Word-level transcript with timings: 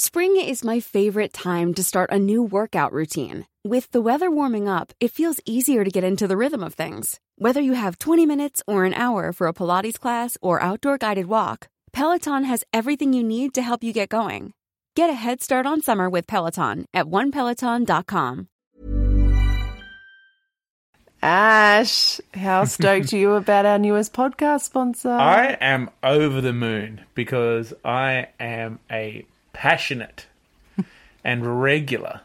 Spring 0.00 0.36
is 0.36 0.62
my 0.62 0.78
favorite 0.78 1.32
time 1.32 1.74
to 1.74 1.82
start 1.82 2.12
a 2.12 2.20
new 2.20 2.40
workout 2.40 2.92
routine. 2.92 3.44
With 3.64 3.90
the 3.90 4.00
weather 4.00 4.30
warming 4.30 4.68
up, 4.68 4.92
it 5.00 5.10
feels 5.10 5.40
easier 5.44 5.82
to 5.82 5.90
get 5.90 6.04
into 6.04 6.28
the 6.28 6.36
rhythm 6.36 6.62
of 6.62 6.74
things. 6.74 7.18
Whether 7.36 7.60
you 7.60 7.72
have 7.72 7.98
20 7.98 8.24
minutes 8.24 8.62
or 8.68 8.84
an 8.84 8.94
hour 8.94 9.32
for 9.32 9.48
a 9.48 9.52
Pilates 9.52 9.98
class 9.98 10.38
or 10.40 10.62
outdoor 10.62 10.98
guided 10.98 11.26
walk, 11.26 11.66
Peloton 11.92 12.44
has 12.44 12.62
everything 12.72 13.12
you 13.12 13.24
need 13.24 13.52
to 13.54 13.60
help 13.60 13.82
you 13.82 13.92
get 13.92 14.08
going. 14.08 14.52
Get 14.94 15.10
a 15.10 15.14
head 15.14 15.42
start 15.42 15.66
on 15.66 15.82
summer 15.82 16.08
with 16.08 16.28
Peloton 16.28 16.86
at 16.94 17.06
onepeloton.com. 17.06 18.46
Ash, 21.20 22.20
how 22.34 22.62
stoked 22.66 23.12
are 23.12 23.16
you 23.16 23.32
about 23.32 23.66
our 23.66 23.80
newest 23.80 24.12
podcast 24.12 24.60
sponsor? 24.60 25.10
I 25.10 25.56
am 25.60 25.90
over 26.04 26.40
the 26.40 26.52
moon 26.52 27.00
because 27.16 27.74
I 27.84 28.28
am 28.38 28.78
a 28.88 29.26
passionate 29.58 30.26
and 31.24 31.60
regular 31.60 32.20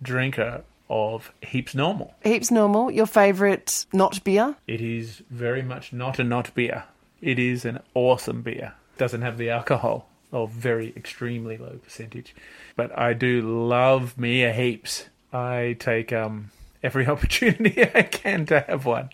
drinker 0.00 0.62
of 0.88 1.32
Heaps 1.42 1.74
Normal. 1.74 2.14
Heaps 2.22 2.52
normal. 2.52 2.92
Your 2.92 3.06
favourite 3.06 3.86
not 3.92 4.22
beer? 4.22 4.54
It 4.68 4.80
is 4.80 5.20
very 5.28 5.62
much 5.62 5.92
not 5.92 6.20
a 6.20 6.24
not 6.24 6.54
beer. 6.54 6.84
It 7.20 7.40
is 7.40 7.64
an 7.64 7.80
awesome 7.94 8.42
beer. 8.42 8.74
Doesn't 8.98 9.22
have 9.22 9.36
the 9.36 9.50
alcohol 9.50 10.08
or 10.30 10.46
very 10.46 10.92
extremely 10.96 11.56
low 11.56 11.80
percentage. 11.82 12.36
But 12.76 12.96
I 12.96 13.14
do 13.14 13.42
love 13.42 14.16
me 14.16 14.44
a 14.44 14.52
heaps. 14.52 15.06
I 15.32 15.74
take 15.80 16.12
um 16.12 16.52
every 16.84 17.06
opportunity 17.14 17.82
I 17.82 18.02
can 18.02 18.46
to 18.46 18.60
have 18.60 18.86
one. 18.86 19.10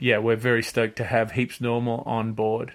Yeah, 0.00 0.18
we're 0.18 0.34
very 0.34 0.64
stoked 0.64 0.96
to 0.96 1.04
have 1.04 1.30
Heaps 1.30 1.60
Normal 1.60 2.02
on 2.06 2.32
board. 2.32 2.72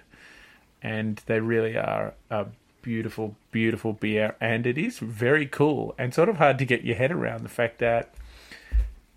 And 0.82 1.20
they 1.26 1.40
really 1.40 1.76
are 1.76 2.14
a 2.30 2.46
beautiful, 2.82 3.36
beautiful 3.50 3.92
beer. 3.92 4.36
And 4.40 4.66
it 4.66 4.78
is 4.78 4.98
very 4.98 5.46
cool 5.46 5.94
and 5.98 6.14
sort 6.14 6.28
of 6.28 6.36
hard 6.36 6.58
to 6.58 6.64
get 6.64 6.84
your 6.84 6.96
head 6.96 7.12
around 7.12 7.42
the 7.42 7.48
fact 7.48 7.78
that 7.78 8.14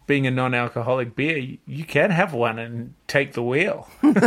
being 0.05 0.27
a 0.27 0.31
non 0.31 0.53
alcoholic 0.53 1.15
beer, 1.15 1.37
you- 1.37 1.57
you 1.65 1.85
can 1.85 2.11
have 2.11 2.33
one 2.33 2.59
and 2.59 2.93
take 3.07 3.33
the 3.33 3.43
wheel. 3.43 3.87
and 4.03 4.17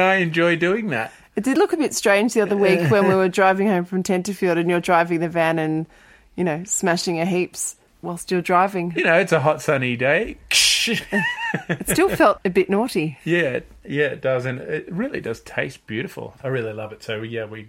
I 0.00 0.16
enjoy 0.16 0.56
doing 0.56 0.88
that. 0.88 1.12
It 1.34 1.44
did 1.44 1.56
look 1.56 1.72
a 1.72 1.78
bit 1.78 1.94
strange 1.94 2.34
the 2.34 2.42
other 2.42 2.58
week 2.58 2.90
when 2.90 3.08
we 3.08 3.14
were 3.14 3.28
driving 3.28 3.66
home 3.66 3.86
from 3.86 4.02
Tenterfield 4.02 4.58
and 4.58 4.68
you're 4.68 4.80
driving 4.80 5.20
the 5.20 5.30
van 5.30 5.58
and, 5.58 5.86
you 6.36 6.44
know, 6.44 6.62
smashing 6.64 7.18
a 7.20 7.24
heaps 7.24 7.76
whilst 8.02 8.30
you're 8.30 8.42
driving. 8.42 8.92
You 8.94 9.04
know, 9.04 9.18
it's 9.18 9.32
a 9.32 9.40
hot 9.40 9.62
sunny 9.62 9.96
day. 9.96 10.36
It 11.68 11.88
still 11.88 12.08
felt 12.08 12.38
a 12.44 12.50
bit 12.50 12.70
naughty. 12.70 13.18
Yeah, 13.24 13.40
it- 13.58 13.72
yeah, 13.84 14.06
it 14.06 14.22
does, 14.22 14.46
and 14.46 14.58
it 14.58 14.90
really 14.90 15.20
does 15.20 15.40
taste 15.40 15.86
beautiful. 15.86 16.34
I 16.42 16.48
really 16.48 16.72
love 16.72 16.92
it. 16.92 17.02
So 17.02 17.20
yeah, 17.22 17.44
we 17.44 17.68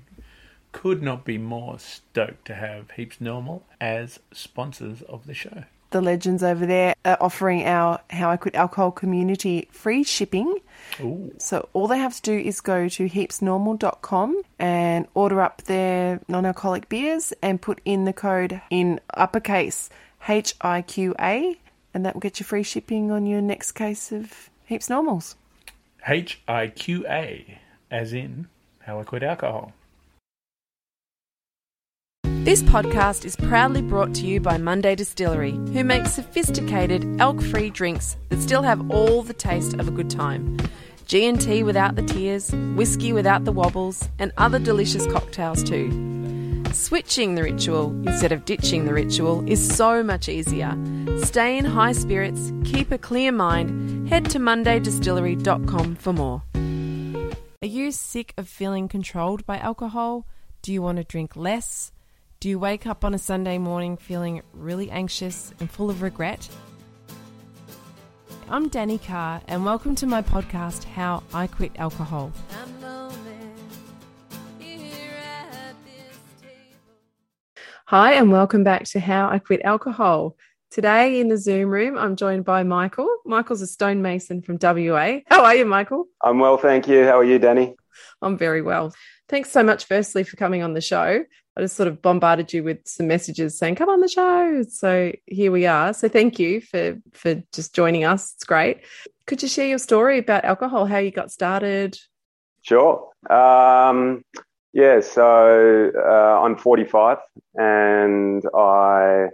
could 0.71 1.03
not 1.03 1.25
be 1.25 1.37
more 1.37 1.77
stoked 1.79 2.45
to 2.45 2.55
have 2.55 2.91
Heaps 2.91 3.19
Normal 3.21 3.63
as 3.81 4.19
sponsors 4.31 5.01
of 5.03 5.27
the 5.27 5.33
show. 5.33 5.63
The 5.91 6.01
legends 6.01 6.41
over 6.41 6.65
there 6.65 6.95
are 7.05 7.17
offering 7.21 7.65
our 7.65 7.99
How 8.09 8.31
I 8.31 8.37
Quit 8.37 8.55
Alcohol 8.55 8.89
community 8.91 9.67
free 9.71 10.03
shipping. 10.03 10.57
Ooh, 10.99 11.31
So 11.37 11.69
all 11.73 11.87
they 11.87 11.99
have 11.99 12.15
to 12.15 12.21
do 12.23 12.35
is 12.35 12.61
go 12.61 12.87
to 12.89 13.07
heapsnormal.com 13.09 14.41
and 14.57 15.07
order 15.13 15.39
up 15.41 15.61
their 15.63 16.19
non-alcoholic 16.27 16.89
beers 16.89 17.31
and 17.43 17.61
put 17.61 17.79
in 17.85 18.05
the 18.05 18.13
code 18.13 18.59
in 18.71 18.99
uppercase 19.15 19.89
HIQA 20.25 21.57
and 21.93 22.05
that 22.05 22.13
will 22.13 22.21
get 22.21 22.39
you 22.39 22.45
free 22.45 22.63
shipping 22.63 23.11
on 23.11 23.25
your 23.25 23.41
next 23.41 23.73
case 23.73 24.11
of 24.11 24.49
Heaps 24.65 24.89
Normals. 24.89 25.35
H 26.07 26.41
I 26.47 26.67
Q 26.67 27.05
A, 27.07 27.59
as 27.91 28.13
in 28.13 28.47
How 28.79 28.99
I 28.99 29.03
Quit 29.03 29.23
Alcohol. 29.23 29.73
This 32.43 32.61
podcast 32.63 33.23
is 33.23 33.37
proudly 33.37 33.81
brought 33.81 34.13
to 34.15 34.25
you 34.25 34.41
by 34.41 34.57
Monday 34.57 34.95
Distillery, 34.95 35.51
who 35.51 35.81
makes 35.85 36.11
sophisticated 36.11 37.21
alc-free 37.21 37.69
drinks 37.69 38.17
that 38.27 38.41
still 38.41 38.63
have 38.63 38.91
all 38.91 39.21
the 39.21 39.33
taste 39.33 39.75
of 39.75 39.87
a 39.87 39.91
good 39.91 40.09
time. 40.09 40.57
G&T 41.05 41.63
without 41.63 41.95
the 41.95 42.01
tears, 42.01 42.51
whiskey 42.75 43.13
without 43.13 43.45
the 43.45 43.53
wobbles, 43.53 44.09
and 44.19 44.33
other 44.37 44.59
delicious 44.59 45.05
cocktails 45.07 45.63
too. 45.63 45.89
Switching 46.73 47.35
the 47.35 47.43
ritual 47.43 47.91
instead 48.07 48.31
of 48.31 48.45
ditching 48.45 48.85
the 48.85 48.93
ritual 48.93 49.47
is 49.47 49.75
so 49.75 50.01
much 50.01 50.27
easier. 50.27 50.75
Stay 51.21 51.55
in 51.55 51.65
high 51.65 51.91
spirits, 51.91 52.51
keep 52.65 52.91
a 52.91 52.97
clear 52.97 53.31
mind, 53.31 54.09
head 54.09 54.27
to 54.31 54.39
mondaydistillery.com 54.39 55.95
for 55.95 56.13
more. 56.13 56.41
Are 57.61 57.67
you 57.67 57.91
sick 57.91 58.33
of 58.39 58.49
feeling 58.49 58.87
controlled 58.87 59.45
by 59.45 59.59
alcohol? 59.59 60.25
Do 60.63 60.73
you 60.73 60.81
want 60.81 60.97
to 60.97 61.03
drink 61.03 61.35
less? 61.35 61.91
Do 62.39 62.49
you 62.49 62.57
wake 62.57 62.87
up 62.87 63.05
on 63.05 63.13
a 63.13 63.19
Sunday 63.19 63.59
morning 63.59 63.95
feeling 63.95 64.41
really 64.51 64.89
anxious 64.89 65.53
and 65.59 65.69
full 65.69 65.91
of 65.91 66.01
regret? 66.01 66.49
I'm 68.49 68.67
Danny 68.67 68.97
Carr, 68.97 69.41
and 69.47 69.63
welcome 69.63 69.93
to 69.95 70.07
my 70.07 70.23
podcast, 70.23 70.85
How 70.85 71.21
I 71.35 71.45
Quit 71.45 71.73
Alcohol. 71.77 72.31
Hi, 77.87 78.13
and 78.13 78.31
welcome 78.31 78.63
back 78.63 78.85
to 78.85 78.99
How 79.01 79.29
I 79.29 79.39
Quit 79.39 79.61
Alcohol. 79.65 80.37
Today 80.71 81.19
in 81.19 81.27
the 81.27 81.37
Zoom 81.37 81.69
room, 81.69 81.97
I'm 81.97 82.15
joined 82.15 82.45
by 82.45 82.63
Michael. 82.63 83.13
Michael's 83.25 83.61
a 83.61 83.67
stonemason 83.67 84.41
from 84.41 84.57
WA. 84.59 85.19
How 85.27 85.43
are 85.43 85.53
you, 85.53 85.65
Michael? 85.65 86.05
I'm 86.21 86.39
well, 86.39 86.55
thank 86.55 86.87
you. 86.87 87.03
How 87.03 87.19
are 87.19 87.25
you, 87.25 87.39
Danny? 87.39 87.75
I'm 88.21 88.37
very 88.37 88.61
well. 88.61 88.93
Thanks 89.27 89.51
so 89.51 89.63
much, 89.63 89.83
firstly, 89.83 90.23
for 90.23 90.37
coming 90.37 90.63
on 90.63 90.73
the 90.73 90.79
show. 90.79 91.25
I 91.57 91.61
just 91.61 91.75
sort 91.75 91.89
of 91.89 92.01
bombarded 92.01 92.53
you 92.53 92.63
with 92.63 92.87
some 92.87 93.07
messages 93.07 93.57
saying, 93.57 93.75
come 93.75 93.89
on 93.89 93.99
the 93.99 94.07
show. 94.07 94.63
So 94.69 95.11
here 95.25 95.51
we 95.51 95.65
are. 95.65 95.93
So 95.93 96.07
thank 96.07 96.39
you 96.39 96.61
for, 96.61 96.97
for 97.11 97.43
just 97.51 97.75
joining 97.75 98.05
us. 98.05 98.33
It's 98.35 98.45
great. 98.45 98.79
Could 99.27 99.43
you 99.43 99.49
share 99.49 99.67
your 99.67 99.77
story 99.77 100.19
about 100.19 100.45
alcohol, 100.45 100.85
how 100.85 100.99
you 100.99 101.11
got 101.11 101.33
started? 101.33 101.99
Sure. 102.61 103.09
Um, 103.29 104.23
yeah, 104.73 104.99
so 104.99 105.91
uh, 105.95 106.41
I'm 106.43 106.57
45 106.57 107.17
and 107.55 108.43
I 108.55 109.27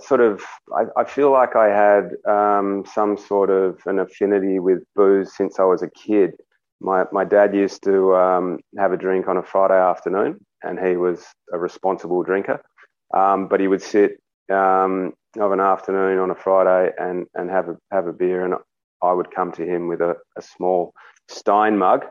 sort 0.00 0.20
of, 0.20 0.42
I, 0.74 0.84
I 0.96 1.04
feel 1.04 1.30
like 1.32 1.56
I 1.56 1.68
had 1.68 2.12
um, 2.26 2.84
some 2.92 3.16
sort 3.16 3.50
of 3.50 3.80
an 3.86 3.98
affinity 3.98 4.58
with 4.58 4.82
booze 4.96 5.34
since 5.36 5.58
I 5.58 5.64
was 5.64 5.82
a 5.82 5.90
kid. 5.90 6.32
My, 6.80 7.04
my 7.12 7.24
dad 7.24 7.54
used 7.54 7.82
to 7.84 8.14
um, 8.14 8.60
have 8.78 8.92
a 8.92 8.96
drink 8.96 9.28
on 9.28 9.36
a 9.36 9.42
Friday 9.42 9.78
afternoon 9.78 10.40
and 10.62 10.78
he 10.78 10.96
was 10.96 11.24
a 11.52 11.58
responsible 11.58 12.22
drinker. 12.22 12.62
Um, 13.12 13.48
but 13.48 13.60
he 13.60 13.68
would 13.68 13.82
sit 13.82 14.20
um, 14.50 15.12
of 15.38 15.52
an 15.52 15.60
afternoon 15.60 16.18
on 16.18 16.30
a 16.30 16.34
Friday 16.34 16.92
and, 16.98 17.26
and 17.34 17.50
have 17.50 17.68
a 17.68 17.76
have 17.90 18.06
a 18.06 18.12
beer, 18.12 18.44
and 18.44 18.54
I 19.02 19.12
would 19.12 19.30
come 19.30 19.52
to 19.52 19.64
him 19.64 19.88
with 19.88 20.00
a, 20.00 20.16
a 20.36 20.42
small 20.42 20.92
Stein 21.28 21.78
mug, 21.78 22.04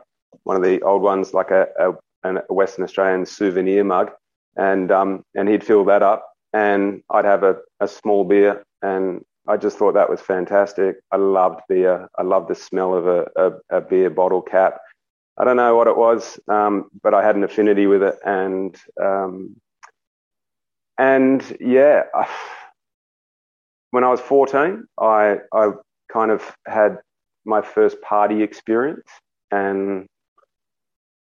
one 0.44 0.56
of 0.56 0.62
the 0.62 0.80
old 0.82 1.02
ones, 1.02 1.34
like 1.34 1.50
a, 1.50 1.66
a, 1.78 1.92
a 2.24 2.40
Western 2.48 2.84
Australian 2.84 3.26
souvenir 3.26 3.84
mug, 3.84 4.10
and 4.56 4.90
um, 4.90 5.24
and 5.34 5.48
he'd 5.48 5.64
fill 5.64 5.84
that 5.86 6.02
up, 6.02 6.32
and 6.52 7.02
I'd 7.10 7.24
have 7.24 7.42
a, 7.42 7.56
a 7.80 7.88
small 7.88 8.24
beer, 8.24 8.64
and 8.82 9.24
I 9.48 9.56
just 9.56 9.78
thought 9.78 9.94
that 9.94 10.10
was 10.10 10.20
fantastic. 10.20 10.96
I 11.10 11.16
loved 11.16 11.60
beer. 11.68 12.08
I 12.18 12.22
loved 12.22 12.48
the 12.48 12.54
smell 12.54 12.94
of 12.94 13.06
a, 13.06 13.26
a, 13.36 13.78
a 13.78 13.80
beer 13.80 14.10
bottle 14.10 14.42
cap. 14.42 14.78
I 15.38 15.44
don't 15.44 15.56
know 15.56 15.74
what 15.74 15.86
it 15.86 15.96
was, 15.96 16.38
um, 16.48 16.90
but 17.02 17.14
I 17.14 17.24
had 17.24 17.36
an 17.36 17.44
affinity 17.44 17.86
with 17.86 18.02
it, 18.02 18.16
and 18.24 18.76
um, 19.02 19.56
and 20.98 21.56
yeah, 21.60 22.02
I, 22.14 22.28
when 23.90 24.04
I 24.04 24.08
was 24.08 24.20
14, 24.20 24.84
I 25.00 25.38
I 25.52 25.70
kind 26.12 26.30
of 26.30 26.54
had 26.66 26.98
my 27.44 27.62
first 27.62 28.00
party 28.02 28.42
experience, 28.42 29.08
and 29.50 30.06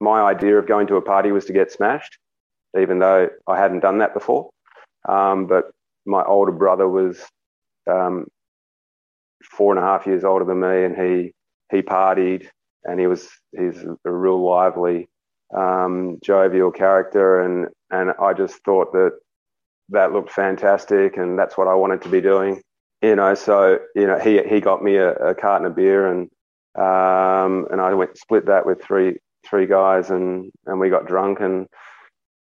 my 0.03 0.21
idea 0.21 0.59
of 0.59 0.67
going 0.67 0.89
to 0.89 0.97
a 0.97 1.01
party 1.01 1.31
was 1.31 1.45
to 1.45 1.53
get 1.53 1.71
smashed, 1.71 2.19
even 2.79 2.99
though 2.99 3.29
I 3.47 3.57
hadn't 3.57 3.81
done 3.81 3.99
that 3.99 4.13
before. 4.13 4.51
Um, 5.09 5.47
but 5.47 5.71
my 6.05 6.23
older 6.25 6.53
brother 6.53 6.89
was 6.89 7.21
um, 7.89 8.27
four 9.45 9.75
and 9.75 9.83
a 9.83 9.87
half 9.87 10.07
years 10.07 10.25
older 10.25 10.45
than 10.45 10.61
me, 10.61 10.85
and 10.85 10.97
he 10.97 11.33
he 11.71 11.83
partied, 11.83 12.49
and 12.85 12.99
he 12.99 13.07
was 13.07 13.29
he's 13.57 13.85
a 14.05 14.11
real 14.11 14.45
lively, 14.45 15.09
um, 15.57 16.19
jovial 16.23 16.73
character, 16.73 17.41
and 17.41 17.69
and 17.91 18.13
I 18.21 18.33
just 18.33 18.63
thought 18.65 18.93
that 18.93 19.13
that 19.91 20.13
looked 20.13 20.33
fantastic, 20.33 21.17
and 21.17 21.39
that's 21.39 21.57
what 21.57 21.69
I 21.69 21.75
wanted 21.75 22.03
to 22.03 22.09
be 22.09 22.21
doing, 22.21 22.61
you 23.03 23.15
know. 23.15 23.35
So 23.35 23.79
you 23.95 24.07
know, 24.09 24.19
he 24.19 24.43
he 24.43 24.61
got 24.61 24.83
me 24.83 24.97
a, 24.97 25.13
a 25.15 25.35
carton 25.35 25.67
of 25.67 25.77
beer, 25.77 26.09
and 26.09 26.29
um, 26.75 27.69
and 27.71 27.81
I 27.81 27.95
went 27.95 28.19
split 28.19 28.47
that 28.47 28.67
with 28.67 28.83
three 28.83 29.19
three 29.49 29.67
guys, 29.67 30.11
and 30.11 30.51
and 30.67 30.81
we 30.81 30.91
got 30.91 31.07
drunk, 31.07 31.41
and 31.41 31.67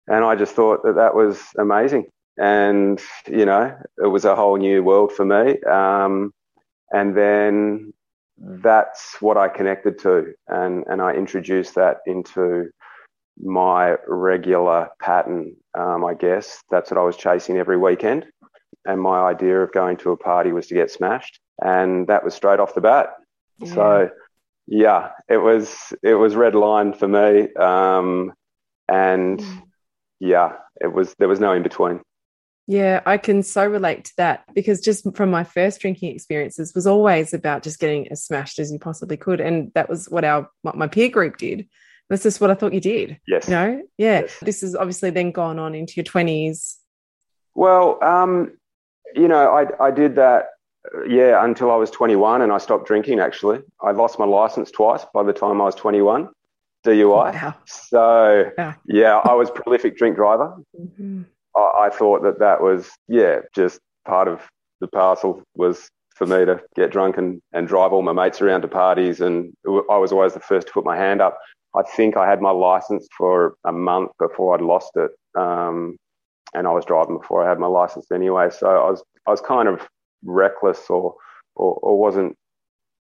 and 0.08 0.24
I 0.24 0.34
just 0.34 0.54
thought 0.54 0.82
that 0.84 0.96
that 0.96 1.14
was 1.14 1.40
amazing. 1.58 2.06
And 2.38 3.00
you 3.26 3.44
know 3.44 3.76
it 4.02 4.06
was 4.06 4.24
a 4.24 4.36
whole 4.36 4.56
new 4.56 4.82
world 4.82 5.12
for 5.12 5.24
me. 5.24 5.60
Um, 5.62 6.32
and 6.92 7.16
then 7.16 7.92
that's 8.38 9.16
what 9.20 9.36
I 9.36 9.48
connected 9.48 9.98
to. 10.00 10.32
And 10.48 10.84
and 10.88 11.02
I 11.02 11.12
introduced 11.14 11.74
that 11.74 11.98
into 12.06 12.70
my 13.42 13.96
regular 14.06 14.88
pattern 15.00 15.56
um, 15.78 16.04
I 16.04 16.14
guess. 16.14 16.62
That's 16.70 16.90
what 16.90 16.98
I 16.98 17.04
was 17.04 17.16
chasing 17.16 17.58
every 17.58 17.76
weekend. 17.76 18.26
And 18.86 19.00
my 19.00 19.20
idea 19.20 19.60
of 19.60 19.72
going 19.72 19.96
to 19.98 20.12
a 20.12 20.16
party 20.16 20.52
was 20.52 20.66
to 20.68 20.74
get 20.74 20.90
smashed. 20.90 21.38
And 21.62 22.06
that 22.06 22.24
was 22.24 22.34
straight 22.34 22.60
off 22.60 22.74
the 22.74 22.80
bat. 22.80 23.10
Yeah. 23.58 23.74
so 23.74 24.10
yeah 24.70 25.10
it 25.28 25.36
was 25.36 25.92
it 26.02 26.14
was 26.14 26.34
red 26.34 26.54
line 26.54 26.94
for 26.94 27.08
me 27.08 27.52
um, 27.54 28.32
and 28.88 29.40
mm. 29.40 29.62
yeah 30.20 30.52
it 30.80 30.92
was 30.92 31.14
there 31.18 31.28
was 31.28 31.40
no 31.40 31.52
in 31.52 31.62
between 31.62 32.00
yeah, 32.70 33.00
I 33.04 33.18
can 33.18 33.42
so 33.42 33.66
relate 33.66 34.04
to 34.04 34.12
that 34.18 34.44
because 34.54 34.80
just 34.80 35.04
from 35.16 35.28
my 35.28 35.42
first 35.42 35.80
drinking 35.80 36.14
experiences 36.14 36.72
was 36.72 36.86
always 36.86 37.34
about 37.34 37.64
just 37.64 37.80
getting 37.80 38.06
as 38.12 38.22
smashed 38.22 38.60
as 38.60 38.70
you 38.70 38.78
possibly 38.78 39.16
could, 39.16 39.40
and 39.40 39.72
that 39.74 39.88
was 39.88 40.08
what 40.08 40.22
our 40.24 40.48
what 40.62 40.76
my 40.76 40.86
peer 40.86 41.08
group 41.08 41.36
did. 41.36 41.68
That's 42.08 42.22
just 42.22 42.40
what 42.40 42.48
I 42.48 42.54
thought 42.54 42.72
you 42.72 42.80
did. 42.80 43.18
Yes. 43.26 43.48
You 43.48 43.54
know? 43.54 43.82
Yeah. 43.98 44.20
Yes. 44.20 44.38
This 44.40 44.62
is 44.62 44.76
obviously 44.76 45.10
then 45.10 45.32
gone 45.32 45.58
on 45.58 45.74
into 45.74 45.94
your 45.96 46.04
twenties. 46.04 46.78
Well, 47.56 47.98
um, 48.04 48.52
you 49.16 49.26
know, 49.26 49.50
I 49.50 49.86
I 49.86 49.90
did 49.90 50.14
that 50.14 50.50
yeah 51.08 51.44
until 51.44 51.70
I 51.70 51.76
was 51.76 51.90
21, 51.90 52.42
and 52.42 52.52
I 52.52 52.58
stopped 52.58 52.86
drinking. 52.86 53.20
Actually, 53.20 53.60
I 53.82 53.92
lost 53.92 54.18
my 54.18 54.26
license 54.26 54.70
twice 54.70 55.04
by 55.12 55.22
the 55.22 55.32
time 55.32 55.60
I 55.60 55.64
was 55.64 55.74
21. 55.74 56.28
DUI. 56.84 57.34
Wow. 57.34 57.54
So 57.66 58.50
yeah. 58.56 58.74
yeah, 58.86 59.16
I 59.16 59.34
was 59.34 59.50
prolific 59.50 59.96
drink 59.96 60.16
driver. 60.16 60.56
Mm-hmm. 60.78 61.22
I, 61.56 61.86
I 61.86 61.90
thought 61.90 62.22
that 62.22 62.38
that 62.38 62.62
was, 62.62 62.90
yeah, 63.08 63.40
just 63.54 63.80
part 64.06 64.28
of 64.28 64.40
the 64.80 64.88
parcel 64.88 65.42
was 65.54 65.90
for 66.14 66.26
me 66.26 66.44
to 66.44 66.60
get 66.76 66.90
drunk 66.90 67.16
and, 67.16 67.40
and 67.52 67.68
drive 67.68 67.92
all 67.92 68.02
my 68.02 68.12
mates 68.12 68.40
around 68.40 68.62
to 68.62 68.68
parties. 68.68 69.20
And 69.20 69.52
I 69.66 69.96
was 69.96 70.12
always 70.12 70.34
the 70.34 70.40
first 70.40 70.68
to 70.68 70.72
put 70.72 70.84
my 70.84 70.96
hand 70.96 71.20
up. 71.20 71.38
I 71.74 71.82
think 71.82 72.16
I 72.16 72.28
had 72.28 72.40
my 72.40 72.50
license 72.50 73.06
for 73.16 73.54
a 73.64 73.72
month 73.72 74.10
before 74.18 74.54
I'd 74.54 74.60
lost 74.60 74.92
it. 74.96 75.10
Um, 75.38 75.96
and 76.52 76.66
I 76.66 76.72
was 76.72 76.84
driving 76.84 77.16
before 77.18 77.44
I 77.44 77.48
had 77.48 77.58
my 77.58 77.68
license 77.68 78.06
anyway. 78.12 78.48
So 78.50 78.66
I 78.66 78.90
was, 78.90 79.02
I 79.26 79.30
was 79.30 79.40
kind 79.40 79.68
of 79.68 79.86
reckless 80.24 80.88
or, 80.88 81.14
or, 81.54 81.74
or 81.74 81.98
wasn't, 81.98 82.36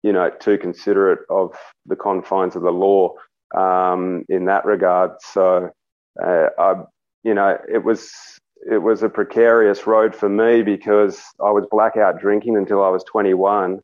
you 0.01 0.11
know, 0.11 0.29
too 0.39 0.57
considerate 0.57 1.19
of 1.29 1.55
the 1.85 1.95
confines 1.95 2.55
of 2.55 2.61
the 2.63 2.71
law 2.71 3.13
um, 3.55 4.25
in 4.29 4.45
that 4.45 4.65
regard. 4.65 5.11
So 5.21 5.69
uh, 6.23 6.47
I, 6.57 6.83
you 7.23 7.33
know, 7.33 7.57
it 7.71 7.83
was 7.83 8.11
it 8.69 8.77
was 8.77 9.03
a 9.03 9.09
precarious 9.09 9.85
road 9.85 10.15
for 10.15 10.29
me 10.29 10.61
because 10.61 11.21
I 11.43 11.51
was 11.51 11.65
blackout 11.69 12.19
drinking 12.19 12.55
until 12.57 12.83
I 12.83 12.89
was 12.89 13.03
21, 13.03 13.79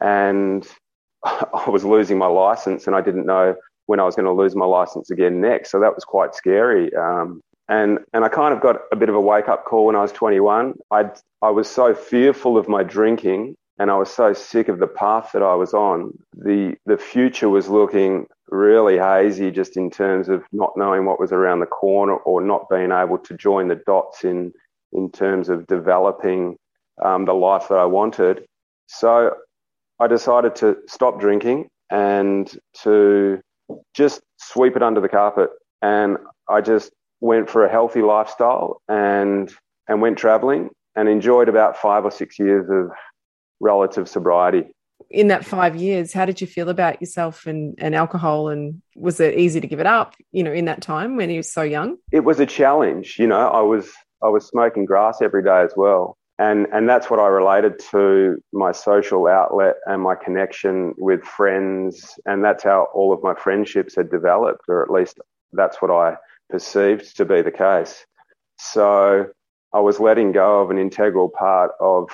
and 0.00 0.66
I 1.24 1.68
was 1.68 1.84
losing 1.84 2.18
my 2.18 2.26
license, 2.26 2.86
and 2.86 2.94
I 2.94 3.00
didn't 3.00 3.26
know 3.26 3.54
when 3.86 4.00
I 4.00 4.04
was 4.04 4.14
going 4.14 4.26
to 4.26 4.32
lose 4.32 4.54
my 4.54 4.66
license 4.66 5.10
again 5.10 5.40
next. 5.40 5.70
So 5.70 5.80
that 5.80 5.94
was 5.94 6.04
quite 6.04 6.34
scary. 6.34 6.94
Um, 6.94 7.40
and 7.70 8.00
and 8.12 8.24
I 8.24 8.28
kind 8.28 8.52
of 8.52 8.60
got 8.60 8.80
a 8.92 8.96
bit 8.96 9.08
of 9.08 9.14
a 9.14 9.20
wake 9.20 9.48
up 9.48 9.64
call 9.64 9.86
when 9.86 9.96
I 9.96 10.02
was 10.02 10.12
21. 10.12 10.74
I 10.90 11.10
I 11.40 11.50
was 11.50 11.70
so 11.70 11.94
fearful 11.94 12.58
of 12.58 12.68
my 12.68 12.82
drinking, 12.82 13.54
and 13.78 13.90
I 13.90 13.96
was 13.96 14.10
so 14.10 14.32
sick 14.32 14.68
of 14.68 14.80
the 14.80 14.88
path 14.88 15.30
that 15.32 15.42
I 15.42 15.54
was 15.54 15.72
on. 15.72 16.18
The 16.36 16.74
the 16.84 16.98
future 16.98 17.48
was 17.48 17.68
looking 17.68 18.26
really 18.48 18.98
hazy 18.98 19.52
just 19.52 19.76
in 19.76 19.88
terms 19.88 20.28
of 20.28 20.42
not 20.52 20.72
knowing 20.76 21.06
what 21.06 21.20
was 21.20 21.30
around 21.30 21.60
the 21.60 21.66
corner 21.66 22.16
or 22.16 22.40
not 22.40 22.68
being 22.68 22.90
able 22.90 23.18
to 23.18 23.34
join 23.36 23.68
the 23.68 23.80
dots 23.86 24.24
in 24.24 24.52
in 24.92 25.10
terms 25.12 25.48
of 25.48 25.68
developing 25.68 26.56
um, 27.04 27.24
the 27.24 27.32
life 27.34 27.68
that 27.68 27.78
I 27.78 27.84
wanted. 27.84 28.44
So 28.88 29.36
I 30.00 30.08
decided 30.08 30.56
to 30.56 30.78
stop 30.88 31.20
drinking 31.20 31.68
and 31.88 32.52
to 32.82 33.40
just 33.94 34.20
sweep 34.38 34.74
it 34.74 34.82
under 34.82 35.00
the 35.00 35.08
carpet. 35.08 35.50
And 35.82 36.18
I 36.48 36.60
just 36.60 36.90
went 37.20 37.50
for 37.50 37.64
a 37.64 37.70
healthy 37.70 38.02
lifestyle 38.02 38.82
and 38.88 39.52
and 39.88 40.00
went 40.00 40.18
traveling 40.18 40.70
and 40.96 41.08
enjoyed 41.08 41.48
about 41.48 41.76
five 41.76 42.04
or 42.04 42.10
six 42.10 42.38
years 42.38 42.68
of 42.70 42.90
relative 43.60 44.08
sobriety 44.08 44.64
in 45.10 45.28
that 45.28 45.44
five 45.44 45.76
years, 45.76 46.12
how 46.12 46.24
did 46.24 46.40
you 46.40 46.46
feel 46.46 46.68
about 46.68 47.00
yourself 47.00 47.46
and, 47.46 47.74
and 47.78 47.94
alcohol? 47.94 48.48
And 48.48 48.80
was 48.94 49.18
it 49.20 49.36
easy 49.36 49.60
to 49.60 49.66
give 49.66 49.80
it 49.80 49.86
up, 49.86 50.14
you 50.32 50.42
know, 50.42 50.52
in 50.52 50.66
that 50.66 50.82
time 50.82 51.16
when 51.16 51.30
you 51.30 51.38
were 51.38 51.42
so 51.42 51.62
young? 51.62 51.96
It 52.12 52.24
was 52.24 52.38
a 52.40 52.46
challenge. 52.46 53.16
You 53.18 53.26
know, 53.26 53.48
I 53.48 53.60
was 53.60 53.90
I 54.22 54.28
was 54.28 54.46
smoking 54.46 54.84
grass 54.84 55.22
every 55.22 55.42
day 55.42 55.62
as 55.62 55.72
well. 55.76 56.16
And 56.38 56.66
and 56.72 56.88
that's 56.88 57.10
what 57.10 57.20
I 57.20 57.26
related 57.26 57.78
to 57.90 58.42
my 58.52 58.72
social 58.72 59.26
outlet 59.26 59.76
and 59.86 60.02
my 60.02 60.14
connection 60.14 60.94
with 60.96 61.22
friends. 61.24 62.18
And 62.26 62.44
that's 62.44 62.62
how 62.62 62.88
all 62.94 63.12
of 63.12 63.22
my 63.22 63.34
friendships 63.34 63.96
had 63.96 64.10
developed, 64.10 64.62
or 64.68 64.82
at 64.82 64.90
least 64.90 65.18
that's 65.52 65.82
what 65.82 65.90
I 65.90 66.16
perceived 66.50 67.16
to 67.16 67.24
be 67.24 67.42
the 67.42 67.52
case. 67.52 68.04
So 68.58 69.26
I 69.72 69.80
was 69.80 70.00
letting 70.00 70.32
go 70.32 70.60
of 70.60 70.70
an 70.70 70.78
integral 70.78 71.28
part 71.28 71.72
of 71.80 72.10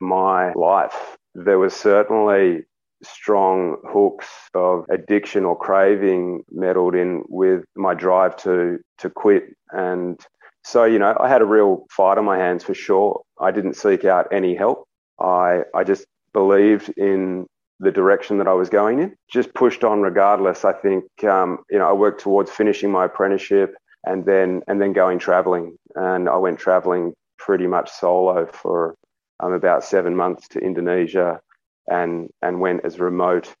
my 0.00 0.52
life. 0.54 1.16
There 1.34 1.58
was 1.58 1.74
certainly 1.74 2.64
strong 3.02 3.76
hooks 3.86 4.28
of 4.54 4.84
addiction 4.90 5.44
or 5.44 5.56
craving 5.56 6.42
meddled 6.50 6.94
in 6.94 7.22
with 7.28 7.64
my 7.76 7.94
drive 7.94 8.36
to 8.36 8.78
to 8.98 9.10
quit. 9.10 9.44
And 9.70 10.20
so 10.64 10.84
you 10.84 10.98
know 10.98 11.16
I 11.18 11.28
had 11.28 11.42
a 11.42 11.46
real 11.46 11.86
fight 11.90 12.18
on 12.18 12.24
my 12.24 12.38
hands 12.38 12.64
for 12.64 12.74
sure. 12.74 13.22
I 13.40 13.50
didn't 13.50 13.74
seek 13.74 14.04
out 14.04 14.28
any 14.32 14.54
help. 14.54 14.86
I 15.18 15.62
I 15.74 15.84
just 15.84 16.06
believed 16.32 16.92
in 16.96 17.46
the 17.80 17.90
direction 17.90 18.36
that 18.38 18.46
I 18.46 18.52
was 18.52 18.68
going 18.68 18.98
in 19.00 19.16
just 19.32 19.54
pushed 19.54 19.84
on 19.84 20.02
regardless. 20.02 20.64
I 20.64 20.72
think 20.72 21.04
um, 21.24 21.58
you 21.70 21.78
know 21.78 21.88
I 21.88 21.92
worked 21.92 22.20
towards 22.20 22.50
finishing 22.50 22.90
my 22.90 23.06
apprenticeship 23.06 23.74
and 24.04 24.24
then 24.24 24.62
and 24.66 24.80
then 24.80 24.92
going 24.92 25.18
traveling 25.18 25.76
and 25.94 26.28
I 26.28 26.36
went 26.36 26.58
traveling 26.58 27.12
pretty 27.38 27.66
much 27.66 27.90
solo 27.90 28.46
for 28.46 28.94
um, 29.40 29.52
about 29.52 29.84
seven 29.84 30.14
months 30.14 30.46
to 30.48 30.58
Indonesia 30.58 31.40
and, 31.88 32.28
and 32.42 32.60
went 32.60 32.84
as 32.84 33.00
remote 33.00 33.52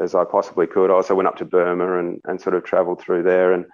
as 0.00 0.14
I 0.14 0.24
possibly 0.24 0.66
could. 0.66 0.90
I 0.90 0.94
also 0.94 1.14
went 1.14 1.28
up 1.28 1.36
to 1.36 1.44
Burma 1.44 1.98
and, 1.98 2.20
and 2.24 2.40
sort 2.40 2.54
of 2.54 2.64
traveled 2.64 3.00
through 3.00 3.24
there 3.24 3.52
and 3.52 3.64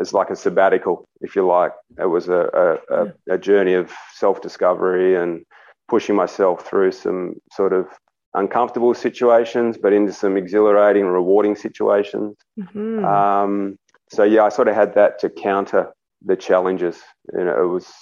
as 0.00 0.14
like 0.14 0.30
a 0.30 0.36
sabbatical, 0.36 1.06
if 1.20 1.36
you 1.36 1.46
like. 1.46 1.72
It 1.98 2.06
was 2.06 2.28
a, 2.28 2.78
a, 2.90 3.34
a 3.34 3.38
journey 3.38 3.74
of 3.74 3.92
self 4.14 4.40
discovery 4.40 5.16
and 5.16 5.44
pushing 5.88 6.16
myself 6.16 6.66
through 6.66 6.92
some 6.92 7.34
sort 7.52 7.72
of 7.72 7.86
uncomfortable 8.34 8.94
situations, 8.94 9.76
but 9.76 9.92
into 9.92 10.12
some 10.12 10.36
exhilarating, 10.36 11.04
rewarding 11.04 11.54
situations. 11.54 12.36
Mm-hmm. 12.58 13.04
Um, 13.04 13.76
so 14.12 14.22
yeah, 14.24 14.44
I 14.44 14.48
sort 14.50 14.68
of 14.68 14.74
had 14.74 14.94
that 14.94 15.18
to 15.20 15.30
counter 15.30 15.92
the 16.24 16.36
challenges. 16.36 17.00
You 17.32 17.44
know, 17.44 17.62
it 17.62 17.66
was. 17.66 17.92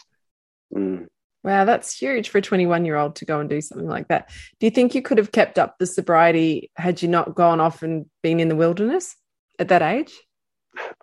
Mm, 0.74 1.06
Wow, 1.42 1.64
that's 1.64 1.96
huge 1.96 2.28
for 2.28 2.38
a 2.38 2.42
21 2.42 2.84
year 2.84 2.96
old 2.96 3.16
to 3.16 3.24
go 3.24 3.40
and 3.40 3.48
do 3.48 3.60
something 3.62 3.88
like 3.88 4.08
that. 4.08 4.28
Do 4.58 4.66
you 4.66 4.70
think 4.70 4.94
you 4.94 5.00
could 5.00 5.16
have 5.16 5.32
kept 5.32 5.58
up 5.58 5.78
the 5.78 5.86
sobriety 5.86 6.70
had 6.76 7.00
you 7.00 7.08
not 7.08 7.34
gone 7.34 7.60
off 7.60 7.82
and 7.82 8.06
been 8.22 8.40
in 8.40 8.48
the 8.48 8.56
wilderness 8.56 9.16
at 9.58 9.68
that 9.68 9.80
age? 9.80 10.12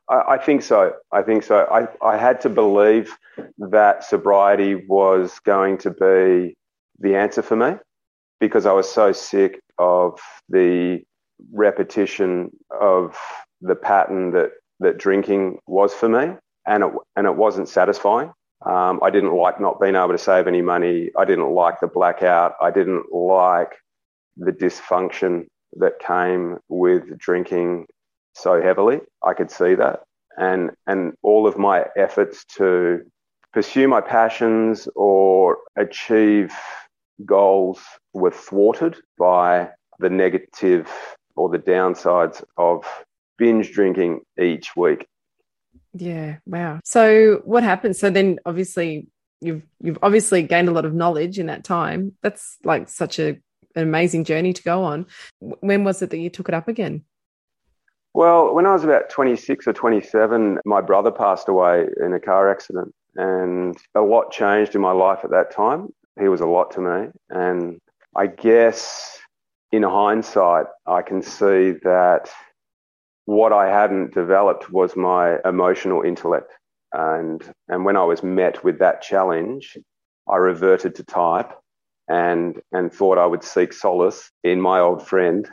I, 0.08 0.22
I 0.30 0.38
think 0.38 0.62
so. 0.62 0.94
I 1.12 1.24
think 1.24 1.44
so. 1.44 1.68
I, 1.72 1.88
I 2.06 2.18
had 2.18 2.40
to 2.42 2.50
believe 2.50 3.18
that 3.58 4.04
sobriety 4.04 4.76
was 4.76 5.40
going 5.40 5.80
to 5.80 5.90
be 5.90 6.56
the 7.00 7.16
answer 7.16 7.42
for 7.42 7.56
me 7.56 7.74
because 8.40 8.68
I 8.68 8.74
was 8.74 8.90
so 8.90 9.12
sick 9.12 9.60
of 9.80 10.20
the 10.50 11.02
repetition 11.52 12.52
of 12.80 13.18
the 13.62 13.76
pattern 13.76 14.32
that 14.32 14.52
that 14.80 14.98
drinking 14.98 15.60
was 15.68 15.94
for 15.94 16.10
me, 16.10 16.36
and 16.66 16.84
it 16.84 16.92
and 17.16 17.28
it 17.28 17.36
wasn't 17.36 17.70
satisfying. 17.70 18.32
Um, 18.66 19.00
I 19.04 19.10
didn't 19.10 19.36
like 19.36 19.60
not 19.60 19.80
being 19.80 19.96
able 19.96 20.10
to 20.10 20.18
save 20.18 20.48
any 20.48 20.62
money. 20.62 21.12
I 21.18 21.26
didn't 21.26 21.52
like 21.52 21.80
the 21.80 21.88
blackout. 21.88 22.54
I 22.62 22.72
didn't 22.72 23.12
like 23.14 23.76
the 24.36 24.52
dysfunction 24.52 25.46
that 25.78 26.00
came 26.00 26.58
with 26.70 27.18
drinking 27.18 27.86
so 28.34 28.62
heavily. 28.62 29.00
I 29.24 29.34
could 29.34 29.52
see 29.52 29.76
that, 29.76 30.02
and 30.38 30.72
and 30.88 31.14
all 31.24 31.48
of 31.48 31.58
my 31.58 31.86
efforts 31.96 32.46
to 32.58 33.02
pursue 33.54 33.88
my 33.88 34.02
passions 34.02 34.88
or 34.96 35.58
achieve 35.76 36.54
goals 37.26 37.80
were 38.14 38.32
thwarted 38.32 38.98
by 39.18 39.70
the 40.00 40.10
negative 40.10 40.88
or 41.36 41.50
the 41.50 41.60
downsides 41.60 42.44
of 42.58 42.86
binge 43.38 43.72
drinking 43.72 44.22
each 44.40 44.76
week. 44.76 45.08
Yeah, 45.94 46.38
wow. 46.46 46.80
So 46.84 47.42
what 47.46 47.64
happened? 47.64 47.96
So 47.96 48.10
then 48.10 48.40
obviously 48.46 49.08
you've 49.42 49.64
you've 49.82 50.00
obviously 50.02 50.44
gained 50.44 50.68
a 50.68 50.72
lot 50.72 50.86
of 50.86 50.94
knowledge 50.94 51.40
in 51.40 51.48
that 51.48 51.64
time. 51.64 52.14
That's 52.22 52.58
like 52.64 52.90
such 52.90 53.20
a 53.20 53.40
an 53.76 53.84
amazing 53.84 54.24
journey 54.24 54.54
to 54.54 54.64
go 54.64 54.84
on. 54.84 55.06
When 55.40 55.84
was 55.84 56.02
it 56.02 56.10
that 56.10 56.18
you 56.18 56.30
took 56.30 56.50
it 56.50 56.56
up 56.56 56.68
again? 56.68 57.04
Well, 58.14 58.56
when 58.56 58.66
I 58.66 58.74
was 58.74 58.84
about 58.84 59.10
26 59.10 59.68
or 59.68 59.74
27, 59.74 60.60
my 60.66 60.82
brother 60.82 61.12
passed 61.12 61.48
away 61.48 61.86
in 62.04 62.14
a 62.14 62.20
car 62.20 62.50
accident 62.50 62.96
and 63.16 63.78
a 63.94 64.02
lot 64.02 64.32
changed 64.32 64.74
in 64.74 64.82
my 64.82 64.92
life 64.92 65.20
at 65.24 65.30
that 65.30 65.52
time. 65.52 65.90
He 66.20 66.28
was 66.28 66.42
a 66.42 66.48
lot 66.48 66.72
to 66.72 66.82
me 66.82 67.12
and 67.30 67.80
I 68.16 68.26
guess 68.26 69.20
in 69.72 69.84
hindsight, 69.84 70.66
I 70.88 71.04
can 71.04 71.22
see 71.22 71.74
that 71.84 72.32
what 73.28 73.52
I 73.52 73.70
hadn't 73.70 74.14
developed 74.14 74.72
was 74.72 74.96
my 74.96 75.38
emotional 75.44 76.02
intellect. 76.02 76.50
And, 76.94 77.44
and 77.68 77.84
when 77.84 77.98
I 77.98 78.06
was 78.06 78.24
met 78.24 78.64
with 78.64 78.80
that 78.80 79.02
challenge, 79.02 79.78
I 80.30 80.38
reverted 80.38 80.96
to 80.96 81.04
type 81.04 81.52
and, 82.08 82.62
and 82.72 82.92
thought 82.92 83.18
I 83.18 83.26
would 83.26 83.44
seek 83.44 83.74
solace 83.74 84.32
in 84.46 84.62
my 84.62 84.80
old 84.80 85.06
friend, 85.06 85.46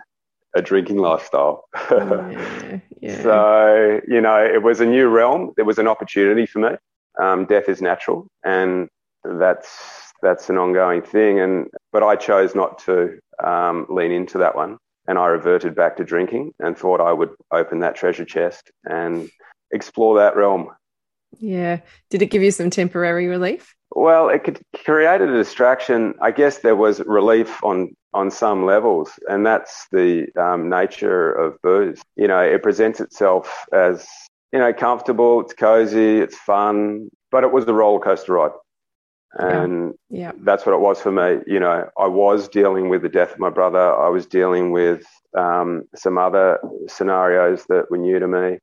a 0.54 0.62
drinking 0.62 0.98
lifestyle. 0.98 1.64
yeah, 1.90 2.78
yeah. 3.00 3.22
So, 3.22 4.00
you 4.06 4.20
know, 4.20 4.36
it 4.36 4.62
was 4.62 4.80
a 4.80 4.86
new 4.86 5.08
realm. 5.08 5.52
There 5.56 5.64
was 5.64 5.78
an 5.78 5.88
opportunity 5.88 6.46
for 6.46 6.60
me. 6.60 6.76
Um, 7.20 7.44
death 7.44 7.68
is 7.68 7.82
natural, 7.82 8.28
and 8.44 8.88
that's 9.24 10.12
that's 10.22 10.48
an 10.48 10.58
ongoing 10.58 11.02
thing. 11.02 11.40
And 11.40 11.66
but 11.92 12.04
I 12.04 12.14
chose 12.14 12.54
not 12.54 12.78
to 12.86 13.18
um, 13.42 13.86
lean 13.88 14.12
into 14.12 14.38
that 14.38 14.54
one, 14.54 14.78
and 15.06 15.18
I 15.18 15.26
reverted 15.26 15.74
back 15.74 15.96
to 15.96 16.04
drinking 16.04 16.54
and 16.58 16.76
thought 16.76 17.00
I 17.00 17.12
would 17.12 17.30
open 17.50 17.80
that 17.80 17.96
treasure 17.96 18.24
chest 18.24 18.70
and 18.84 19.30
explore 19.70 20.18
that 20.18 20.36
realm. 20.36 20.70
Yeah. 21.40 21.80
Did 22.10 22.22
it 22.22 22.26
give 22.26 22.42
you 22.42 22.50
some 22.50 22.70
temporary 22.70 23.26
relief? 23.26 23.74
Well, 23.90 24.28
it 24.28 24.44
could 24.44 24.60
create 24.84 25.20
a 25.20 25.26
distraction. 25.26 26.14
I 26.20 26.30
guess 26.30 26.58
there 26.58 26.76
was 26.76 27.00
relief 27.00 27.62
on 27.62 27.94
on 28.12 28.30
some 28.30 28.64
levels, 28.64 29.10
and 29.28 29.44
that's 29.44 29.88
the 29.90 30.28
um, 30.36 30.68
nature 30.68 31.32
of 31.32 31.60
booze. 31.62 32.00
You 32.14 32.28
know, 32.28 32.40
it 32.40 32.62
presents 32.62 33.00
itself 33.00 33.66
as 33.72 34.06
you 34.52 34.58
know 34.58 34.72
comfortable, 34.72 35.40
it's 35.40 35.52
cozy, 35.52 36.18
it's 36.18 36.36
fun, 36.36 37.10
but 37.30 37.44
it 37.44 37.52
was 37.52 37.66
the 37.66 37.74
roller 37.74 38.00
coaster 38.00 38.32
ride 38.32 38.52
and 39.36 39.94
yeah. 40.10 40.26
yeah. 40.26 40.32
that's 40.42 40.64
what 40.64 40.74
it 40.74 40.80
was 40.80 41.00
for 41.00 41.10
me. 41.10 41.42
You 41.46 41.60
know, 41.60 41.88
I 41.98 42.06
was 42.06 42.48
dealing 42.48 42.88
with 42.88 43.02
the 43.02 43.08
death 43.08 43.32
of 43.32 43.38
my 43.38 43.50
brother. 43.50 43.94
I 43.94 44.08
was 44.08 44.26
dealing 44.26 44.70
with 44.70 45.04
um, 45.36 45.84
some 45.94 46.18
other 46.18 46.58
scenarios 46.86 47.64
that 47.68 47.90
were 47.90 47.98
new 47.98 48.18
to 48.18 48.28
me, 48.28 48.58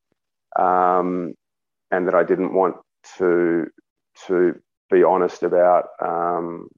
um, 0.57 1.33
and 1.91 2.07
that 2.07 2.15
I 2.15 2.23
didn't 2.23 2.53
want 2.53 2.75
to 3.17 3.67
to 4.27 4.59
be 4.89 5.03
honest 5.03 5.43
about. 5.43 5.87
Um, 6.01 6.69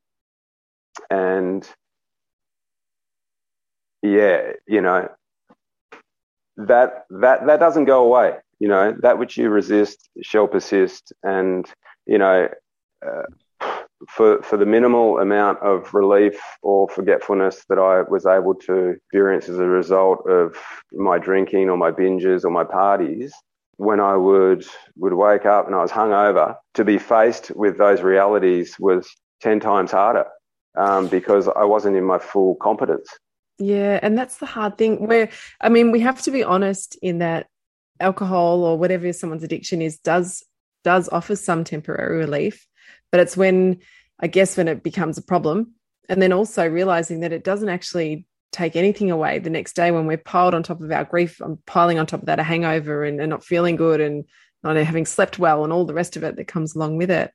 and 1.09 1.67
yeah, 4.01 4.53
you 4.67 4.81
know, 4.81 5.09
that 6.57 7.05
that 7.09 7.45
that 7.45 7.59
doesn't 7.59 7.85
go 7.85 8.03
away. 8.03 8.37
You 8.59 8.69
know, 8.69 8.95
that 9.01 9.19
which 9.19 9.37
you 9.37 9.49
resist 9.49 10.09
shall 10.21 10.47
persist, 10.47 11.13
and 11.21 11.65
you 12.07 12.17
know. 12.17 12.47
Uh, 13.05 13.23
for, 14.09 14.41
for 14.41 14.57
the 14.57 14.65
minimal 14.65 15.19
amount 15.19 15.59
of 15.59 15.93
relief 15.93 16.39
or 16.61 16.87
forgetfulness 16.89 17.65
that 17.69 17.77
I 17.77 18.01
was 18.01 18.25
able 18.25 18.55
to 18.55 18.89
experience 18.89 19.49
as 19.49 19.57
a 19.57 19.65
result 19.65 20.27
of 20.27 20.57
my 20.91 21.17
drinking 21.17 21.69
or 21.69 21.77
my 21.77 21.91
binges 21.91 22.43
or 22.43 22.51
my 22.51 22.63
parties, 22.63 23.33
when 23.77 23.99
I 23.99 24.15
would 24.15 24.65
would 24.95 25.13
wake 25.13 25.45
up 25.45 25.65
and 25.65 25.75
I 25.75 25.81
was 25.81 25.91
hungover, 25.91 26.55
to 26.75 26.85
be 26.85 26.97
faced 26.97 27.51
with 27.55 27.77
those 27.77 28.01
realities 28.01 28.75
was 28.79 29.09
ten 29.41 29.59
times 29.59 29.91
harder 29.91 30.25
um, 30.77 31.07
because 31.07 31.47
I 31.47 31.63
wasn't 31.63 31.95
in 31.95 32.03
my 32.03 32.19
full 32.19 32.55
competence. 32.55 33.09
Yeah, 33.59 33.99
and 34.01 34.17
that's 34.17 34.37
the 34.37 34.45
hard 34.45 34.77
thing. 34.77 35.07
Where 35.07 35.29
I 35.61 35.69
mean, 35.69 35.91
we 35.91 35.99
have 36.01 36.21
to 36.23 36.31
be 36.31 36.43
honest 36.43 36.97
in 37.01 37.19
that 37.19 37.47
alcohol 37.99 38.63
or 38.63 38.77
whatever 38.77 39.11
someone's 39.13 39.43
addiction 39.43 39.81
is 39.81 39.97
does 39.99 40.43
does 40.83 41.07
offer 41.09 41.35
some 41.35 41.63
temporary 41.63 42.17
relief 42.17 42.67
but 43.13 43.19
it's 43.19 43.37
when 43.37 43.77
I 44.19 44.25
guess 44.25 44.57
when 44.57 44.67
it 44.67 44.81
becomes 44.81 45.19
a 45.19 45.21
problem. 45.21 45.75
And 46.09 46.19
then 46.19 46.33
also 46.33 46.67
realizing 46.67 47.19
that 47.19 47.31
it 47.31 47.43
doesn't 47.43 47.69
actually 47.69 48.25
take 48.51 48.75
anything 48.75 49.11
away 49.11 49.37
the 49.37 49.51
next 49.51 49.75
day 49.75 49.91
when 49.91 50.07
we're 50.07 50.17
piled 50.17 50.55
on 50.55 50.63
top 50.63 50.81
of 50.81 50.91
our 50.91 51.03
grief, 51.03 51.39
I'm 51.39 51.59
piling 51.67 51.99
on 51.99 52.07
top 52.07 52.21
of 52.21 52.25
that 52.25 52.39
a 52.39 52.43
hangover 52.43 53.03
and, 53.03 53.21
and 53.21 53.29
not 53.29 53.45
feeling 53.45 53.75
good 53.75 54.01
and 54.01 54.25
not 54.63 54.77
having 54.77 55.05
slept 55.05 55.37
well 55.37 55.63
and 55.63 55.71
all 55.71 55.85
the 55.85 55.93
rest 55.93 56.15
of 56.15 56.23
it 56.23 56.37
that 56.37 56.47
comes 56.47 56.75
along 56.75 56.97
with 56.97 57.11
it. 57.11 57.31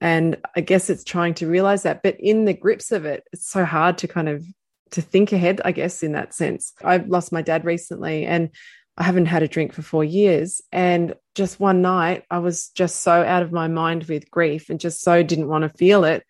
And 0.00 0.36
I 0.56 0.62
guess 0.62 0.90
it's 0.90 1.04
trying 1.04 1.34
to 1.34 1.46
realize 1.46 1.84
that. 1.84 2.02
But 2.02 2.16
in 2.18 2.44
the 2.44 2.52
grips 2.52 2.90
of 2.90 3.04
it, 3.04 3.22
it's 3.32 3.48
so 3.48 3.64
hard 3.64 3.98
to 3.98 4.08
kind 4.08 4.28
of 4.28 4.44
to 4.90 5.00
think 5.00 5.30
ahead, 5.30 5.60
I 5.64 5.70
guess, 5.70 6.02
in 6.02 6.12
that 6.12 6.34
sense. 6.34 6.72
I've 6.82 7.06
lost 7.06 7.30
my 7.30 7.42
dad 7.42 7.64
recently 7.64 8.26
and 8.26 8.50
I 8.96 9.02
haven't 9.02 9.26
had 9.26 9.42
a 9.42 9.48
drink 9.48 9.72
for 9.72 9.82
four 9.82 10.04
years. 10.04 10.60
And 10.70 11.14
just 11.34 11.58
one 11.58 11.82
night, 11.82 12.24
I 12.30 12.38
was 12.38 12.68
just 12.70 13.00
so 13.00 13.12
out 13.12 13.42
of 13.42 13.52
my 13.52 13.68
mind 13.68 14.04
with 14.04 14.30
grief 14.30 14.70
and 14.70 14.78
just 14.78 15.00
so 15.00 15.22
didn't 15.22 15.48
want 15.48 15.62
to 15.62 15.78
feel 15.78 16.04
it 16.04 16.24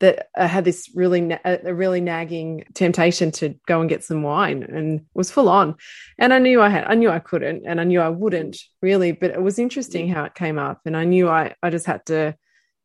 that 0.00 0.26
I 0.36 0.46
had 0.46 0.64
this 0.64 0.90
really, 0.96 1.30
a 1.44 1.72
really 1.72 2.00
nagging 2.00 2.64
temptation 2.74 3.30
to 3.32 3.54
go 3.68 3.80
and 3.80 3.88
get 3.88 4.02
some 4.02 4.24
wine 4.24 4.64
and 4.64 5.06
was 5.14 5.30
full 5.30 5.48
on. 5.48 5.76
And 6.18 6.34
I 6.34 6.40
knew 6.40 6.60
I 6.60 6.70
had, 6.70 6.84
I 6.86 6.94
knew 6.94 7.08
I 7.08 7.20
couldn't 7.20 7.64
and 7.66 7.80
I 7.80 7.84
knew 7.84 8.00
I 8.00 8.08
wouldn't 8.08 8.58
really, 8.82 9.12
but 9.12 9.30
it 9.30 9.40
was 9.40 9.60
interesting 9.60 10.08
how 10.08 10.24
it 10.24 10.34
came 10.34 10.58
up. 10.58 10.80
And 10.86 10.96
I 10.96 11.04
knew 11.04 11.28
I, 11.28 11.54
I 11.62 11.70
just 11.70 11.86
had 11.86 12.04
to 12.06 12.36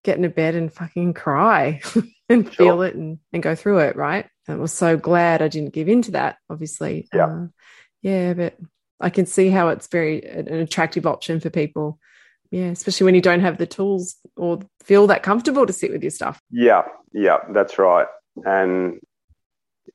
get 0.04 0.18
into 0.18 0.30
bed 0.30 0.54
and 0.54 0.72
fucking 0.72 1.16
cry 1.16 1.82
and 2.30 2.46
sure. 2.46 2.54
feel 2.54 2.82
it 2.84 2.94
and, 2.94 3.18
and 3.34 3.42
go 3.42 3.56
through 3.56 3.80
it. 3.80 3.96
Right. 3.96 4.28
And 4.48 4.58
I 4.58 4.62
was 4.62 4.74
so 4.74 4.96
glad 4.96 5.42
I 5.42 5.48
didn't 5.48 5.74
give 5.74 5.90
in 5.90 6.04
to 6.04 6.12
that, 6.12 6.38
obviously. 6.52 7.10
Yeah. 7.12 7.26
Uh, 7.26 7.48
yeah. 8.04 8.34
But 8.36 8.58
I 9.00 9.10
can 9.10 9.26
see 9.26 9.50
how 9.50 9.70
it's 9.70 9.88
very 9.88 10.24
an 10.24 10.54
attractive 10.54 11.06
option 11.06 11.40
for 11.40 11.50
people. 11.50 12.00
Yeah, 12.52 12.68
especially 12.68 13.06
when 13.06 13.16
you 13.16 13.22
don't 13.22 13.42
have 13.42 13.58
the 13.58 13.66
tools 13.66 14.16
or 14.38 14.60
feel 14.82 15.08
that 15.08 15.22
comfortable 15.22 15.66
to 15.66 15.74
sit 15.74 15.92
with 15.92 16.02
your 16.02 16.12
stuff. 16.12 16.40
Yeah, 16.50 16.84
yeah, 17.14 17.40
that's 17.52 17.78
right. 17.78 18.08
And 18.46 19.00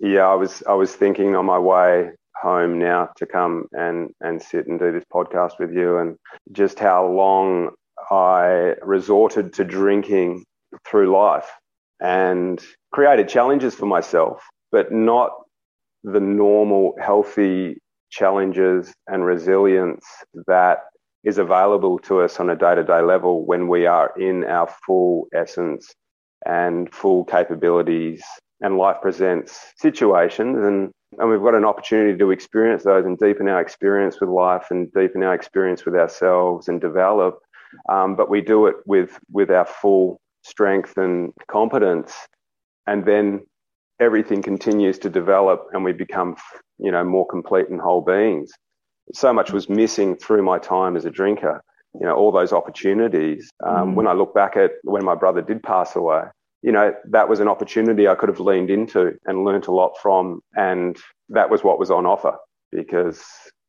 yeah, 0.01 0.27
I 0.27 0.35
was 0.35 0.63
I 0.69 0.75
was 0.75 0.95
thinking 0.95 1.35
on 1.35 1.47
my 1.47 1.59
way 1.59 2.11
home 2.37 2.79
now 2.79 3.09
to 3.17 3.27
come 3.27 3.67
and 3.73 4.11
and 4.21 4.43
sit 4.43 4.67
and 4.67 4.79
do 4.79 4.93
this 4.93 5.05
podcast 5.13 5.59
with 5.59 5.73
you 5.73 5.99
and 5.99 6.17
just 6.53 6.79
how 6.79 7.07
long 7.07 7.71
I 8.11 8.75
resorted 8.83 9.55
to 9.55 9.65
drinking 9.65 10.45
through 10.87 11.11
life 11.13 11.51
and 12.01 12.63
created 12.93 13.29
challenges 13.29 13.75
for 13.75 13.87
myself, 13.87 14.43
but 14.71 14.93
not 14.93 15.31
the 16.03 16.21
normal 16.21 16.97
healthy 17.01 17.79
challenges 18.13 18.93
and 19.09 19.25
resilience 19.25 20.05
that 20.47 20.81
is 21.25 21.39
available 21.39 21.99
to 21.99 22.21
us 22.21 22.39
on 22.39 22.51
a 22.51 22.57
day 22.57 22.75
to 22.75 22.85
day 22.85 23.01
level 23.01 23.45
when 23.47 23.69
we 23.69 23.87
are 23.87 24.13
in 24.19 24.45
our 24.45 24.69
full 24.87 25.27
essence 25.35 25.93
and 26.47 26.93
full 26.95 27.25
capabilities. 27.25 28.23
And 28.61 28.79
life 28.79 28.99
presents 29.03 29.59
situations, 29.77 30.57
and, 30.59 30.93
and 31.19 31.29
we've 31.29 31.43
got 31.43 31.57
an 31.57 31.65
opportunity 31.65 32.17
to 32.17 32.31
experience 32.31 32.85
those 32.85 33.05
and 33.05 33.19
deepen 33.19 33.49
our 33.49 33.61
experience 33.61 34.21
with 34.21 34.31
life 34.31 34.67
and 34.71 34.93
deepen 34.93 35.25
our 35.25 35.35
experience 35.35 35.85
with 35.85 35.97
ourselves 35.97 36.69
and 36.69 36.81
develop. 36.81 37.41
Um, 37.89 38.15
but 38.15 38.31
we 38.31 38.41
do 38.41 38.67
it 38.67 38.77
with, 38.87 39.19
with 39.33 39.51
our 39.51 39.65
full 39.65 40.21
strength 40.45 40.97
and 40.97 41.33
competence. 41.49 42.15
And 42.87 43.05
then 43.05 43.41
everything 43.99 44.43
continues 44.43 44.99
to 45.01 45.11
develop 45.11 45.67
and 45.73 45.85
we 45.85 45.93
become, 45.93 46.37
you 46.83 46.91
know, 46.91 47.05
more 47.05 47.27
complete 47.27 47.69
and 47.69 47.81
whole 47.81 48.01
beings. 48.01 48.51
So 49.13 49.33
much 49.33 49.53
was 49.53 49.69
missing 49.69 50.17
through 50.17 50.43
my 50.43 50.59
time 50.59 50.97
as 50.97 51.05
a 51.05 51.11
drinker. 51.11 51.63
You 51.95 52.07
know, 52.07 52.15
all 52.15 52.33
those 52.33 52.53
opportunities. 52.53 53.51
Um, 53.65 53.93
mm. 53.93 53.95
When 53.95 54.07
I 54.07 54.13
look 54.13 54.35
back 54.35 54.57
at 54.57 54.73
when 54.85 55.05
my 55.05 55.15
brother 55.15 55.43
did 55.43 55.63
pass 55.63 55.95
away, 55.95 56.23
you 56.63 56.73
know, 56.73 56.95
that 57.11 57.29
was 57.29 57.41
an 57.41 57.49
opportunity 57.49 58.09
I 58.09 58.15
could 58.15 58.31
have 58.31 58.41
leaned 58.41 58.71
into 58.71 59.13
and 59.27 59.45
learnt 59.45 59.67
a 59.67 59.73
lot 59.73 59.93
from. 60.01 60.41
And 60.57 60.97
that 61.29 61.51
was 61.51 61.63
what 61.63 61.79
was 61.79 61.91
on 61.91 62.07
offer 62.07 62.37
because 62.71 63.23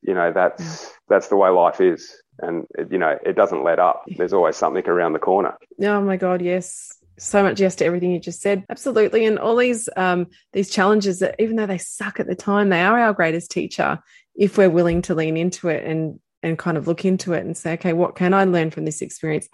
you 0.03 0.13
know, 0.13 0.32
that's 0.32 0.91
that's 1.08 1.29
the 1.29 1.38
way 1.38 1.50
life 1.50 1.79
is, 1.79 2.13
and 2.39 2.65
it, 2.77 2.91
you 2.91 2.98
know, 2.98 3.17
it 3.25 3.36
doesn't 3.36 3.63
let 3.63 3.79
up. 3.79 4.03
There's 4.17 4.34
always 4.34 4.58
something 4.58 4.86
around 4.88 5.13
the 5.13 5.20
corner. 5.20 5.55
Oh 5.82 6.01
my 6.01 6.17
god, 6.17 6.41
yes. 6.41 6.93
So 7.17 7.43
much 7.43 7.60
yes 7.60 7.75
to 7.75 7.86
everything 7.86 8.12
you 8.12 8.20
just 8.20 8.41
said. 8.41 8.65
Absolutely. 8.70 9.25
And 9.25 9.39
all 9.39 9.55
these 9.55 9.88
um 9.96 10.27
these 10.51 10.70
challenges 10.70 11.20
that 11.20 11.36
even 11.39 11.55
though 11.55 11.65
they 11.65 11.77
suck 11.77 12.20
at 12.20 12.27
the 12.27 12.36
time, 12.36 12.70
they 12.70 12.82
are 12.82 13.00
our 13.00 13.13
greatest 13.13 13.51
teacher 13.51 14.00
if 14.36 14.58
we're 14.58 14.70
willing 14.70 15.01
to 15.03 15.15
lean 15.15 15.38
into 15.38 15.70
it 15.70 15.86
and 15.86 16.20
and 16.41 16.60
kind 16.60 16.77
of 16.77 16.88
look 16.88 17.05
into 17.05 17.34
it 17.34 17.46
and 17.46 17.55
say, 17.55 17.74
okay, 17.74 17.93
what 17.93 18.15
can 18.15 18.34
I 18.34 18.43
learn 18.43 18.72
from 18.72 18.86
this 18.86 19.01
experience? 19.01 19.48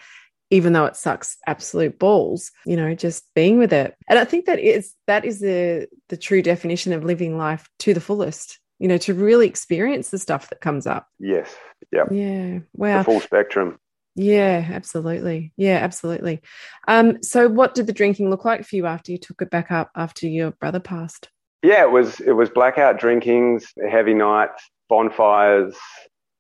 Even 0.49 0.73
though 0.73 0.85
it 0.85 0.95
sucks 0.95 1.37
absolute 1.45 1.99
balls, 1.99 2.51
you 2.65 2.75
know, 2.75 2.95
just 2.95 3.23
being 3.35 3.59
with 3.59 3.71
it. 3.71 3.95
And 4.07 4.17
I 4.17 4.25
think 4.25 4.45
that 4.45 4.59
is 4.59 4.93
that 5.05 5.25
is 5.25 5.39
the 5.39 5.87
the 6.07 6.17
true 6.17 6.41
definition 6.41 6.93
of 6.93 7.03
living 7.03 7.37
life 7.37 7.69
to 7.79 7.93
the 7.93 8.01
fullest. 8.01 8.59
You 8.79 8.87
know, 8.87 8.97
to 8.99 9.13
really 9.13 9.45
experience 9.45 10.09
the 10.09 10.17
stuff 10.17 10.49
that 10.49 10.61
comes 10.61 10.87
up. 10.87 11.05
Yes. 11.19 11.53
Yeah. 11.91 12.05
Yeah. 12.09 12.59
Wow. 12.73 12.99
The 12.99 13.03
full 13.03 13.19
spectrum. 13.19 13.77
Yeah, 14.19 14.67
absolutely. 14.69 15.53
Yeah, 15.55 15.77
absolutely. 15.77 16.41
Um, 16.89 17.23
so 17.23 17.47
what 17.47 17.73
did 17.73 17.87
the 17.87 17.93
drinking 17.93 18.29
look 18.29 18.43
like 18.43 18.65
for 18.65 18.75
you 18.75 18.85
after 18.85 19.13
you 19.13 19.17
took 19.17 19.41
it 19.41 19.49
back 19.49 19.71
up 19.71 19.91
after 19.95 20.27
your 20.27 20.51
brother 20.51 20.81
passed? 20.81 21.29
Yeah, 21.63 21.83
it 21.83 21.91
was 21.91 22.19
it 22.19 22.33
was 22.33 22.49
blackout 22.49 22.99
drinkings, 22.99 23.71
heavy 23.89 24.13
nights, 24.13 24.61
bonfires, 24.89 25.73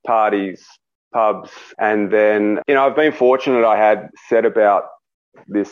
parties, 0.05 0.61
pubs, 1.13 1.51
and 1.79 2.11
then 2.11 2.59
you 2.67 2.75
know 2.75 2.85
I've 2.85 2.97
been 2.97 3.13
fortunate. 3.13 3.65
I 3.65 3.77
had 3.77 4.09
set 4.27 4.43
about 4.43 4.83
this 5.47 5.71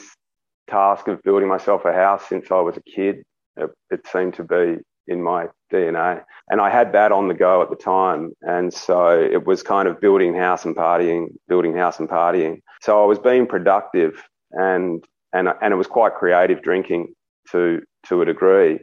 task 0.70 1.10
of 1.10 1.22
building 1.24 1.50
myself 1.50 1.84
a 1.84 1.92
house 1.92 2.24
since 2.30 2.50
I 2.52 2.62
was 2.62 2.78
a 2.78 2.84
kid. 2.84 3.24
It, 3.58 3.70
it 3.90 4.08
seemed 4.08 4.36
to 4.36 4.46
be 4.46 4.78
in 5.08 5.22
my 5.22 5.48
DNA, 5.72 6.24
and 6.50 6.62
I 6.62 6.70
had 6.70 6.94
that 6.94 7.12
on 7.12 7.28
the 7.28 7.34
go 7.34 7.62
at 7.62 7.70
the 7.70 7.76
time, 7.76 8.34
and 8.42 8.74
so 8.74 9.10
it 9.10 9.46
was 9.46 9.64
kind 9.64 9.88
of 9.88 10.02
building 10.02 10.34
house 10.36 10.66
and 10.66 10.76
partying, 10.76 11.28
building 11.48 11.76
house 11.76 12.00
and 12.00 12.10
partying. 12.10 12.62
So 12.82 13.02
I 13.02 13.06
was 13.06 13.20
being 13.20 13.48
productive, 13.48 14.24
and 14.52 15.04
and 15.34 15.50
and 15.62 15.74
it 15.74 15.78
was 15.78 15.88
quite 15.88 16.16
creative 16.16 16.62
drinking 16.62 17.14
to 17.52 17.82
to 18.08 18.22
a 18.22 18.26
degree 18.26 18.80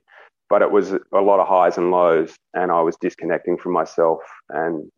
but 0.50 0.62
it 0.62 0.71
was 0.71 0.93
a 0.93 1.21
lot 1.21 1.40
of 1.40 1.49
highs 1.49 1.78
and 1.78 1.90
lows 1.90 2.37
and 2.52 2.71
I 2.71 2.81
was 2.81 2.97
disconnecting 3.00 3.59
from 3.59 3.73
myself 3.73 4.21
and 4.50 4.90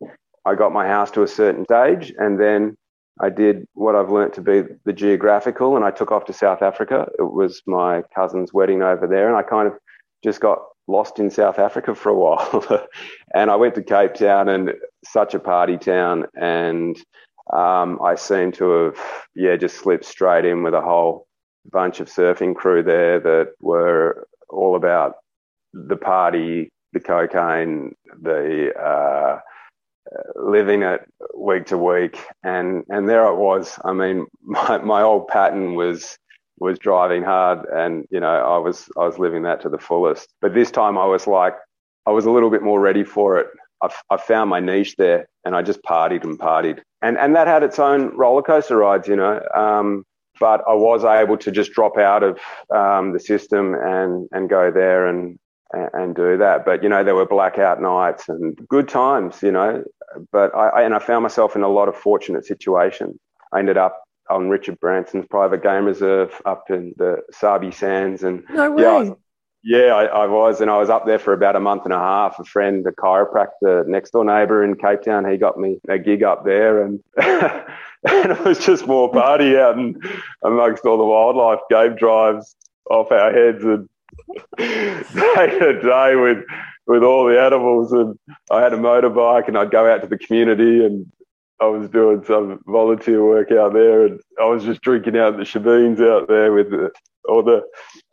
I 0.44 0.54
got 0.54 0.72
my 0.72 0.86
house 0.86 1.10
to 1.12 1.22
a 1.22 1.28
certain 1.28 1.64
stage 1.64 2.12
and 2.18 2.40
then 2.40 2.76
I 3.20 3.30
did 3.30 3.64
what 3.72 3.94
I've 3.94 4.10
learnt 4.10 4.34
to 4.34 4.42
be 4.42 4.64
the 4.84 4.92
geographical 4.92 5.76
and 5.76 5.84
I 5.84 5.90
took 5.90 6.12
off 6.12 6.26
to 6.26 6.32
South 6.32 6.62
Africa. 6.62 7.08
It 7.18 7.32
was 7.32 7.62
my 7.66 8.02
cousin's 8.14 8.52
wedding 8.52 8.82
over 8.82 9.06
there 9.06 9.28
and 9.28 9.36
I 9.36 9.42
kind 9.42 9.66
of 9.66 9.74
just 10.22 10.40
got 10.40 10.58
lost 10.88 11.18
in 11.18 11.30
South 11.30 11.58
Africa 11.58 11.94
for 11.94 12.10
a 12.10 12.14
while. 12.14 12.86
and 13.34 13.50
I 13.50 13.56
went 13.56 13.74
to 13.74 13.82
Cape 13.82 14.14
Town 14.14 14.48
and 14.48 14.72
such 15.04 15.34
a 15.34 15.38
party 15.38 15.76
town 15.76 16.26
and 16.36 16.96
um, 17.52 18.00
I 18.02 18.16
seem 18.16 18.52
to 18.52 18.70
have, 18.70 18.98
yeah, 19.34 19.56
just 19.56 19.76
slipped 19.76 20.04
straight 20.04 20.44
in 20.44 20.62
with 20.62 20.74
a 20.74 20.80
whole 20.80 21.26
bunch 21.70 22.00
of 22.00 22.08
surfing 22.08 22.54
crew 22.54 22.82
there 22.82 23.20
that 23.20 23.52
were 23.60 24.26
all 24.48 24.76
about 24.76 25.14
the 25.72 25.96
party, 25.96 26.72
the 26.92 27.00
cocaine, 27.00 27.94
the 28.20 28.72
uh, 28.74 29.40
living 30.34 30.82
it 30.82 31.00
week 31.36 31.66
to 31.66 31.78
week, 31.78 32.18
and 32.42 32.84
and 32.88 33.08
there 33.08 33.26
I 33.26 33.32
was. 33.32 33.78
I 33.84 33.92
mean, 33.92 34.26
my 34.42 34.78
my 34.78 35.02
old 35.02 35.28
pattern 35.28 35.74
was 35.74 36.18
was 36.58 36.78
driving 36.78 37.22
hard, 37.22 37.66
and 37.72 38.06
you 38.10 38.20
know 38.20 38.28
I 38.28 38.58
was 38.58 38.88
I 38.96 39.04
was 39.04 39.18
living 39.18 39.42
that 39.42 39.60
to 39.62 39.68
the 39.68 39.78
fullest. 39.78 40.28
But 40.40 40.54
this 40.54 40.70
time 40.70 40.98
I 40.98 41.06
was 41.06 41.26
like 41.26 41.54
I 42.06 42.10
was 42.10 42.26
a 42.26 42.30
little 42.30 42.50
bit 42.50 42.62
more 42.62 42.80
ready 42.80 43.04
for 43.04 43.38
it. 43.38 43.48
I, 43.82 43.88
I 44.10 44.16
found 44.16 44.50
my 44.50 44.60
niche 44.60 44.96
there, 44.96 45.28
and 45.44 45.54
I 45.54 45.62
just 45.62 45.82
partied 45.82 46.24
and 46.24 46.38
partied, 46.38 46.80
and 47.02 47.18
and 47.18 47.36
that 47.36 47.46
had 47.46 47.62
its 47.62 47.78
own 47.78 48.16
roller 48.16 48.42
coaster 48.42 48.76
rides, 48.76 49.08
you 49.08 49.16
know. 49.16 49.42
Um, 49.54 50.04
but 50.38 50.62
I 50.68 50.74
was 50.74 51.04
able 51.04 51.38
to 51.38 51.50
just 51.50 51.72
drop 51.72 51.96
out 51.96 52.22
of 52.22 52.38
um, 52.74 53.12
the 53.12 53.20
system 53.20 53.74
and 53.74 54.28
and 54.32 54.48
go 54.48 54.70
there 54.70 55.06
and 55.06 55.38
and 55.72 56.14
do 56.14 56.36
that. 56.38 56.64
But 56.64 56.82
you 56.82 56.88
know, 56.88 57.04
there 57.04 57.14
were 57.14 57.26
blackout 57.26 57.80
nights 57.80 58.28
and 58.28 58.56
good 58.68 58.88
times, 58.88 59.42
you 59.42 59.52
know. 59.52 59.84
But 60.32 60.54
I, 60.54 60.68
I, 60.68 60.82
and 60.82 60.94
I 60.94 60.98
found 60.98 61.22
myself 61.22 61.56
in 61.56 61.62
a 61.62 61.68
lot 61.68 61.88
of 61.88 61.96
fortunate 61.96 62.46
situations. 62.46 63.18
I 63.52 63.58
ended 63.58 63.76
up 63.76 64.05
on 64.30 64.48
Richard 64.48 64.78
Branson's 64.80 65.26
private 65.26 65.62
game 65.62 65.84
reserve 65.84 66.40
up 66.44 66.70
in 66.70 66.94
the 66.96 67.22
Sabi 67.32 67.70
Sands, 67.70 68.22
and 68.22 68.44
no 68.50 68.70
way. 68.70 68.82
yeah, 68.82 69.14
yeah, 69.68 69.94
I, 69.94 70.04
I, 70.04 70.26
was, 70.26 70.60
and 70.60 70.70
I 70.70 70.78
was 70.78 70.90
up 70.90 71.06
there 71.06 71.18
for 71.18 71.32
about 71.32 71.56
a 71.56 71.60
month 71.60 71.84
and 71.84 71.92
a 71.92 71.98
half. 71.98 72.38
A 72.38 72.44
friend, 72.44 72.86
a 72.86 72.92
chiropractor, 72.92 73.84
next 73.88 74.12
door 74.12 74.24
neighbour 74.24 74.62
in 74.62 74.76
Cape 74.76 75.02
Town, 75.02 75.28
he 75.28 75.36
got 75.36 75.58
me 75.58 75.80
a 75.88 75.98
gig 75.98 76.22
up 76.22 76.44
there, 76.44 76.84
and 76.84 77.00
and 77.16 78.30
it 78.32 78.44
was 78.44 78.64
just 78.64 78.86
more 78.86 79.10
party 79.10 79.56
out 79.56 79.76
and 79.76 80.00
amongst 80.44 80.84
all 80.84 80.98
the 80.98 81.04
wildlife, 81.04 81.58
game 81.68 81.96
drives 81.96 82.54
off 82.88 83.10
our 83.10 83.32
heads, 83.32 83.64
and 83.64 83.88
day 84.56 85.58
to 85.58 85.80
day 85.82 86.14
with 86.14 86.44
with 86.86 87.02
all 87.02 87.26
the 87.26 87.40
animals. 87.40 87.90
And 87.90 88.16
I 88.50 88.62
had 88.62 88.72
a 88.72 88.78
motorbike, 88.78 89.48
and 89.48 89.58
I'd 89.58 89.72
go 89.72 89.92
out 89.92 90.02
to 90.02 90.06
the 90.06 90.18
community, 90.18 90.84
and 90.84 91.10
I 91.60 91.66
was 91.66 91.88
doing 91.88 92.22
some 92.24 92.60
volunteer 92.66 93.24
work 93.24 93.50
out 93.50 93.72
there, 93.72 94.06
and 94.06 94.20
I 94.40 94.44
was 94.44 94.64
just 94.64 94.82
drinking 94.82 95.16
out 95.16 95.36
the 95.36 95.44
shebeens 95.44 96.00
out 96.00 96.28
there 96.28 96.52
with 96.52 96.70
the, 96.70 96.90
all 97.28 97.42
the 97.42 97.62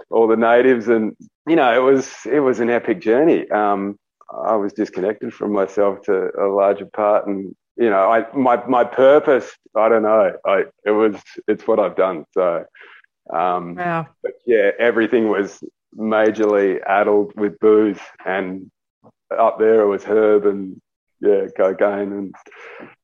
all 0.10 0.28
the 0.28 0.38
natives, 0.38 0.88
and 0.88 1.16
you 1.48 1.56
know, 1.56 1.74
it 1.74 1.84
was 1.84 2.12
it 2.26 2.40
was 2.40 2.60
an 2.60 2.70
epic 2.70 3.02
journey. 3.02 3.50
Um, 3.52 3.98
I 4.46 4.56
was 4.56 4.74
disconnected 4.74 5.34
from 5.34 5.52
myself 5.52 6.02
to 6.04 6.30
a 6.40 6.48
larger 6.48 6.86
part, 6.86 7.28
and 7.28 7.54
you 7.76 7.90
know, 7.90 8.10
I 8.10 8.26
my 8.34 8.66
my 8.66 8.84
purpose. 8.84 9.52
I 9.76 9.90
don't 9.90 10.04
know. 10.04 10.34
I 10.46 10.66
it 10.86 10.92
was 10.92 11.16
it's 11.48 11.68
what 11.68 11.80
I've 11.80 11.96
done. 11.96 12.26
So. 12.34 12.66
Um, 13.34 13.76
wow. 13.76 14.08
But 14.22 14.34
yeah, 14.46 14.72
everything 14.78 15.30
was 15.30 15.64
majorly 15.98 16.82
addled 16.86 17.34
with 17.36 17.58
booze, 17.60 18.00
and 18.26 18.70
up 19.32 19.60
there 19.60 19.82
it 19.82 19.88
was 19.88 20.04
herb 20.04 20.46
and 20.46 20.82
yeah, 21.22 21.48
cocaine. 21.56 22.12
And 22.12 22.36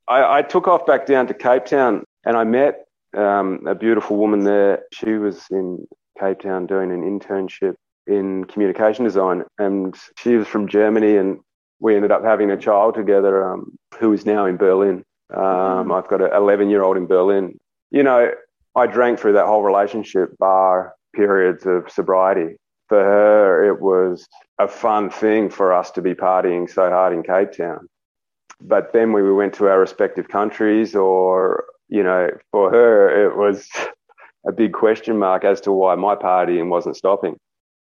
I, 0.10 0.40
I 0.40 0.42
took 0.42 0.68
off 0.68 0.86
back 0.86 1.06
down 1.06 1.28
to 1.28 1.34
Cape 1.34 1.66
Town, 1.66 2.04
and 2.26 2.36
I 2.36 2.44
met 2.44 2.86
um, 3.16 3.66
a 3.68 3.76
beautiful 3.76 4.18
woman 4.18 4.44
there. 4.44 4.84
She 4.94 5.14
was 5.14 5.46
in 5.52 5.86
Cape 6.20 6.42
Town 6.42 6.66
doing 6.66 6.92
an 6.92 7.02
internship 7.02 7.76
in 8.08 8.46
communication 8.46 9.06
design, 9.06 9.44
and 9.58 9.96
she 10.18 10.36
was 10.36 10.48
from 10.48 10.68
Germany, 10.68 11.18
and 11.18 11.40
we 11.80 11.96
ended 11.96 12.12
up 12.12 12.24
having 12.24 12.52
a 12.52 12.58
child 12.58 12.96
together, 12.96 13.54
um, 13.54 13.78
who 14.00 14.12
is 14.14 14.26
now 14.26 14.46
in 14.46 14.58
Berlin. 14.58 15.04
Um, 15.34 15.92
I've 15.92 16.08
got 16.08 16.22
an 16.22 16.32
11 16.34 16.70
year 16.70 16.84
old 16.84 16.98
in 16.98 17.06
Berlin. 17.06 17.58
You 17.92 18.04
know, 18.04 18.32
I 18.76 18.88
drank 18.88 19.20
through 19.20 19.34
that 19.34 19.46
whole 19.46 19.62
relationship, 19.62 20.36
bar 20.40 20.94
periods 21.14 21.66
of 21.66 21.90
sobriety 21.90 22.56
for 22.90 23.04
her, 23.04 23.64
it 23.70 23.80
was 23.80 24.28
a 24.58 24.68
fun 24.68 25.10
thing 25.10 25.50
for 25.50 25.72
us 25.72 25.92
to 25.92 26.02
be 26.02 26.16
partying 26.16 26.70
so 26.70 26.90
hard 26.90 27.14
in 27.14 27.24
Cape 27.24 27.54
Town. 27.56 27.88
But 28.62 28.94
then 28.94 29.14
we 29.14 29.32
went 29.32 29.54
to 29.56 29.68
our 29.68 29.80
respective 29.80 30.28
countries, 30.28 30.96
or, 30.96 31.66
you 31.88 32.04
know, 32.04 32.30
for 32.52 32.70
her, 32.70 33.26
it 33.26 33.38
was 33.38 33.70
a 34.48 34.52
big 34.52 34.74
question 34.74 35.18
mark 35.18 35.44
as 35.44 35.62
to 35.62 35.72
why 35.72 35.96
my 35.96 36.16
partying 36.16 36.70
wasn't 36.70 36.98
stopping. 36.98 37.38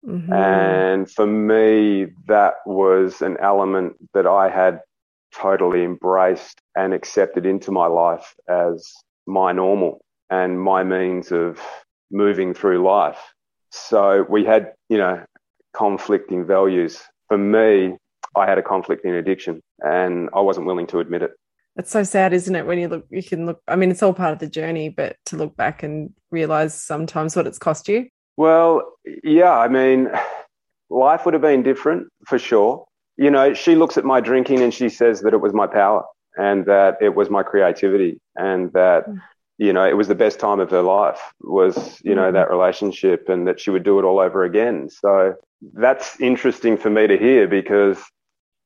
Mm-hmm. 0.07 0.33
And 0.33 1.11
for 1.11 1.27
me, 1.27 2.07
that 2.29 2.55
was 2.65 3.23
an 3.23 3.37
element 3.41 3.95
that 4.15 4.27
I 4.27 4.49
had 4.49 4.81
totally 5.35 5.83
embraced 5.83 6.61
and 6.77 6.95
accepted 6.95 7.47
into 7.47 7.71
my 7.71 7.87
life 7.87 8.35
as 8.49 8.93
my 9.27 9.53
normal 9.53 10.01
and 10.31 10.61
my 10.61 10.85
means 10.85 11.33
of 11.33 11.61
moving 12.11 12.55
through 12.55 12.85
life. 12.85 13.19
So 13.71 14.25
we 14.29 14.45
had, 14.45 14.73
you 14.89 14.99
know, 14.99 15.25
conflicting 15.75 16.47
values. 16.47 17.03
For 17.29 17.37
me, 17.37 17.97
I 18.37 18.47
had 18.47 18.59
a 18.59 18.63
conflict 18.63 19.05
in 19.05 19.15
addiction 19.15 19.61
and 19.81 20.29
I 20.35 20.41
wasn't 20.41 20.67
willing 20.67 20.87
to 20.89 21.01
admit 21.01 21.23
it. 21.23 21.33
It's 21.77 21.91
so 21.91 22.05
sad, 22.05 22.33
isn't 22.33 22.55
it? 22.55 22.67
When 22.67 22.79
you 22.79 22.89
look, 22.89 23.07
you 23.11 23.23
can 23.23 23.47
look, 23.47 23.61
I 23.69 23.77
mean, 23.77 23.91
it's 23.91 24.03
all 24.03 24.15
part 24.15 24.33
of 24.33 24.39
the 24.39 24.47
journey, 24.47 24.89
but 24.89 25.17
to 25.27 25.37
look 25.37 25.57
back 25.57 25.83
and 25.83 26.13
realize 26.31 26.75
sometimes 26.75 27.37
what 27.37 27.47
it's 27.47 27.59
cost 27.59 27.89
you. 27.89 28.09
Well, 28.37 28.95
yeah, 29.23 29.53
I 29.53 29.69
mean, 29.69 30.11
life 30.91 31.25
would 31.25 31.35
have 31.35 31.43
been 31.43 31.63
different 31.63 32.09
for 32.27 32.39
sure. 32.39 32.87
You 33.19 33.31
know, 33.31 33.55
she 33.55 33.75
looks 33.75 33.99
at 33.99 34.05
my 34.05 34.21
drinking 34.21 34.63
and 34.63 34.73
she 34.73 34.89
says 34.89 35.21
that 35.23 35.35
it 35.35 35.41
was 35.41 35.53
my 35.53 35.67
power 35.67 36.05
and 36.37 36.65
that 36.67 36.97
it 37.01 37.15
was 37.15 37.31
my 37.31 37.43
creativity 37.43 38.21
and 38.37 38.73
that 38.73 39.09
mm 39.09 39.21
you 39.59 39.73
know, 39.73 39.85
it 39.85 39.97
was 39.97 40.09
the 40.09 40.15
best 40.15 40.39
time 40.39 40.61
of 40.61 40.71
her 40.71 40.83
life 40.83 41.21
was, 41.41 42.01
you 42.05 42.15
know, 42.15 42.25
mm-hmm. 42.25 42.35
that 42.35 42.51
relationship 42.51 43.29
and 43.29 43.47
that 43.49 43.61
she 43.61 43.71
would 43.71 43.85
do 43.85 43.99
it 43.99 44.05
all 44.05 44.19
over 44.19 44.45
again. 44.45 44.91
So 44.91 45.35
that's 45.73 46.21
interesting 46.21 46.77
for 46.77 46.91
me 46.91 47.07
to 47.07 47.17
hear 47.17 47.49
because, 47.49 47.99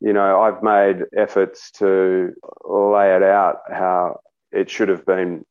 you 0.01 0.13
know, 0.13 0.41
I've 0.41 0.63
made 0.63 1.05
efforts 1.17 1.71
to 1.73 2.33
lay 2.65 3.15
it 3.15 3.23
out 3.23 3.59
how 3.71 4.21
it 4.53 4.71
should 4.71 4.89
have 4.89 5.05
been 5.07 5.45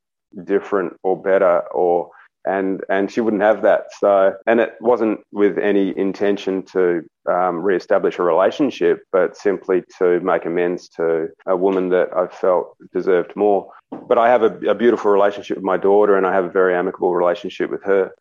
different 0.43 0.93
or 1.03 1.21
better 1.21 1.59
or 1.71 2.11
and 2.45 2.83
and 2.89 3.11
she 3.11 3.21
wouldn't 3.21 3.41
have 3.41 3.61
that. 3.63 3.85
So, 3.99 4.33
and 4.47 4.59
it 4.59 4.75
wasn't 4.79 5.19
with 5.31 5.57
any 5.57 5.95
intention 5.97 6.63
to 6.67 7.01
um, 7.29 7.57
re-establish 7.57 8.17
a 8.17 8.23
relationship, 8.23 9.03
but 9.11 9.37
simply 9.37 9.83
to 9.99 10.19
make 10.21 10.45
amends 10.45 10.89
to 10.89 11.27
a 11.45 11.55
woman 11.55 11.89
that 11.89 12.09
I 12.15 12.27
felt 12.27 12.75
deserved 12.93 13.35
more. 13.35 13.69
But 14.07 14.17
I 14.17 14.29
have 14.29 14.43
a, 14.43 14.57
a 14.69 14.75
beautiful 14.75 15.11
relationship 15.11 15.57
with 15.57 15.65
my 15.65 15.77
daughter, 15.77 16.17
and 16.17 16.25
I 16.25 16.33
have 16.33 16.45
a 16.45 16.49
very 16.49 16.75
amicable 16.75 17.13
relationship 17.13 17.69
with 17.69 17.83
her. 17.83 18.11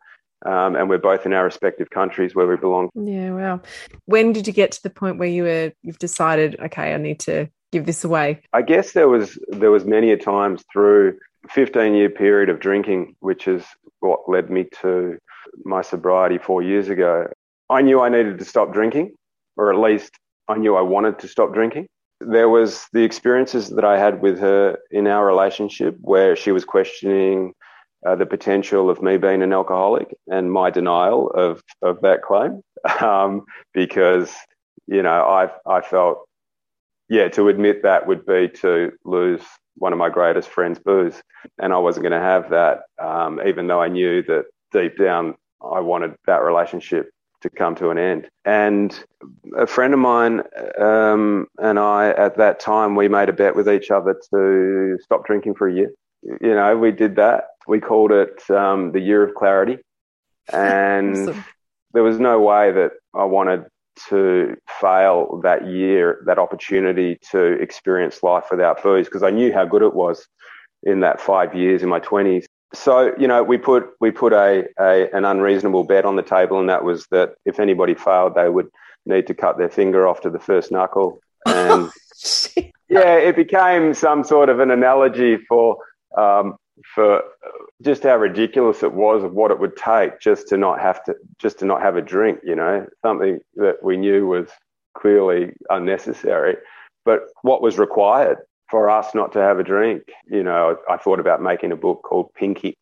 Um, 0.47 0.77
and 0.77 0.89
we're 0.89 0.99
both 0.99 1.27
in 1.27 1.33
our 1.33 1.45
respective 1.45 1.91
countries 1.91 2.35
where 2.35 2.47
we 2.47 2.57
belong. 2.57 2.91
Yeah, 2.95 3.33
wow. 3.33 3.61
When 4.05 4.33
did 4.33 4.47
you 4.47 4.53
get 4.53 4.73
to 4.73 4.83
the 4.83 4.91
point 4.91 5.19
where 5.19 5.29
you 5.29 5.43
were 5.43 5.73
you've 5.83 5.99
decided, 5.99 6.57
okay, 6.61 6.95
I 6.95 6.97
need 6.97 7.21
to 7.21 7.49
give 7.73 7.87
this 7.87 8.05
away? 8.05 8.43
I 8.53 8.63
guess 8.63 8.93
there 8.93 9.09
was 9.09 9.39
there 9.49 9.71
was 9.71 9.85
many 9.85 10.13
a 10.13 10.17
times 10.17 10.65
through 10.73 11.19
15 11.51 11.95
year 11.95 12.11
period 12.11 12.49
of 12.49 12.61
drinking, 12.61 13.17
which 13.21 13.49
is 13.49 13.65
what 14.01 14.29
led 14.29 14.51
me 14.51 14.67
to 14.83 15.19
my 15.65 15.83
sobriety 15.83 16.39
four 16.39 16.63
years 16.63 16.89
ago. 16.89 17.27
I 17.71 17.83
knew 17.83 18.01
I 18.01 18.09
needed 18.09 18.39
to 18.39 18.45
stop 18.45 18.73
drinking, 18.73 19.15
or 19.57 19.73
at 19.73 19.79
least 19.79 20.13
I 20.49 20.57
knew 20.57 20.77
I 20.77 20.83
wanted 20.83 21.19
to 21.21 21.29
stop 21.29 21.53
drinking. 21.53 21.87
There 22.21 22.49
was 22.49 22.87
the 22.93 23.03
experiences 23.03 23.71
that 23.71 23.85
I 23.85 23.99
had 23.99 24.23
with 24.23 24.39
her 24.41 24.79
in 24.91 25.07
our 25.07 25.25
relationship 25.27 25.97
where 26.01 26.35
she 26.35 26.53
was 26.53 26.65
questioning 26.65 27.53
uh, 28.07 28.15
the 28.15 28.27
potential 28.27 28.91
of 28.91 29.03
me 29.03 29.17
being 29.17 29.43
an 29.43 29.53
alcoholic 29.53 30.15
and 30.29 30.53
my 30.53 30.71
denial 30.71 31.31
of, 31.31 31.63
of 31.83 32.01
that 32.03 32.23
claim 32.23 32.63
um, 33.01 33.45
because, 33.75 34.35
you 34.87 35.03
know, 35.03 35.23
I, 35.23 35.51
I 35.67 35.81
felt, 35.81 36.29
yeah, 37.09 37.29
to 37.29 37.49
admit 37.49 37.83
that 37.83 38.07
would 38.07 38.27
be 38.27 38.49
to 38.61 38.93
lose 39.05 39.43
one 39.77 39.93
of 39.93 39.99
my 39.99 40.09
greatest 40.09 40.49
friends, 40.49 40.79
booze. 40.79 41.21
And 41.59 41.73
I 41.73 41.79
wasn't 41.79 42.05
going 42.05 42.21
to 42.21 42.21
have 42.21 42.51
that, 42.51 42.83
um, 42.99 43.41
even 43.47 43.67
though 43.67 43.81
I 43.81 43.89
knew 43.89 44.23
that 44.25 44.45
deep 44.73 44.99
down 44.99 45.35
I 45.63 45.81
wanted 45.81 46.15
that 46.27 46.43
relationship 46.43 47.11
to 47.41 47.51
come 47.51 47.75
to 47.77 47.91
an 47.91 47.99
end. 47.99 48.29
And 48.45 48.99
a 49.57 49.67
friend 49.67 49.95
of 49.95 50.01
mine 50.01 50.43
um, 50.79 51.47
and 51.59 51.79
I, 51.79 52.11
at 52.11 52.37
that 52.37 52.61
time, 52.61 52.97
we 52.97 53.09
made 53.09 53.29
a 53.29 53.33
bet 53.33 53.55
with 53.55 53.69
each 53.69 53.91
other 53.91 54.21
to 54.31 54.99
stop 55.03 55.25
drinking 55.27 55.55
for 55.55 55.69
a 55.69 55.75
year. 55.75 55.91
You 56.23 56.55
know, 56.55 56.77
we 56.77 56.91
did 56.91 57.17
that. 57.17 57.45
We 57.69 57.81
called 57.81 58.11
it 58.11 58.51
um, 58.51 58.93
the 58.93 59.01
year 59.01 59.23
of 59.23 59.35
clarity. 59.35 59.79
And 60.53 61.17
awesome. 61.29 61.45
there 61.93 62.03
was 62.03 62.19
no 62.19 62.41
way 62.41 62.73
that 62.73 62.93
I 63.15 63.25
wanted 63.25 63.67
to 64.09 64.57
fail 64.81 65.41
that 65.43 65.67
year, 65.67 66.23
that 66.27 66.39
opportunity 66.39 67.19
to 67.31 67.61
experience 67.61 68.23
life 68.23 68.47
without 68.51 68.83
booze, 68.83 69.07
because 69.07 69.23
I 69.23 69.31
knew 69.31 69.53
how 69.53 69.65
good 69.65 69.83
it 69.83 69.95
was 69.95 70.27
in 70.83 71.01
that 71.01 71.21
five 71.21 71.55
years 71.55 71.83
in 71.83 71.89
my 71.89 72.01
20s. 72.01 72.47
So, 72.75 73.13
you 73.19 73.29
know, 73.29 73.43
we 73.43 73.59
put 73.59 73.91
we 74.01 74.11
put 74.11 74.33
a, 74.33 74.65
a 74.79 75.09
an 75.15 75.25
unreasonable 75.25 75.85
bet 75.85 76.05
on 76.05 76.17
the 76.17 76.23
table, 76.23 76.61
and 76.61 76.69
that 76.69 76.85
was 76.85 77.07
that 77.11 77.35
if 77.47 77.61
anybody 77.61 77.95
failed, 77.95 78.35
they 78.35 78.49
would 78.49 78.69
need 79.07 79.27
to 79.27 79.35
cut 79.35 79.57
their 79.57 79.71
finger 79.71 80.07
off 80.07 80.21
to 80.23 80.31
the 80.31 80.41
first 80.41 80.71
knuckle. 80.71 81.21
And 81.47 81.91
yeah, 82.89 83.15
it 83.15 83.37
became 83.37 83.95
some 83.95 84.25
sort 84.25 84.49
of 84.49 84.61
an 84.61 84.71
analogy 84.71 85.37
for 85.49 85.79
um, 86.17 86.57
for 86.95 87.23
just 87.83 88.03
how 88.03 88.17
ridiculous 88.17 88.83
it 88.83 88.93
was 88.93 89.23
of 89.23 89.33
what 89.33 89.51
it 89.51 89.59
would 89.59 89.77
take 89.77 90.21
just 90.21 90.49
to 90.49 90.57
not 90.57 90.81
have 90.81 91.03
to 91.05 91.15
just 91.39 91.59
to 91.59 91.65
not 91.65 91.83
have 91.83 91.97
a 91.97 92.03
drink 92.03 92.41
you 92.45 92.55
know? 92.55 92.87
Something 93.03 93.41
that 93.57 93.83
we 93.83 93.97
knew 93.97 94.27
was 94.27 94.49
clearly 94.97 95.53
unnecessary. 95.71 96.57
But 97.05 97.21
what 97.43 97.63
was 97.63 97.79
required 97.79 98.39
for 98.71 98.91
us 98.91 99.15
not 99.15 99.33
to 99.33 99.39
have 99.39 99.59
a 99.59 99.65
drink 99.65 100.03
you 100.27 100.43
know 100.43 100.77
i 100.89 100.97
thought 100.97 101.21
about 101.21 101.43
making 101.43 101.73
a 101.73 101.77
book 101.77 102.03
called 102.03 102.33
pinky 102.35 102.75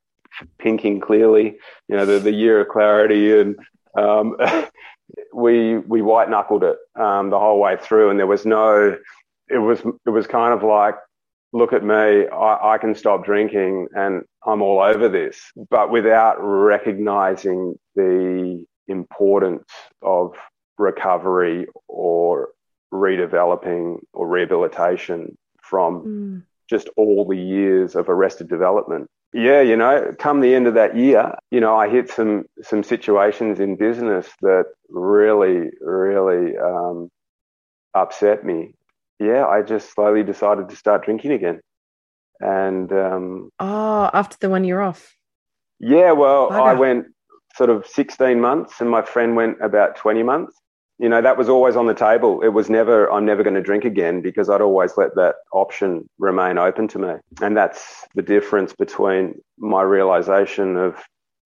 pinking 0.59 1.01
clearly 1.01 1.57
you 1.89 1.97
know 1.97 2.05
the, 2.05 2.19
the 2.19 2.33
year 2.33 2.61
of 2.61 2.69
clarity 2.69 3.39
and 3.39 3.57
um, 3.97 4.37
we 5.35 5.79
we 5.79 6.03
white 6.03 6.29
knuckled 6.29 6.65
it 6.65 6.77
um, 6.97 7.31
the 7.31 7.39
whole 7.39 7.59
way 7.59 7.77
through 7.81 8.11
and 8.11 8.19
there 8.19 8.27
was 8.27 8.45
no 8.45 8.97
it 9.49 9.59
was 9.59 9.81
it 10.07 10.11
was 10.11 10.27
kind 10.27 10.53
of 10.53 10.63
like 10.63 10.97
look 11.53 11.73
at 11.73 11.85
me, 11.85 12.27
I, 12.27 12.75
I, 12.75 12.79
can 12.79 12.95
stop 12.95 13.25
drinking 13.25 13.89
and 13.95 14.23
I'm 14.45 14.63
all 14.63 14.81
over 14.81 15.09
this, 15.09 15.41
but 15.71 15.91
without 15.91 16.37
recognizing 16.39 17.79
the 17.95 18.65
importance 18.89 19.65
of 20.03 20.35
recovery 20.79 21.67
or 21.89 22.49
redeveloping 22.93 23.99
or 24.13 24.29
rehabilitation 24.29 25.37
from 25.61 26.03
mm. 26.05 26.43
just 26.69 26.89
all 26.97 27.27
the 27.27 27.37
years 27.37 27.97
of 27.97 28.09
arrested 28.09 28.49
development. 28.49 29.09
Yeah, 29.33 29.61
you 29.61 29.77
know, 29.77 30.15
come 30.19 30.41
the 30.41 30.55
end 30.55 30.67
of 30.67 30.75
that 30.75 30.97
year, 30.97 31.35
you 31.51 31.61
know, 31.61 31.77
I 31.77 31.89
hit 31.89 32.11
some 32.11 32.45
some 32.63 32.83
situations 32.83 33.61
in 33.61 33.77
business 33.77 34.29
that 34.41 34.67
really, 34.89 35.69
really 35.81 36.57
um, 36.57 37.11
upset 37.93 38.45
me 38.45 38.76
yeah, 39.19 39.47
I 39.47 39.63
just 39.63 39.93
slowly 39.93 40.23
decided 40.23 40.69
to 40.69 40.77
start 40.77 41.05
drinking 41.05 41.33
again. 41.33 41.61
And 42.41 42.93
um, 42.93 43.51
oh, 43.59 44.11
after 44.13 44.37
the 44.41 44.51
one 44.51 44.65
year 44.65 44.81
off. 44.81 45.17
Yeah, 45.79 46.13
well, 46.13 46.53
I 46.53 46.73
went 46.73 47.07
sort 47.55 47.71
of 47.71 47.87
16 47.87 48.41
months, 48.41 48.81
and 48.81 48.91
my 48.91 49.03
friend 49.03 49.37
went 49.37 49.59
about 49.63 49.97
20 49.97 50.23
months. 50.23 50.55
You 50.99 51.11
know, 51.11 51.21
that 51.21 51.37
was 51.37 51.51
always 51.51 51.77
on 51.77 51.87
the 51.87 51.95
table. 51.95 52.41
It 52.43 52.49
was 52.49 52.71
never, 52.71 53.11
I'm 53.13 53.27
never 53.27 53.43
going 53.43 53.55
to 53.55 53.63
drink 53.63 53.85
again 53.85 54.23
because 54.23 54.49
I'd 54.49 54.63
always 54.63 54.97
let 54.97 55.15
that 55.17 55.35
option 55.53 56.09
remain 56.19 56.57
open 56.57 56.89
to 56.89 56.99
me. 56.99 57.15
And 57.43 57.55
that's 57.55 58.07
the 58.15 58.23
difference 58.23 58.73
between 58.73 59.35
my 59.59 59.83
realization 59.83 60.77
of 60.79 60.97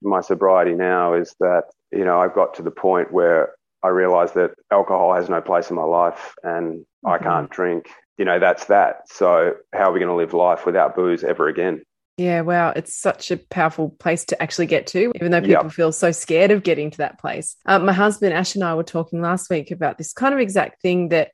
my 0.02 0.20
sobriety 0.20 0.74
now 0.74 1.14
is 1.14 1.34
that, 1.40 1.64
you 1.90 2.04
know, 2.04 2.20
I've 2.20 2.34
got 2.34 2.54
to 2.54 2.62
the 2.62 2.70
point 2.70 3.12
where 3.12 3.54
I 3.82 3.88
realized 3.88 4.34
that 4.34 4.52
alcohol 4.70 5.14
has 5.14 5.28
no 5.28 5.40
place 5.40 5.70
in 5.70 5.76
my 5.76 5.84
life 5.84 6.34
and 6.42 6.80
mm-hmm. 6.80 7.08
I 7.08 7.18
can't 7.18 7.50
drink. 7.50 7.88
You 8.18 8.24
know, 8.24 8.38
that's 8.38 8.66
that. 8.66 9.08
So, 9.08 9.54
how 9.72 9.90
are 9.90 9.92
we 9.92 9.98
going 9.98 10.10
to 10.10 10.14
live 10.14 10.34
life 10.34 10.66
without 10.66 10.94
booze 10.94 11.24
ever 11.24 11.48
again? 11.48 11.82
Yeah, 12.18 12.42
wow. 12.42 12.70
It's 12.76 12.94
such 12.94 13.30
a 13.30 13.38
powerful 13.38 13.88
place 13.98 14.26
to 14.26 14.42
actually 14.42 14.66
get 14.66 14.86
to, 14.88 15.10
even 15.14 15.30
though 15.30 15.40
people 15.40 15.64
yep. 15.64 15.72
feel 15.72 15.90
so 15.90 16.12
scared 16.12 16.50
of 16.50 16.62
getting 16.62 16.90
to 16.90 16.98
that 16.98 17.18
place. 17.18 17.56
Um, 17.64 17.86
my 17.86 17.94
husband, 17.94 18.34
Ash, 18.34 18.54
and 18.54 18.62
I 18.62 18.74
were 18.74 18.82
talking 18.82 19.22
last 19.22 19.48
week 19.48 19.70
about 19.70 19.96
this 19.96 20.12
kind 20.12 20.34
of 20.34 20.40
exact 20.40 20.82
thing 20.82 21.08
that 21.08 21.30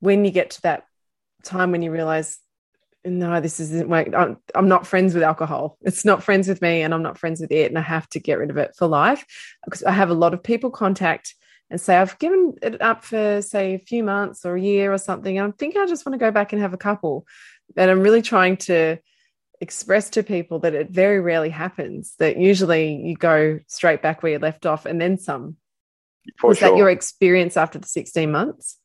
when 0.00 0.24
you 0.24 0.32
get 0.32 0.50
to 0.50 0.62
that 0.62 0.84
time 1.44 1.70
when 1.70 1.82
you 1.82 1.92
realize, 1.92 2.40
no, 3.04 3.40
this 3.40 3.60
isn't, 3.60 3.92
I'm, 3.92 4.36
I'm 4.52 4.66
not 4.66 4.84
friends 4.84 5.14
with 5.14 5.22
alcohol. 5.22 5.78
It's 5.82 6.04
not 6.04 6.24
friends 6.24 6.48
with 6.48 6.60
me, 6.60 6.82
and 6.82 6.92
I'm 6.92 7.04
not 7.04 7.18
friends 7.18 7.40
with 7.40 7.52
it. 7.52 7.70
And 7.70 7.78
I 7.78 7.82
have 7.82 8.08
to 8.08 8.18
get 8.18 8.40
rid 8.40 8.50
of 8.50 8.56
it 8.56 8.74
for 8.76 8.88
life 8.88 9.24
because 9.64 9.84
I 9.84 9.92
have 9.92 10.10
a 10.10 10.14
lot 10.14 10.34
of 10.34 10.42
people 10.42 10.70
contact 10.70 11.36
and 11.70 11.80
say, 11.80 11.96
I've 11.96 12.18
given 12.18 12.54
it 12.62 12.80
up 12.80 13.04
for, 13.04 13.42
say, 13.42 13.74
a 13.74 13.78
few 13.78 14.04
months 14.04 14.44
or 14.44 14.56
a 14.56 14.60
year 14.60 14.92
or 14.92 14.98
something. 14.98 15.36
And 15.36 15.44
I'm 15.44 15.52
thinking 15.52 15.80
I 15.80 15.86
just 15.86 16.06
want 16.06 16.14
to 16.14 16.24
go 16.24 16.30
back 16.30 16.52
and 16.52 16.62
have 16.62 16.72
a 16.72 16.78
couple. 16.78 17.26
And 17.76 17.90
I'm 17.90 18.00
really 18.00 18.22
trying 18.22 18.56
to 18.58 18.98
express 19.60 20.10
to 20.10 20.22
people 20.22 20.60
that 20.60 20.74
it 20.74 20.90
very 20.90 21.20
rarely 21.20 21.50
happens, 21.50 22.14
that 22.18 22.36
usually 22.36 22.94
you 22.94 23.16
go 23.16 23.58
straight 23.66 24.02
back 24.02 24.22
where 24.22 24.32
you 24.32 24.38
left 24.38 24.66
off 24.66 24.86
and 24.86 25.00
then 25.00 25.18
some. 25.18 25.56
For 26.38 26.48
Was 26.48 26.58
sure. 26.58 26.70
that 26.70 26.76
your 26.76 26.90
experience 26.90 27.56
after 27.56 27.78
the 27.78 27.86
16 27.86 28.30
months? 28.30 28.78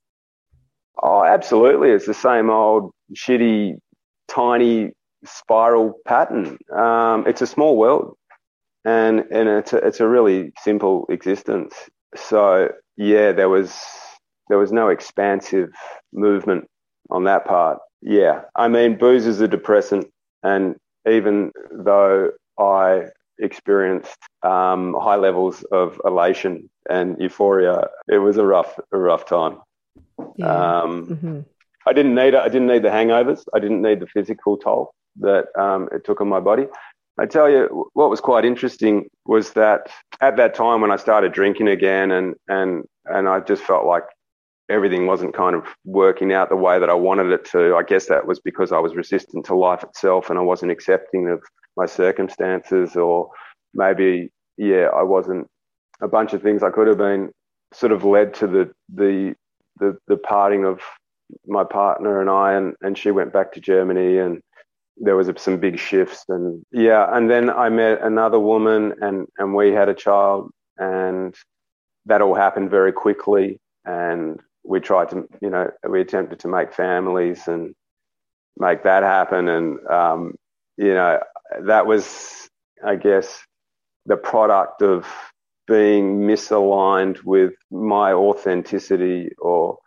Oh, 1.01 1.23
absolutely. 1.23 1.89
It's 1.89 2.05
the 2.05 2.13
same 2.13 2.49
old 2.49 2.91
shitty, 3.15 3.77
tiny 4.27 4.91
spiral 5.23 5.99
pattern. 6.05 6.57
Um, 6.73 7.25
it's 7.27 7.41
a 7.41 7.47
small 7.47 7.77
world 7.77 8.17
and, 8.85 9.19
and 9.31 9.49
it's, 9.49 9.73
a, 9.73 9.77
it's 9.77 9.99
a 9.99 10.07
really 10.07 10.51
simple 10.63 11.05
existence 11.09 11.73
so 12.15 12.69
yeah, 12.97 13.31
there 13.31 13.49
was 13.49 13.79
there 14.49 14.57
was 14.57 14.71
no 14.71 14.89
expansive 14.89 15.71
movement 16.13 16.67
on 17.09 17.23
that 17.25 17.45
part. 17.45 17.79
Yeah, 18.01 18.41
I 18.55 18.67
mean, 18.67 18.97
booze 18.97 19.25
is 19.25 19.41
a 19.41 19.47
depressant, 19.47 20.07
and 20.43 20.75
even 21.09 21.51
though 21.71 22.31
I 22.59 23.05
experienced 23.39 24.17
um, 24.43 24.95
high 24.99 25.15
levels 25.15 25.63
of 25.71 25.99
elation 26.05 26.69
and 26.89 27.19
euphoria, 27.19 27.87
it 28.07 28.17
was 28.17 28.37
a 28.37 28.45
rough 28.45 28.79
a 28.91 28.97
rough 28.97 29.25
time. 29.25 29.57
Yeah. 30.35 30.81
Um, 30.81 31.07
mm-hmm. 31.07 31.39
I 31.87 31.93
didn't 31.93 32.15
need 32.15 32.33
it, 32.33 32.35
I 32.35 32.47
didn't 32.47 32.67
need 32.67 32.83
the 32.83 32.89
hangovers. 32.89 33.43
I 33.53 33.59
didn't 33.59 33.81
need 33.81 33.99
the 33.99 34.07
physical 34.07 34.57
toll 34.57 34.93
that 35.19 35.47
um, 35.59 35.89
it 35.91 36.05
took 36.05 36.21
on 36.21 36.29
my 36.29 36.39
body. 36.39 36.67
I 37.21 37.27
tell 37.27 37.47
you, 37.47 37.87
what 37.93 38.09
was 38.09 38.19
quite 38.19 38.45
interesting 38.45 39.07
was 39.27 39.53
that 39.53 39.91
at 40.21 40.37
that 40.37 40.55
time 40.55 40.81
when 40.81 40.91
I 40.91 40.95
started 40.95 41.33
drinking 41.33 41.67
again, 41.67 42.09
and 42.11 42.33
and 42.47 42.83
and 43.05 43.29
I 43.29 43.41
just 43.41 43.61
felt 43.61 43.85
like 43.85 44.05
everything 44.71 45.05
wasn't 45.05 45.35
kind 45.35 45.55
of 45.55 45.65
working 45.85 46.33
out 46.33 46.49
the 46.49 46.55
way 46.55 46.79
that 46.79 46.89
I 46.89 46.95
wanted 46.95 47.31
it 47.31 47.45
to. 47.51 47.75
I 47.75 47.83
guess 47.83 48.07
that 48.07 48.25
was 48.25 48.39
because 48.39 48.71
I 48.71 48.79
was 48.79 48.95
resistant 48.95 49.45
to 49.45 49.55
life 49.55 49.83
itself, 49.83 50.31
and 50.31 50.39
I 50.39 50.41
wasn't 50.41 50.71
accepting 50.71 51.29
of 51.29 51.43
my 51.77 51.85
circumstances, 51.85 52.95
or 52.95 53.29
maybe 53.75 54.31
yeah, 54.57 54.87
I 54.95 55.03
wasn't. 55.03 55.45
A 56.01 56.07
bunch 56.07 56.33
of 56.33 56.41
things 56.41 56.63
I 56.63 56.71
could 56.71 56.87
have 56.87 56.97
been 56.97 57.29
sort 57.71 57.91
of 57.91 58.03
led 58.03 58.33
to 58.35 58.47
the 58.47 58.71
the 58.91 59.35
the, 59.77 59.95
the 60.07 60.17
parting 60.17 60.65
of 60.65 60.79
my 61.45 61.63
partner 61.63 62.19
and 62.19 62.31
I, 62.31 62.53
and, 62.53 62.73
and 62.81 62.97
she 62.97 63.11
went 63.11 63.31
back 63.31 63.53
to 63.53 63.59
Germany, 63.59 64.17
and 64.17 64.41
there 64.97 65.15
was 65.15 65.29
some 65.37 65.57
big 65.57 65.79
shifts 65.79 66.25
and 66.29 66.63
yeah 66.71 67.07
and 67.15 67.29
then 67.29 67.49
i 67.49 67.69
met 67.69 68.01
another 68.01 68.39
woman 68.39 68.93
and 69.01 69.27
and 69.37 69.55
we 69.55 69.71
had 69.71 69.89
a 69.89 69.93
child 69.93 70.49
and 70.77 71.35
that 72.05 72.21
all 72.21 72.35
happened 72.35 72.69
very 72.69 72.91
quickly 72.91 73.57
and 73.85 74.39
we 74.63 74.79
tried 74.79 75.09
to 75.09 75.27
you 75.41 75.49
know 75.49 75.69
we 75.89 76.01
attempted 76.01 76.39
to 76.39 76.47
make 76.47 76.73
families 76.73 77.47
and 77.47 77.73
make 78.57 78.83
that 78.83 79.03
happen 79.03 79.47
and 79.49 79.79
um, 79.87 80.35
you 80.77 80.93
know 80.93 81.19
that 81.63 81.85
was 81.85 82.49
i 82.85 82.95
guess 82.95 83.43
the 84.05 84.17
product 84.17 84.81
of 84.81 85.07
being 85.67 86.21
misaligned 86.21 87.23
with 87.23 87.53
my 87.71 88.11
authenticity 88.11 89.29
or 89.39 89.77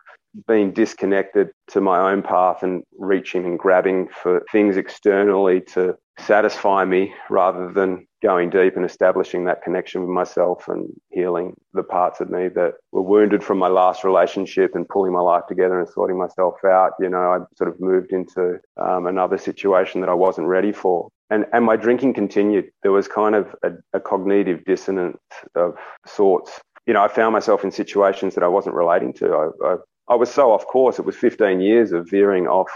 being 0.47 0.71
disconnected 0.71 1.49
to 1.69 1.81
my 1.81 2.11
own 2.11 2.21
path 2.21 2.63
and 2.63 2.83
reaching 2.97 3.45
and 3.45 3.59
grabbing 3.59 4.07
for 4.07 4.43
things 4.51 4.77
externally 4.77 5.61
to 5.61 5.95
satisfy 6.19 6.85
me 6.85 7.13
rather 7.29 7.71
than 7.71 8.07
going 8.23 8.49
deep 8.49 8.75
and 8.75 8.85
establishing 8.85 9.45
that 9.45 9.61
connection 9.61 10.01
with 10.01 10.09
myself 10.09 10.67
and 10.67 10.89
healing 11.09 11.53
the 11.73 11.83
parts 11.83 12.21
of 12.21 12.29
me 12.29 12.47
that 12.47 12.73
were 12.91 13.01
wounded 13.01 13.43
from 13.43 13.57
my 13.57 13.67
last 13.67 14.03
relationship 14.03 14.71
and 14.75 14.87
pulling 14.87 15.13
my 15.13 15.19
life 15.19 15.43
together 15.47 15.79
and 15.79 15.89
sorting 15.89 16.17
myself 16.17 16.55
out. 16.65 16.93
You 16.99 17.09
know, 17.09 17.17
I 17.17 17.39
sort 17.57 17.69
of 17.69 17.79
moved 17.79 18.11
into 18.11 18.59
um, 18.81 19.05
another 19.07 19.37
situation 19.37 20.01
that 20.01 20.09
I 20.09 20.13
wasn't 20.13 20.47
ready 20.47 20.71
for. 20.71 21.09
And, 21.29 21.45
and 21.53 21.65
my 21.65 21.75
drinking 21.75 22.13
continued. 22.13 22.69
There 22.81 22.91
was 22.91 23.07
kind 23.07 23.35
of 23.35 23.55
a, 23.63 23.71
a 23.93 23.99
cognitive 23.99 24.63
dissonance 24.65 25.17
of 25.55 25.75
sorts 26.05 26.61
you 26.87 26.93
know, 26.93 27.01
I 27.01 27.07
found 27.07 27.33
myself 27.33 27.63
in 27.63 27.71
situations 27.71 28.35
that 28.35 28.43
I 28.43 28.47
wasn't 28.47 28.75
relating 28.75 29.11
to. 29.13 29.33
I, 29.33 29.67
I, 29.67 29.75
I 30.07 30.15
was 30.15 30.31
so 30.31 30.51
off 30.51 30.65
course. 30.67 30.99
It 30.99 31.05
was 31.05 31.15
15 31.15 31.61
years 31.61 31.91
of 31.91 32.09
veering 32.09 32.47
off 32.47 32.69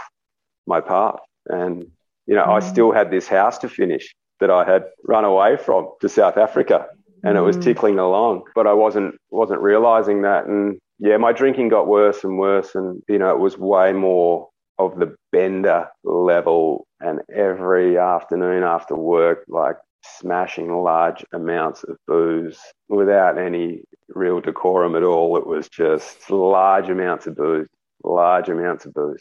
my 0.66 0.80
path. 0.80 1.20
And, 1.46 1.86
you 2.26 2.34
know, 2.34 2.44
mm. 2.44 2.56
I 2.56 2.60
still 2.60 2.92
had 2.92 3.10
this 3.10 3.28
house 3.28 3.58
to 3.58 3.68
finish 3.68 4.14
that 4.40 4.50
I 4.50 4.64
had 4.64 4.84
run 5.04 5.24
away 5.24 5.56
from 5.56 5.88
to 6.00 6.08
South 6.08 6.36
Africa 6.36 6.86
and 7.22 7.36
mm. 7.36 7.38
it 7.38 7.42
was 7.42 7.56
mm. 7.56 7.62
tickling 7.62 7.98
along, 7.98 8.44
but 8.54 8.66
I 8.66 8.72
wasn't, 8.72 9.16
wasn't 9.30 9.60
realizing 9.60 10.22
that. 10.22 10.46
And 10.46 10.78
yeah, 10.98 11.16
my 11.16 11.32
drinking 11.32 11.68
got 11.68 11.86
worse 11.86 12.24
and 12.24 12.38
worse. 12.38 12.74
And, 12.74 13.02
you 13.08 13.18
know, 13.18 13.30
it 13.30 13.38
was 13.38 13.56
way 13.58 13.92
more 13.92 14.48
of 14.78 14.98
the 14.98 15.14
bender 15.32 15.88
level. 16.04 16.86
And 17.00 17.20
every 17.34 17.98
afternoon 17.98 18.62
after 18.62 18.94
work, 18.94 19.44
like 19.48 19.76
smashing 20.02 20.72
large 20.82 21.24
amounts 21.32 21.84
of 21.84 21.96
booze 22.06 22.58
without 22.88 23.38
any 23.38 23.82
real 24.08 24.40
decorum 24.40 24.94
at 24.94 25.02
all. 25.02 25.36
It 25.36 25.46
was 25.46 25.68
just 25.68 26.30
large 26.30 26.88
amounts 26.88 27.26
of 27.26 27.36
booze, 27.36 27.68
large 28.02 28.48
amounts 28.48 28.86
of 28.86 28.94
booze, 28.94 29.20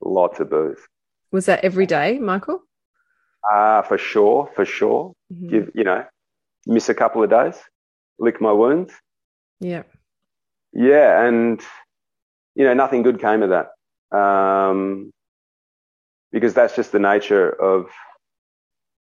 lots 0.00 0.40
of 0.40 0.50
booze. 0.50 0.78
Was 1.30 1.46
that 1.46 1.64
every 1.64 1.86
day, 1.86 2.18
Michael? 2.18 2.62
Uh, 3.50 3.82
for 3.82 3.98
sure, 3.98 4.50
for 4.54 4.64
sure. 4.64 5.12
Mm-hmm. 5.32 5.48
Give, 5.48 5.70
you 5.74 5.84
know, 5.84 6.04
miss 6.66 6.88
a 6.88 6.94
couple 6.94 7.22
of 7.22 7.30
days, 7.30 7.56
lick 8.18 8.40
my 8.40 8.52
wounds. 8.52 8.92
Yeah. 9.60 9.82
Yeah. 10.72 11.26
And, 11.26 11.60
you 12.54 12.64
know, 12.64 12.74
nothing 12.74 13.02
good 13.02 13.20
came 13.20 13.42
of 13.42 13.50
that. 13.50 14.16
Um, 14.16 15.10
because 16.30 16.54
that's 16.54 16.76
just 16.76 16.92
the 16.92 16.98
nature 16.98 17.48
of 17.48 17.90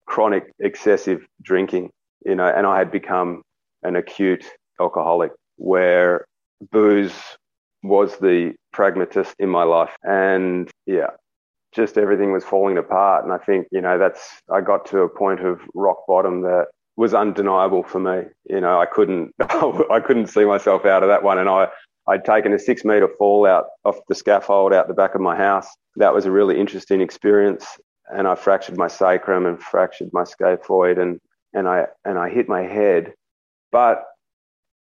chronic 0.09 0.51
excessive 0.59 1.25
drinking, 1.43 1.91
you 2.25 2.35
know, 2.35 2.47
and 2.47 2.67
I 2.67 2.79
had 2.79 2.91
become 2.91 3.43
an 3.83 3.95
acute 3.95 4.45
alcoholic 4.81 5.33
where 5.57 6.25
booze 6.73 7.15
was 7.83 8.17
the 8.19 8.55
pragmatist 8.73 9.35
in 9.39 9.51
my 9.51 9.63
life. 9.63 9.95
And 10.03 10.69
yeah, 10.87 11.11
just 11.73 11.99
everything 11.99 12.33
was 12.33 12.43
falling 12.43 12.79
apart. 12.79 13.25
And 13.25 13.33
I 13.33 13.39
think, 13.39 13.69
you 13.71 13.81
know, 13.81 13.99
that's, 13.99 14.41
I 14.53 14.61
got 14.63 14.87
to 14.87 15.01
a 15.01 15.09
point 15.09 15.41
of 15.41 15.61
rock 15.75 15.99
bottom 16.09 16.41
that 16.43 16.67
was 16.97 17.15
undeniable 17.15 17.85
for 17.85 18.01
me. 18.01 18.29
You 18.49 18.61
know, 18.61 18.81
I 18.81 18.87
couldn't, 18.87 19.35
I 19.41 20.01
couldn't 20.05 20.29
see 20.29 20.45
myself 20.45 20.87
out 20.87 21.03
of 21.03 21.09
that 21.11 21.23
one. 21.23 21.39
And 21.39 21.49
I, 21.49 21.69
I'd 22.09 22.25
taken 22.25 22.55
a 22.55 22.59
six 22.59 22.85
meter 22.85 23.09
fall 23.19 23.47
out 23.47 23.67
off 23.85 23.99
the 24.09 24.15
scaffold 24.15 24.73
out 24.73 24.89
the 24.89 24.95
back 24.95 25.15
of 25.15 25.21
my 25.21 25.37
house. 25.37 25.69
That 25.97 26.15
was 26.15 26.25
a 26.25 26.31
really 26.31 26.59
interesting 26.59 27.03
experience 27.03 27.67
and 28.13 28.27
I 28.27 28.35
fractured 28.35 28.77
my 28.77 28.89
sacrum 28.89 29.47
and 29.47 29.61
fractured 29.61 30.11
my 30.13 30.23
scaphoid 30.23 31.01
and 31.01 31.21
and 31.55 31.69
I 31.69 31.87
and 32.05 32.19
I 32.19 32.29
hit 32.29 32.49
my 32.49 32.63
head. 32.63 33.13
But 33.73 34.05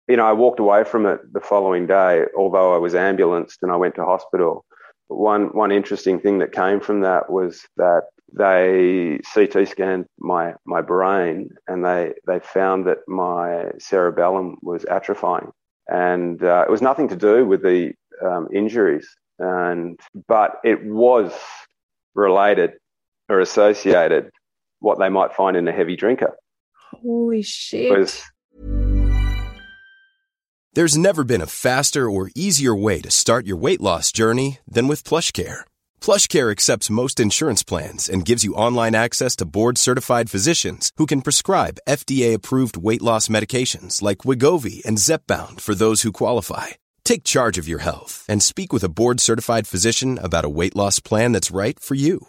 you 0.09 0.17
know, 0.17 0.27
I 0.27 0.33
walked 0.33 0.61
away 0.61 0.85
from 0.85 1.07
it 1.07 1.21
the 1.33 1.41
following 1.41 1.87
day, 1.87 2.25
although 2.37 2.75
I 2.75 2.79
was 2.79 2.95
ambulanced 2.95 3.63
and 3.63 3.71
I 3.71 3.77
went 3.77 3.95
to 3.97 4.05
hospital. 4.05 4.65
One 5.09 5.47
one 5.49 5.73
interesting 5.73 6.21
thing 6.21 6.39
that 6.39 6.53
came 6.53 6.81
from 6.81 7.01
that 7.01 7.31
was 7.31 7.63
that 7.77 8.03
they 8.33 9.21
CT 9.33 9.69
scanned 9.69 10.07
my 10.19 10.55
my 10.65 10.81
brain 10.81 11.51
and 11.67 11.85
they 11.85 12.15
they 12.27 12.41
found 12.41 12.87
that 12.87 12.99
my 13.09 13.71
cerebellum 13.79 14.57
was 14.63 14.85
atrophying, 14.85 15.51
and 15.89 16.43
uh, 16.43 16.65
it 16.67 16.71
was 16.71 16.83
nothing 16.83 17.09
to 17.09 17.17
do 17.17 17.45
with 17.45 17.63
the 17.63 17.93
um, 18.25 18.49
injuries, 18.53 19.09
and 19.39 19.99
but 20.29 20.61
it 20.65 20.85
was 20.85 21.33
related 22.15 22.73
are 23.31 23.41
associated 23.41 24.31
what 24.81 24.99
they 24.99 25.09
might 25.09 25.33
find 25.35 25.57
in 25.57 25.69
a 25.69 25.73
heavy 25.73 25.97
drinker. 25.97 26.37
Holy 26.93 27.43
shit. 27.43 28.23
There's 30.73 30.97
never 30.97 31.25
been 31.25 31.41
a 31.41 31.47
faster 31.47 32.09
or 32.09 32.31
easier 32.37 32.75
way 32.75 33.01
to 33.01 33.11
start 33.11 33.45
your 33.45 33.57
weight 33.57 33.81
loss 33.81 34.13
journey 34.13 34.61
than 34.69 34.87
with 34.87 35.03
PlushCare. 35.03 35.63
PlushCare 36.01 36.51
accepts 36.53 36.89
most 36.89 37.19
insurance 37.19 37.65
plans 37.65 38.09
and 38.09 38.25
gives 38.25 38.45
you 38.45 38.55
online 38.55 38.95
access 38.95 39.35
to 39.37 39.45
board-certified 39.45 40.31
physicians 40.31 40.93
who 40.97 41.07
can 41.07 41.23
prescribe 41.23 41.81
FDA-approved 41.89 42.77
weight 42.77 43.03
loss 43.03 43.27
medications 43.27 44.01
like 44.01 44.19
Wegovy 44.19 44.85
and 44.85 44.97
Zepbound 44.97 45.61
for 45.61 45.75
those 45.75 46.03
who 46.03 46.13
qualify. 46.13 46.69
Take 47.05 47.25
charge 47.25 47.59
of 47.59 47.67
your 47.67 47.81
health 47.81 48.25
and 48.29 48.41
speak 48.41 48.73
with 48.73 48.85
a 48.85 48.89
board-certified 48.89 49.67
physician 49.67 50.19
about 50.23 50.45
a 50.45 50.49
weight 50.49 50.77
loss 50.77 51.01
plan 51.01 51.33
that's 51.33 51.51
right 51.51 51.81
for 51.81 51.97
you. 51.97 52.29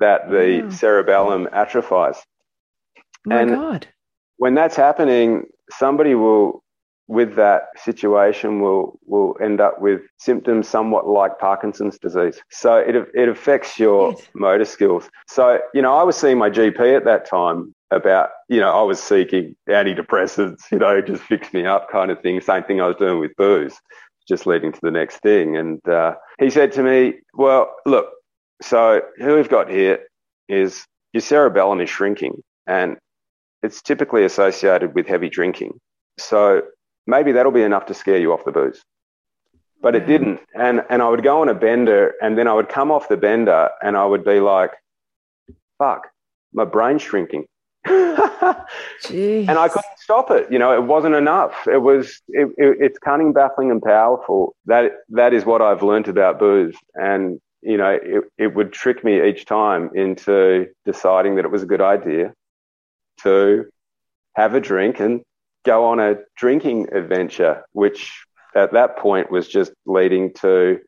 that 0.00 0.30
the 0.30 0.70
cerebellum 0.70 1.48
atrophies. 1.52 2.16
Oh 2.96 3.02
my 3.26 3.40
and 3.40 3.50
God. 3.50 3.88
When 4.38 4.54
that's 4.54 4.76
happening, 4.76 5.44
somebody 5.70 6.14
will, 6.14 6.62
with 7.06 7.36
that 7.36 7.64
situation, 7.76 8.60
will 8.60 8.98
will 9.04 9.36
end 9.42 9.60
up 9.60 9.80
with 9.80 10.00
symptoms 10.18 10.68
somewhat 10.68 11.06
like 11.06 11.38
Parkinson's 11.38 11.98
disease. 11.98 12.40
So 12.50 12.76
it 12.76 12.96
it 13.14 13.28
affects 13.28 13.78
your 13.78 14.12
yes. 14.12 14.28
motor 14.34 14.64
skills. 14.64 15.10
So 15.28 15.60
you 15.74 15.82
know, 15.82 15.94
I 15.94 16.02
was 16.02 16.16
seeing 16.16 16.38
my 16.38 16.50
GP 16.50 16.96
at 16.96 17.04
that 17.04 17.26
time 17.26 17.74
about 17.90 18.30
you 18.48 18.60
know 18.60 18.70
I 18.70 18.82
was 18.82 19.02
seeking 19.02 19.54
antidepressants, 19.68 20.70
you 20.72 20.78
know, 20.78 21.00
just 21.02 21.22
fix 21.24 21.52
me 21.52 21.66
up 21.66 21.90
kind 21.90 22.10
of 22.10 22.20
thing. 22.22 22.40
Same 22.40 22.64
thing 22.64 22.80
I 22.80 22.86
was 22.86 22.96
doing 22.96 23.18
with 23.18 23.32
booze, 23.36 23.74
just 24.28 24.46
leading 24.46 24.72
to 24.72 24.80
the 24.82 24.90
next 24.90 25.18
thing. 25.18 25.56
And 25.56 25.86
uh, 25.88 26.14
he 26.38 26.48
said 26.48 26.72
to 26.72 26.82
me, 26.82 27.14
"Well, 27.34 27.74
look." 27.84 28.08
So 28.62 29.02
who 29.18 29.36
we've 29.36 29.48
got 29.48 29.70
here 29.70 30.00
is 30.48 30.84
your 31.12 31.22
cerebellum 31.22 31.80
is 31.80 31.90
shrinking 31.90 32.42
and 32.66 32.96
it's 33.62 33.82
typically 33.82 34.24
associated 34.24 34.94
with 34.94 35.06
heavy 35.06 35.28
drinking. 35.28 35.78
So 36.18 36.62
maybe 37.06 37.32
that'll 37.32 37.52
be 37.52 37.62
enough 37.62 37.86
to 37.86 37.94
scare 37.94 38.18
you 38.18 38.32
off 38.32 38.44
the 38.44 38.52
booze. 38.52 38.80
But 39.82 39.94
it 39.94 40.02
hmm. 40.02 40.08
didn't. 40.08 40.40
And 40.54 40.82
and 40.90 41.02
I 41.02 41.08
would 41.08 41.22
go 41.22 41.40
on 41.40 41.48
a 41.48 41.54
bender 41.54 42.14
and 42.20 42.36
then 42.36 42.48
I 42.48 42.54
would 42.54 42.68
come 42.68 42.90
off 42.90 43.08
the 43.08 43.16
bender 43.16 43.70
and 43.82 43.96
I 43.96 44.04
would 44.04 44.24
be 44.24 44.40
like, 44.40 44.72
fuck, 45.78 46.08
my 46.52 46.64
brain's 46.64 47.02
shrinking. 47.02 47.46
and 47.86 49.58
I 49.58 49.68
couldn't 49.68 49.98
stop 49.98 50.30
it. 50.30 50.52
You 50.52 50.58
know, 50.58 50.74
it 50.74 50.84
wasn't 50.84 51.14
enough. 51.14 51.66
It 51.66 51.78
was 51.78 52.20
it, 52.28 52.48
it, 52.58 52.76
it's 52.78 52.98
cunning, 52.98 53.32
baffling, 53.32 53.70
and 53.70 53.80
powerful. 53.80 54.54
That 54.66 54.92
that 55.08 55.32
is 55.32 55.46
what 55.46 55.62
I've 55.62 55.82
learned 55.82 56.08
about 56.08 56.38
booze. 56.38 56.76
And 56.94 57.40
you 57.62 57.76
know, 57.76 57.98
it, 58.02 58.24
it 58.38 58.54
would 58.54 58.72
trick 58.72 59.04
me 59.04 59.26
each 59.26 59.44
time 59.44 59.90
into 59.94 60.66
deciding 60.84 61.36
that 61.36 61.44
it 61.44 61.50
was 61.50 61.62
a 61.62 61.66
good 61.66 61.80
idea 61.80 62.32
to 63.22 63.66
have 64.34 64.54
a 64.54 64.60
drink 64.60 65.00
and 65.00 65.20
go 65.64 65.86
on 65.86 66.00
a 66.00 66.16
drinking 66.36 66.88
adventure, 66.92 67.64
which 67.72 68.24
at 68.54 68.72
that 68.72 68.96
point 68.96 69.30
was 69.30 69.46
just 69.46 69.72
leading 69.86 70.32
to 70.34 70.80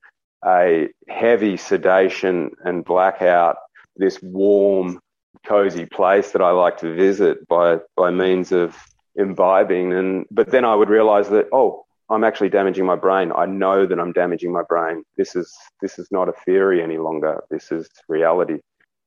a 0.45 0.89
heavy 1.09 1.57
sedation 1.57 2.51
and 2.65 2.85
blackout, 2.85 3.57
this 3.97 4.21
warm 4.23 4.99
cozy 5.47 5.87
place 5.87 6.33
that 6.33 6.43
I 6.43 6.51
like 6.51 6.79
to 6.79 6.95
visit 6.95 7.47
by 7.49 7.79
by 7.97 8.11
means 8.11 8.53
of 8.53 8.77
imbibing. 9.15 9.93
And 9.93 10.27
but 10.31 10.51
then 10.51 10.65
I 10.65 10.75
would 10.75 10.89
realize 10.89 11.29
that 11.31 11.49
oh, 11.53 11.85
I'm 12.11 12.25
actually 12.25 12.51
damaging 12.51 12.85
my 12.85 12.97
brain. 12.97 13.33
I 13.35 13.47
know 13.47 13.87
that 13.87 13.99
I'm 13.99 14.13
damaging 14.13 14.53
my 14.53 14.63
brain. 14.69 15.03
This 15.17 15.35
is 15.37 15.53
this 15.81 15.99
is 15.99 16.09
not 16.11 16.29
a 16.29 16.33
theory 16.45 16.83
any 16.83 16.99
longer. 16.99 17.43
This 17.51 17.73
is 17.73 17.89
reality. 18.09 18.59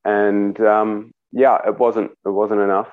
And 0.03 0.59
um, 0.61 1.11
yeah, 1.31 1.59
it 1.67 1.77
wasn't 1.77 2.11
it 2.25 2.29
wasn't 2.29 2.61
enough. 2.61 2.89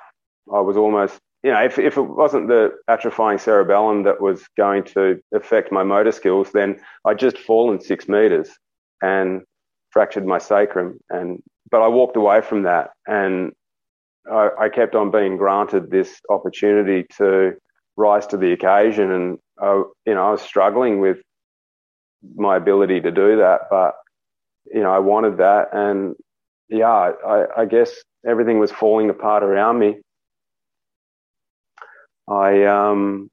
I 0.53 0.61
was 0.61 0.77
almost 0.77 1.19
you 1.43 1.51
know, 1.51 1.63
if, 1.65 1.79
if 1.79 1.97
it 1.97 2.03
wasn't 2.03 2.49
the 2.49 2.73
atrophying 2.89 3.41
cerebellum 3.41 4.05
that 4.05 4.21
was 4.21 4.45
going 4.57 4.85
to 4.85 5.21
affect 5.35 5.73
my 5.73 5.83
motor 5.83 6.13
skills, 6.13 6.53
then 6.53 6.81
I'd 7.05 7.19
just 7.19 7.39
fallen 7.39 7.81
six 7.81 8.09
meters 8.09 8.49
and 9.03 9.43
fractured 9.91 10.25
my 10.25 10.39
sacrum. 10.39 11.01
And 11.11 11.43
but 11.71 11.83
I 11.83 11.89
walked 11.89 12.17
away 12.17 12.43
from 12.43 12.63
that, 12.63 12.91
and 13.07 13.53
I, 14.31 14.51
I 14.61 14.69
kept 14.69 14.95
on 14.95 15.11
being 15.11 15.37
granted 15.37 15.91
this 15.91 16.21
opportunity 16.31 17.07
to 17.17 17.55
rise 17.97 18.27
to 18.29 18.37
the 18.37 18.53
occasion. 18.53 19.11
And 19.11 19.39
I, 19.61 19.83
you 20.07 20.15
know, 20.15 20.29
I 20.29 20.31
was 20.31 20.43
struggling 20.43 21.01
with 21.01 21.19
my 22.35 22.57
ability 22.57 23.01
to 23.01 23.11
do 23.11 23.37
that, 23.39 23.63
but 23.71 23.95
you 24.73 24.81
know, 24.81 24.93
I 24.93 25.01
wanted 25.01 25.39
that, 25.39 25.71
and 25.73 26.15
yeah, 26.69 26.87
I, 26.89 27.45
I 27.59 27.65
guess 27.65 27.91
everything 28.25 28.61
was 28.61 28.71
falling 28.71 29.11
apart 29.11 29.43
around 29.43 29.81
me 29.81 29.97
I 32.29 32.65
um, 32.65 33.29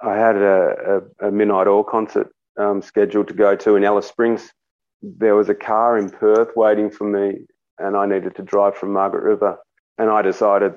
I 0.00 0.16
had 0.16 0.36
a, 0.36 1.02
a, 1.20 1.28
a, 1.28 1.30
midnight 1.30 1.68
oil 1.68 1.84
concert 1.84 2.28
um, 2.58 2.82
scheduled 2.82 3.28
to 3.28 3.34
go 3.34 3.54
to 3.56 3.76
in 3.76 3.84
Alice 3.84 4.08
Springs. 4.08 4.52
There 5.00 5.34
was 5.34 5.48
a 5.48 5.54
car 5.54 5.96
in 5.96 6.10
Perth 6.10 6.50
waiting 6.56 6.90
for 6.90 7.04
me, 7.04 7.38
and 7.78 7.96
I 7.96 8.06
needed 8.06 8.36
to 8.36 8.42
drive 8.42 8.76
from 8.76 8.92
Margaret 8.92 9.22
River. 9.22 9.58
And 9.98 10.10
I 10.10 10.22
decided 10.22 10.74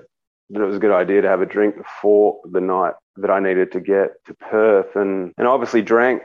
that 0.50 0.62
it 0.62 0.66
was 0.66 0.78
a 0.78 0.80
good 0.80 0.92
idea 0.92 1.22
to 1.22 1.28
have 1.28 1.42
a 1.42 1.46
drink 1.46 1.76
before 1.78 2.40
the 2.52 2.62
night 2.62 2.94
that 3.18 3.32
I 3.32 3.40
needed 3.40 3.72
to 3.74 3.80
get 3.80 4.24
to 4.26 4.34
Perth, 4.34 4.96
and 4.96 5.34
and 5.38 5.48
obviously 5.48 5.82
drank 5.82 6.22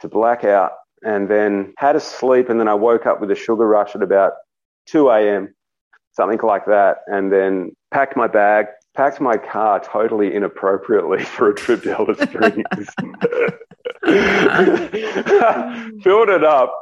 to 0.00 0.08
blackout, 0.08 0.72
and 1.02 1.28
then 1.28 1.74
had 1.78 1.96
a 1.96 2.00
sleep, 2.00 2.48
and 2.48 2.58
then 2.60 2.68
I 2.68 2.74
woke 2.74 3.06
up 3.06 3.20
with 3.20 3.30
a 3.30 3.34
sugar 3.34 3.66
rush 3.66 3.94
at 3.94 4.02
about 4.02 4.32
2 4.86 5.10
a.m. 5.10 5.54
Something 6.12 6.40
like 6.42 6.66
that, 6.66 6.98
and 7.06 7.32
then 7.32 7.72
packed 7.90 8.16
my 8.16 8.26
bag, 8.26 8.66
packed 8.96 9.20
my 9.20 9.36
car 9.36 9.80
totally 9.80 10.34
inappropriately 10.34 11.24
for 11.36 11.50
a 11.50 11.54
trip 11.54 11.82
to 11.84 11.92
Alice 11.92 12.18
Springs. 12.18 12.64
Filled 16.02 16.28
it 16.28 16.44
up 16.44 16.72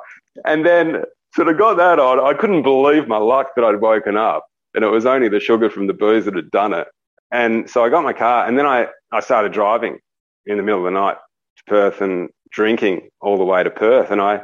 and 0.44 0.64
then 0.64 1.02
sort 1.34 1.48
of 1.48 1.58
got 1.58 1.76
that 1.76 1.98
on. 1.98 2.20
I 2.20 2.34
couldn't 2.34 2.62
believe 2.62 3.08
my 3.08 3.18
luck 3.18 3.48
that 3.56 3.64
I'd 3.64 3.80
woken 3.80 4.16
up 4.16 4.46
and 4.74 4.84
it 4.84 4.88
was 4.88 5.06
only 5.06 5.28
the 5.28 5.40
sugar 5.40 5.70
from 5.70 5.86
the 5.86 5.94
booze 5.94 6.26
that 6.26 6.36
had 6.36 6.50
done 6.50 6.74
it. 6.74 6.86
And 7.30 7.68
so 7.68 7.84
I 7.84 7.88
got 7.88 8.04
my 8.04 8.12
car 8.12 8.46
and 8.46 8.58
then 8.58 8.66
I, 8.66 8.86
I 9.12 9.20
started 9.20 9.52
driving 9.52 9.98
in 10.46 10.56
the 10.56 10.62
middle 10.62 10.86
of 10.86 10.92
the 10.92 10.98
night 10.98 11.16
to 11.58 11.64
Perth 11.66 12.00
and 12.00 12.28
drinking 12.50 13.08
all 13.20 13.36
the 13.36 13.44
way 13.44 13.62
to 13.62 13.70
Perth. 13.70 14.10
And 14.10 14.20
I, 14.20 14.42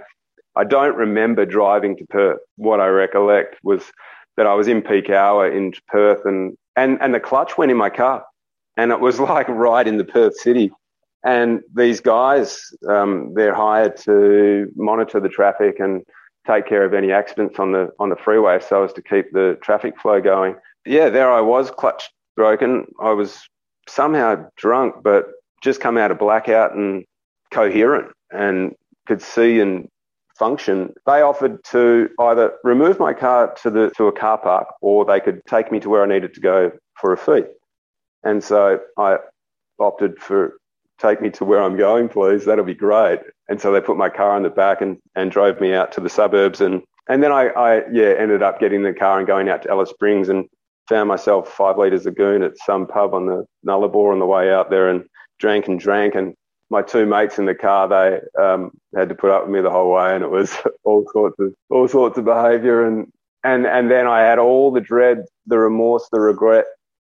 I 0.57 0.65
don't 0.65 0.97
remember 0.97 1.47
driving 1.47 1.97
to 1.97 2.07
Perth. 2.07 2.39
What 2.57 2.81
I 2.81 2.89
recollect 2.89 3.57
was 3.63 3.85
that 4.37 4.47
I 4.47 4.55
was 4.55 4.69
in 4.69 4.83
peak 4.83 5.11
hour 5.11 5.51
in 5.51 5.73
Perth 5.89 6.25
and 6.25 6.57
and 6.77 6.99
and 7.01 7.15
the 7.15 7.21
clutch 7.21 7.59
went 7.59 7.71
in 7.71 7.77
my 7.77 7.91
car, 7.91 8.25
and 8.77 8.91
it 8.91 9.01
was 9.01 9.21
like 9.35 9.49
right 9.49 9.87
in 9.87 9.99
the 9.99 10.05
Perth 10.05 10.37
city. 10.37 10.71
And 11.25 11.61
these 11.75 12.01
guys, 12.01 12.61
um, 12.89 13.33
they're 13.35 13.55
hired 13.55 13.97
to 13.99 14.67
monitor 14.75 15.21
the 15.21 15.29
traffic 15.29 15.79
and 15.79 16.03
take 16.47 16.67
care 16.67 16.85
of 16.85 16.95
any 16.95 17.13
accidents 17.13 17.59
on 17.59 17.73
the 17.73 17.91
on 17.99 18.09
the 18.09 18.17
freeway, 18.17 18.59
so 18.61 18.85
as 18.85 18.93
to 18.95 19.03
keep 19.03 19.33
the 19.33 19.59
traffic 19.63 20.01
flow 20.01 20.21
going. 20.21 20.57
Yeah, 20.85 21.11
there 21.11 21.31
I 21.31 21.41
was, 21.41 21.71
clutch 21.71 22.11
broken. 22.37 22.87
I 23.01 23.11
was 23.11 23.41
somehow 23.89 24.47
drunk, 24.57 24.97
but 25.03 25.27
just 25.63 25.81
come 25.81 25.97
out 25.99 26.11
of 26.11 26.19
blackout 26.19 26.75
and 26.75 27.05
coherent, 27.51 28.13
and 28.31 28.75
could 29.07 29.23
see 29.23 29.61
and 29.61 29.89
function, 30.39 30.93
they 31.07 31.21
offered 31.21 31.63
to 31.65 32.09
either 32.19 32.53
remove 32.65 32.99
my 32.99 33.13
car 33.13 33.55
to 33.63 33.71
the 33.71 33.91
to 33.97 34.07
a 34.07 34.13
car 34.13 34.39
park 34.39 34.67
or 34.81 35.05
they 35.05 35.21
could 35.21 35.41
take 35.47 35.71
me 35.71 35.79
to 35.81 35.89
where 35.89 36.03
I 36.03 36.07
needed 36.07 36.35
to 36.35 36.41
go 36.41 36.73
for 37.01 37.13
a 37.13 37.17
fee. 37.17 37.45
And 38.25 38.43
so 38.43 38.81
I 38.99 39.19
opted 39.79 40.19
for 40.19 40.55
take 40.99 41.21
me 41.21 41.31
to 41.31 41.45
where 41.45 41.63
I'm 41.63 41.77
going, 41.77 42.09
please. 42.09 42.45
That'll 42.45 42.65
be 42.65 42.75
great. 42.75 43.21
And 43.49 43.61
so 43.61 43.73
they 43.73 43.81
put 43.81 43.97
my 43.97 44.09
car 44.09 44.37
in 44.37 44.43
the 44.43 44.51
back 44.51 44.81
and, 44.81 44.99
and 45.17 45.31
drove 45.31 45.61
me 45.61 45.75
out 45.75 45.93
to 45.93 46.01
the 46.01 46.09
suburbs. 46.09 46.61
And, 46.61 46.83
and 47.09 47.23
then 47.23 47.33
I, 47.33 47.49
I, 47.49 47.83
yeah, 47.91 48.15
ended 48.19 48.43
up 48.43 48.61
getting 48.61 48.83
the 48.83 48.93
car 48.93 49.19
and 49.19 49.27
going 49.27 49.49
out 49.49 49.63
to 49.63 49.71
Alice 49.71 49.91
Springs 49.91 50.29
and 50.29 50.47
found 50.89 51.09
myself 51.09 51.49
five 51.49 51.79
litres 51.79 52.07
of 52.07 52.17
goon 52.17 52.43
at 52.43 52.59
some 52.59 52.87
pub 52.87 53.15
on 53.15 53.27
the 53.27 53.45
Nullarbor 53.67 54.13
on 54.13 54.19
the 54.19 54.27
way 54.27 54.53
out 54.53 54.71
there 54.71 54.89
and 54.89 55.05
drank 55.39 55.69
and 55.69 55.79
drank. 55.79 56.15
And 56.15 56.35
my 56.71 56.83
two 56.83 57.07
mates 57.07 57.39
in 57.39 57.47
the 57.47 57.55
car, 57.55 57.89
they 57.89 58.43
um, 58.43 58.71
had 58.97 59.09
to 59.11 59.15
put 59.15 59.31
up 59.31 59.45
with 59.45 59.53
me 59.53 59.61
the 59.61 59.71
whole 59.71 59.93
way, 59.93 60.15
and 60.15 60.25
it 60.25 60.31
was 60.31 60.57
all 60.85 61.07
sorts 61.13 61.37
of 61.39 61.53
all 61.71 61.87
sorts 61.87 62.19
of 62.19 62.25
behaviour, 62.25 62.87
and 62.87 63.07
and 63.45 63.67
and 63.67 63.91
then 63.91 64.07
I 64.07 64.21
had 64.21 64.39
all 64.39 64.73
the 64.73 64.81
dread, 64.81 65.25
the 65.47 65.59
remorse, 65.59 66.09
the 66.11 66.21
regret 66.21 66.65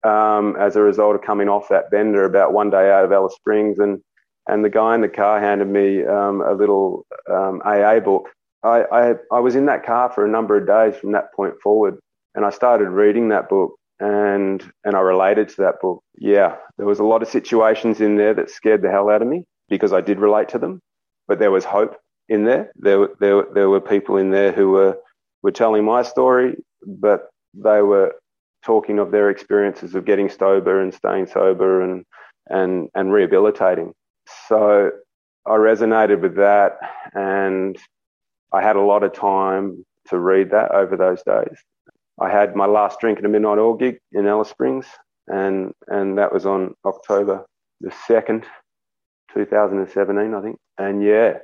um, 0.05 0.57
as 0.59 0.77
a 0.77 0.83
result 0.83 1.15
of 1.15 1.23
coming 1.23 1.49
off 1.49 1.69
that 1.69 1.91
bender 1.91 2.25
about 2.25 2.53
one 2.53 2.71
day 2.71 2.91
out 2.91 3.05
of 3.05 3.13
Alice 3.13 3.35
Springs, 3.35 3.79
and 3.79 4.01
and 4.49 4.65
the 4.65 4.71
guy 4.71 4.95
in 4.95 5.01
the 5.01 5.09
car 5.09 5.41
handed 5.41 5.69
me 5.69 6.05
um, 6.05 6.41
a 6.41 6.55
little 6.55 7.07
AA 7.31 7.97
um, 7.97 8.05
book. 8.05 8.29
I, 8.65 8.85
I 8.93 9.15
I 9.33 9.39
was 9.41 9.55
in 9.55 9.67
that 9.67 9.87
car 9.87 10.11
for 10.11 10.25
a 10.25 10.31
number 10.31 10.57
of 10.57 10.67
days 10.67 11.01
from 11.01 11.13
that 11.13 11.33
point 11.35 11.55
forward, 11.63 11.99
and 12.35 12.45
I 12.45 12.51
started 12.51 12.89
reading 12.89 13.29
that 13.29 13.49
book 13.49 13.75
and 14.01 14.63
and 14.85 14.97
I 14.97 15.01
related 15.01 15.49
to 15.51 15.63
that 15.63 15.81
book. 15.81 16.03
Yeah, 16.19 16.57
there 16.77 16.87
was 16.87 16.99
a 16.99 17.05
lot 17.05 17.23
of 17.23 17.29
situations 17.29 18.01
in 18.01 18.17
there 18.17 18.35
that 18.35 18.51
scared 18.51 18.83
the 18.83 18.91
hell 18.91 19.11
out 19.11 19.23
of 19.23 19.29
me 19.29 19.45
because 19.69 19.93
I 19.93 20.01
did 20.01 20.19
relate 20.19 20.49
to 20.51 20.59
them, 20.59 20.81
but 21.29 21.39
there 21.39 21.51
was 21.51 21.65
hope 21.65 21.97
in 22.29 22.45
there. 22.45 22.71
There, 22.77 23.09
there, 23.21 23.45
there 23.55 23.71
were 23.71 23.81
people 23.81 24.17
in 24.17 24.31
there 24.31 24.53
who 24.53 24.71
were, 24.71 24.97
were 25.43 25.53
telling 25.53 25.85
my 25.85 26.03
story, 26.03 26.57
but 26.87 27.29
they 27.55 27.83
were 27.83 28.15
talking 28.65 28.99
of 28.99 29.11
their 29.11 29.31
experiences 29.31 29.95
of 29.95 30.05
getting 30.05 30.29
sober 30.29 30.81
and 30.81 30.95
staying 30.95 31.27
sober 31.27 31.83
and, 31.83 32.05
and, 32.49 32.89
and 32.95 33.13
rehabilitating. 33.13 33.93
So 34.49 34.91
I 35.47 35.51
resonated 35.51 36.21
with 36.21 36.37
that 36.37 36.79
and 37.15 37.77
I 38.53 38.63
had 38.63 38.77
a 38.77 38.81
lot 38.81 39.03
of 39.03 39.13
time 39.13 39.85
to 40.09 40.19
read 40.19 40.51
that 40.51 40.73
over 40.73 40.97
those 40.97 41.23
days. 41.23 41.59
I 42.21 42.31
had 42.31 42.55
my 42.55 42.67
last 42.67 43.01
drink 43.01 43.19
at 43.19 43.25
a 43.25 43.29
midnight 43.29 43.59
oil 43.59 43.75
gig 43.75 43.99
in 44.13 44.27
Alice 44.27 44.51
Springs 44.51 44.87
and, 45.27 45.73
and 45.89 46.19
that 46.19 46.33
was 46.33 46.47
on 46.47 46.75
October 46.85 47.45
the 47.81 47.91
2nd 48.09 48.45
2017, 49.35 50.35
I 50.35 50.41
think. 50.43 50.59
And 50.79 51.03
yeah, 51.03 51.39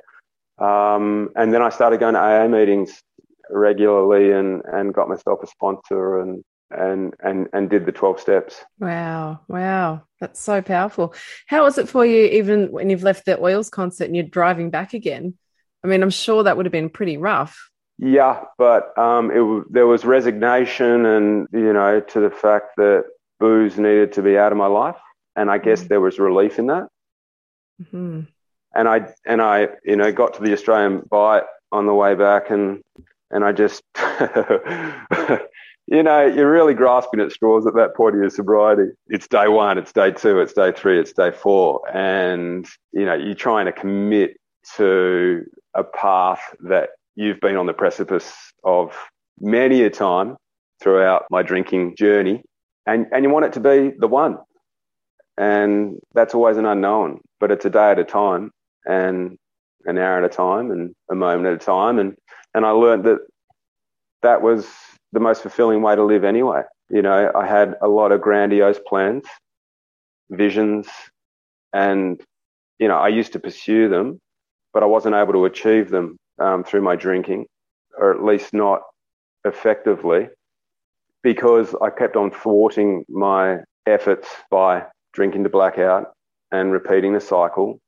um, 0.59 1.29
and 1.35 1.53
then 1.53 1.61
I 1.61 1.69
started 1.69 1.99
going 1.99 2.15
to 2.15 2.19
AA 2.19 2.47
meetings 2.47 3.01
regularly 3.49 4.31
and, 4.31 4.61
and 4.65 4.93
got 4.93 5.09
myself 5.09 5.39
a 5.41 5.47
sponsor 5.47 6.19
and, 6.19 6.43
and, 6.69 7.13
and, 7.21 7.47
and 7.53 7.69
did 7.69 7.85
the 7.85 7.91
12 7.91 8.19
steps. 8.19 8.63
Wow. 8.79 9.39
Wow. 9.47 10.03
That's 10.19 10.39
so 10.39 10.61
powerful. 10.61 11.13
How 11.47 11.63
was 11.63 11.77
it 11.77 11.89
for 11.89 12.05
you, 12.05 12.25
even 12.25 12.71
when 12.71 12.89
you've 12.89 13.03
left 13.03 13.25
the 13.25 13.41
oils 13.41 13.69
concert 13.69 14.05
and 14.05 14.15
you're 14.15 14.25
driving 14.25 14.69
back 14.69 14.93
again? 14.93 15.35
I 15.83 15.87
mean, 15.87 16.03
I'm 16.03 16.09
sure 16.09 16.43
that 16.43 16.57
would 16.57 16.65
have 16.65 16.73
been 16.73 16.89
pretty 16.89 17.17
rough. 17.17 17.68
Yeah, 18.01 18.45
but 18.57 18.97
um, 18.97 19.29
it, 19.29 19.73
there 19.73 19.85
was 19.85 20.05
resignation 20.05 21.05
and, 21.05 21.47
you 21.51 21.73
know, 21.73 21.99
to 21.99 22.19
the 22.21 22.29
fact 22.29 22.77
that 22.77 23.03
booze 23.39 23.77
needed 23.77 24.13
to 24.13 24.21
be 24.21 24.37
out 24.37 24.53
of 24.53 24.57
my 24.57 24.67
life. 24.67 24.95
And 25.35 25.51
I 25.51 25.57
guess 25.57 25.83
mm. 25.83 25.89
there 25.89 25.99
was 25.99 26.17
relief 26.17 26.59
in 26.59 26.67
that. 26.67 26.87
Mm-hmm. 27.81 28.21
And 28.75 28.87
I 28.87 29.13
and 29.25 29.41
I 29.41 29.69
you 29.83 29.95
know 29.95 30.11
got 30.11 30.35
to 30.35 30.43
the 30.43 30.53
Australian 30.53 31.01
Bight 31.09 31.43
on 31.71 31.87
the 31.87 31.93
way 31.93 32.13
back, 32.13 32.51
and 32.51 32.83
and 33.31 33.43
I 33.43 33.51
just 33.51 33.81
you 35.87 36.03
know 36.03 36.25
you're 36.25 36.51
really 36.51 36.75
grasping 36.75 37.19
at 37.19 37.31
straws 37.31 37.65
at 37.65 37.73
that 37.75 37.95
point 37.95 38.15
of 38.15 38.21
your 38.21 38.29
sobriety. 38.29 38.91
It's 39.07 39.27
day 39.27 39.47
one, 39.47 39.79
it's 39.79 39.91
day 39.91 40.11
two, 40.11 40.39
it's 40.39 40.53
day 40.53 40.71
three, 40.71 40.99
it's 40.99 41.13
day 41.13 41.31
four, 41.31 41.81
and 41.91 42.67
you 42.91 43.05
know 43.05 43.15
you're 43.15 43.33
trying 43.33 43.65
to 43.65 43.71
commit 43.71 44.37
to 44.75 45.45
a 45.73 45.83
path 45.83 46.41
that 46.59 46.89
you've 47.15 47.39
been 47.39 47.55
on 47.55 47.65
the 47.65 47.73
precipice 47.73 48.33
of 48.63 48.95
many 49.39 49.83
a 49.83 49.89
time 49.89 50.37
throughout 50.81 51.25
my 51.29 51.41
drinking 51.41 51.95
journey, 51.97 52.41
and 52.85 53.07
and 53.11 53.23
you 53.23 53.29
want 53.29 53.45
it 53.45 53.53
to 53.53 53.59
be 53.59 53.93
the 53.97 54.07
one. 54.07 54.37
And 55.37 55.99
that's 56.13 56.35
always 56.35 56.57
an 56.57 56.65
unknown 56.65 57.21
but 57.39 57.51
it's 57.51 57.65
a 57.65 57.69
day 57.69 57.91
at 57.91 57.99
a 57.99 58.03
time 58.03 58.51
and 58.85 59.37
an 59.85 59.97
hour 59.97 60.17
at 60.17 60.23
a 60.23 60.35
time 60.35 60.71
and 60.71 60.93
a 61.09 61.15
moment 61.15 61.47
at 61.47 61.53
a 61.53 61.65
time. 61.65 61.99
And 61.99 62.15
and 62.53 62.65
I 62.65 62.71
learned 62.71 63.05
that 63.05 63.19
that 64.21 64.41
was 64.41 64.67
the 65.13 65.19
most 65.19 65.41
fulfilling 65.41 65.81
way 65.81 65.95
to 65.95 66.03
live 66.03 66.23
anyway. 66.23 66.61
You 66.89 67.01
know 67.01 67.31
I 67.35 67.45
had 67.45 67.75
a 67.81 67.87
lot 67.87 68.11
of 68.11 68.21
grandiose 68.21 68.79
plans 68.87 69.25
visions 70.31 70.87
and 71.73 72.21
you 72.77 72.87
know 72.87 72.97
I 72.97 73.07
used 73.07 73.33
to 73.33 73.39
pursue 73.39 73.89
them 73.89 74.19
but 74.73 74.83
I 74.83 74.85
wasn't 74.85 75.15
able 75.15 75.33
to 75.33 75.45
achieve 75.45 75.89
them 75.89 76.17
um, 76.39 76.63
through 76.63 76.81
my 76.81 76.95
drinking 76.95 77.45
or 77.97 78.13
at 78.13 78.23
least 78.23 78.53
not 78.53 78.81
effectively 79.45 80.29
because 81.21 81.75
I 81.81 81.89
kept 81.89 82.15
on 82.15 82.31
thwarting 82.31 83.03
my 83.09 83.59
efforts 83.85 84.27
by 84.49 84.85
drinking 85.13 85.43
to 85.43 85.49
blackout 85.49 86.13
and 86.51 86.71
repeating 86.71 87.13
the 87.13 87.19
cycle 87.19 87.79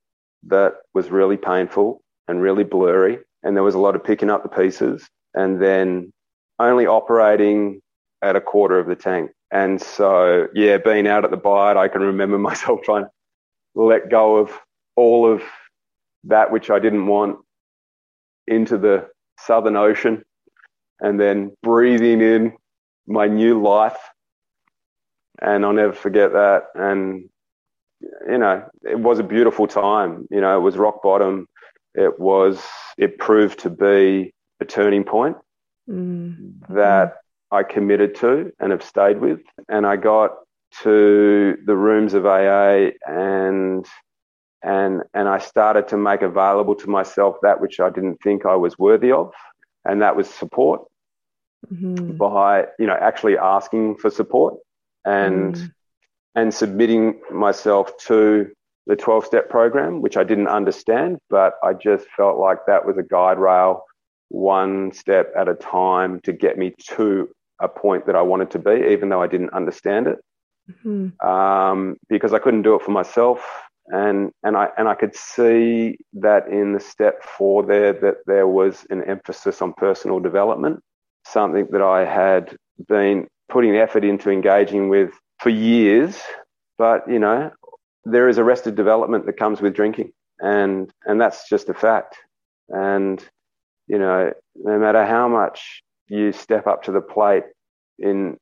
that 0.47 0.73
was 0.93 1.09
really 1.09 1.37
painful 1.37 2.01
and 2.27 2.41
really 2.41 2.63
blurry. 2.63 3.19
And 3.43 3.55
there 3.55 3.63
was 3.63 3.75
a 3.75 3.79
lot 3.79 3.95
of 3.95 4.03
picking 4.03 4.29
up 4.29 4.43
the 4.43 4.49
pieces 4.49 5.07
and 5.33 5.61
then 5.61 6.11
only 6.59 6.85
operating 6.85 7.81
at 8.21 8.35
a 8.35 8.41
quarter 8.41 8.77
of 8.77 8.87
the 8.87 8.95
tank. 8.95 9.31
And 9.51 9.81
so, 9.81 10.47
yeah, 10.53 10.77
being 10.77 11.07
out 11.07 11.25
at 11.25 11.31
the 11.31 11.37
Bight, 11.37 11.77
I 11.77 11.87
can 11.87 12.01
remember 12.01 12.37
myself 12.49 12.81
trying 12.83 13.05
to 13.05 13.11
let 13.75 14.09
go 14.09 14.37
of 14.37 14.51
all 14.95 15.31
of 15.31 15.41
that 16.25 16.51
which 16.51 16.69
I 16.69 16.79
didn't 16.79 17.07
want 17.07 17.39
into 18.47 18.77
the 18.77 19.07
Southern 19.39 19.75
Ocean 19.75 20.23
and 20.99 21.19
then 21.19 21.51
breathing 21.63 22.21
in 22.21 22.53
my 23.07 23.27
new 23.27 23.61
life. 23.61 23.97
And 25.41 25.65
I'll 25.65 25.73
never 25.73 25.93
forget 25.93 26.33
that. 26.33 26.65
And, 26.75 27.29
you 28.29 28.37
know, 28.37 28.63
it 28.83 28.99
was 28.99 29.19
a 29.19 29.23
beautiful 29.23 29.67
time. 29.67 30.27
You 30.29 30.41
know, 30.41 30.55
it 30.55 30.61
was 30.61 30.77
rock 30.77 31.01
bottom. 31.01 31.47
It 31.95 32.19
was, 32.19 32.61
it 32.97 33.17
proved 33.17 33.59
to 33.59 33.69
be 33.69 34.33
a 34.59 34.65
turning 34.65 35.03
point 35.03 35.37
mm-hmm. 35.89 36.73
that 36.73 37.15
I 37.51 37.63
committed 37.63 38.15
to 38.15 38.51
and 38.59 38.71
have 38.71 38.83
stayed 38.83 39.19
with. 39.19 39.41
And 39.67 39.85
I 39.85 39.95
got 39.97 40.31
to 40.83 41.57
the 41.65 41.75
rooms 41.75 42.13
of 42.13 42.25
AA 42.25 42.91
and 43.05 43.85
and 44.63 45.03
and 45.13 45.27
I 45.27 45.39
started 45.39 45.87
to 45.89 45.97
make 45.97 46.21
available 46.21 46.75
to 46.75 46.89
myself 46.89 47.37
that 47.41 47.61
which 47.61 47.79
I 47.79 47.89
didn't 47.89 48.21
think 48.21 48.45
I 48.45 48.55
was 48.55 48.77
worthy 48.77 49.11
of, 49.11 49.33
and 49.85 50.01
that 50.01 50.15
was 50.15 50.29
support 50.29 50.83
mm-hmm. 51.71 52.17
by 52.17 52.67
you 52.77 52.87
know 52.87 52.97
actually 52.99 53.37
asking 53.37 53.97
for 53.97 54.09
support 54.09 54.55
and 55.05 55.55
mm. 55.55 55.71
and 56.35 56.53
submitting 56.53 57.21
myself 57.31 57.97
to 58.05 58.51
the 58.87 58.95
12 58.95 59.25
step 59.25 59.49
program, 59.49 60.01
which 60.01 60.17
I 60.17 60.23
didn't 60.23 60.47
understand, 60.47 61.19
but 61.29 61.53
I 61.63 61.73
just 61.73 62.07
felt 62.17 62.39
like 62.39 62.65
that 62.65 62.85
was 62.85 62.97
a 62.97 63.03
guide 63.03 63.37
rail, 63.37 63.85
one 64.29 64.91
step 64.91 65.31
at 65.37 65.47
a 65.47 65.53
time 65.53 66.19
to 66.21 66.33
get 66.33 66.57
me 66.57 66.73
to 66.95 67.29
a 67.59 67.67
point 67.67 68.07
that 68.07 68.15
I 68.15 68.23
wanted 68.23 68.51
to 68.51 68.59
be, 68.59 68.87
even 68.89 69.09
though 69.09 69.21
I 69.21 69.27
didn't 69.27 69.53
understand 69.53 70.07
it. 70.07 70.19
Mm-hmm. 70.69 71.27
Um, 71.27 71.97
because 72.09 72.33
I 72.33 72.39
couldn't 72.39 72.63
do 72.63 72.75
it 72.75 72.81
for 72.81 72.91
myself 72.91 73.45
and 73.87 74.31
and 74.43 74.55
I 74.55 74.69
and 74.77 74.87
I 74.87 74.95
could 74.95 75.15
see 75.15 75.97
that 76.13 76.47
in 76.47 76.73
the 76.73 76.79
step 76.79 77.23
four 77.23 77.63
there 77.63 77.93
that 77.93 78.17
there 78.25 78.47
was 78.47 78.85
an 78.89 79.03
emphasis 79.03 79.61
on 79.61 79.73
personal 79.73 80.19
development, 80.19 80.81
something 81.25 81.67
that 81.71 81.81
I 81.81 82.05
had 82.05 82.55
been 82.87 83.27
putting 83.49 83.75
effort 83.75 84.05
into 84.05 84.29
engaging 84.29 84.89
with 84.89 85.11
for 85.39 85.49
years, 85.49 86.19
but 86.77 87.07
you 87.09 87.19
know 87.19 87.51
there 88.05 88.29
is 88.29 88.39
arrested 88.39 88.75
development 88.75 89.25
that 89.25 89.37
comes 89.37 89.61
with 89.61 89.73
drinking, 89.73 90.11
and 90.39 90.89
and 91.05 91.19
that's 91.19 91.49
just 91.49 91.69
a 91.69 91.73
fact, 91.73 92.17
and 92.69 93.23
you 93.87 93.97
know 93.97 94.31
no 94.55 94.79
matter 94.79 95.05
how 95.05 95.27
much 95.27 95.81
you 96.07 96.31
step 96.31 96.67
up 96.67 96.83
to 96.83 96.91
the 96.91 97.01
plate 97.01 97.43
in 97.99 98.37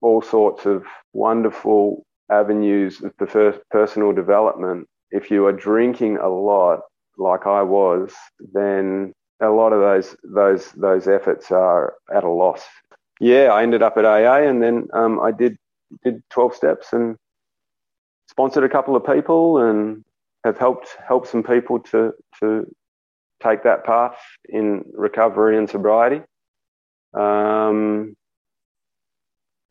all 0.00 0.22
sorts 0.22 0.66
of 0.66 0.84
wonderful 1.12 2.04
avenues 2.30 3.02
of 3.02 3.12
personal 3.70 4.12
development, 4.12 4.88
if 5.10 5.30
you 5.30 5.46
are 5.46 5.52
drinking 5.52 6.18
a 6.18 6.28
lot, 6.28 6.80
like 7.18 7.46
I 7.46 7.62
was, 7.62 8.12
then 8.52 9.12
a 9.40 9.48
lot 9.48 9.72
of 9.72 9.80
those 9.80 10.16
those 10.24 10.72
those 10.72 11.08
efforts 11.08 11.50
are 11.50 11.94
at 12.14 12.24
a 12.24 12.30
loss. 12.30 12.62
Yeah, 13.20 13.50
I 13.52 13.62
ended 13.62 13.82
up 13.82 13.96
at 13.96 14.04
AA, 14.04 14.48
and 14.48 14.62
then 14.62 14.88
um, 14.92 15.20
I 15.20 15.30
did 15.30 15.56
did 16.02 16.22
twelve 16.30 16.54
steps 16.54 16.92
and 16.92 17.16
sponsored 18.28 18.64
a 18.64 18.68
couple 18.68 18.96
of 18.96 19.06
people, 19.06 19.58
and 19.58 20.04
have 20.44 20.58
helped 20.58 20.96
helped 21.06 21.28
some 21.28 21.42
people 21.42 21.78
to 21.80 22.12
to 22.40 22.66
take 23.42 23.62
that 23.62 23.84
path 23.84 24.16
in 24.48 24.84
recovery 24.92 25.56
and 25.58 25.68
sobriety. 25.68 26.22
Um, 27.12 28.16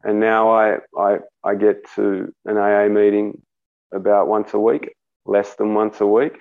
and 0.04 0.20
now 0.20 0.52
I, 0.52 0.78
I, 0.98 1.20
I 1.44 1.56
get 1.56 1.90
to 1.96 2.34
an 2.46 2.58
AA 2.58 2.90
meeting 2.90 3.42
about 3.94 4.28
once 4.28 4.54
a 4.54 4.60
week, 4.60 4.94
less 5.26 5.56
than 5.56 5.74
once 5.74 6.02
a 6.02 6.08
week. 6.08 6.38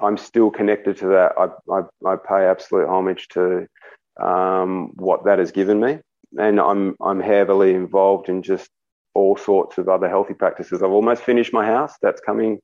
I'm 0.00 0.16
still 0.16 0.50
connected 0.50 0.96
to 0.98 1.06
that. 1.08 1.32
I, 1.38 1.46
I, 1.72 1.82
I 2.10 2.16
pay 2.16 2.46
absolute 2.46 2.88
homage 2.88 3.28
to 3.28 3.66
um, 4.20 4.90
what 4.96 5.24
that 5.24 5.38
has 5.38 5.52
given 5.52 5.80
me. 5.80 6.00
And 6.36 6.60
I'm, 6.60 6.96
I'm 7.00 7.20
heavily 7.20 7.74
involved 7.74 8.28
in 8.28 8.42
just 8.42 8.68
all 9.14 9.36
sorts 9.36 9.78
of 9.78 9.88
other 9.88 10.08
healthy 10.08 10.34
practices. 10.34 10.82
I've 10.82 10.90
almost 10.90 11.22
finished 11.22 11.52
my 11.52 11.64
house. 11.64 11.94
That's 12.02 12.20
coming, 12.20 12.58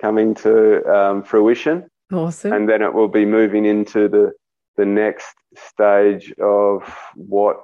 coming 0.00 0.34
to 0.36 0.86
um, 0.86 1.22
fruition. 1.24 1.88
Awesome. 2.12 2.52
And 2.52 2.68
then 2.68 2.80
it 2.80 2.94
will 2.94 3.08
be 3.08 3.24
moving 3.24 3.66
into 3.66 4.08
the, 4.08 4.32
the 4.76 4.86
next 4.86 5.34
stage 5.56 6.32
of 6.40 6.96
what, 7.16 7.60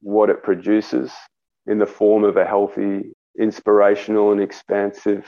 what 0.00 0.28
it 0.28 0.42
produces 0.42 1.12
in 1.66 1.78
the 1.78 1.86
form 1.86 2.24
of 2.24 2.36
a 2.36 2.44
healthy, 2.44 3.12
inspirational, 3.38 4.32
and 4.32 4.40
expansive 4.40 5.26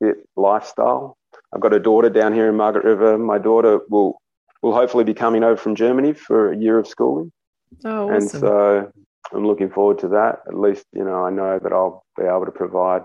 fit 0.00 0.16
lifestyle. 0.36 1.16
I've 1.52 1.60
got 1.60 1.74
a 1.74 1.80
daughter 1.80 2.10
down 2.10 2.32
here 2.32 2.48
in 2.48 2.56
Margaret 2.56 2.84
River. 2.84 3.18
My 3.18 3.38
daughter 3.38 3.80
will 3.88 4.18
will 4.64 4.74
hopefully 4.74 5.04
be 5.04 5.12
coming 5.12 5.44
over 5.44 5.58
from 5.58 5.74
Germany 5.74 6.14
for 6.14 6.50
a 6.50 6.56
year 6.56 6.78
of 6.78 6.88
schooling. 6.88 7.30
Oh, 7.84 8.04
awesome. 8.04 8.14
And 8.14 8.30
so 8.30 8.92
I'm 9.32 9.46
looking 9.46 9.68
forward 9.68 9.98
to 9.98 10.08
that. 10.08 10.40
At 10.48 10.58
least, 10.58 10.86
you 10.92 11.04
know, 11.04 11.22
I 11.22 11.30
know 11.30 11.58
that 11.62 11.72
I'll 11.72 12.02
be 12.16 12.24
able 12.24 12.46
to 12.46 12.50
provide 12.50 13.02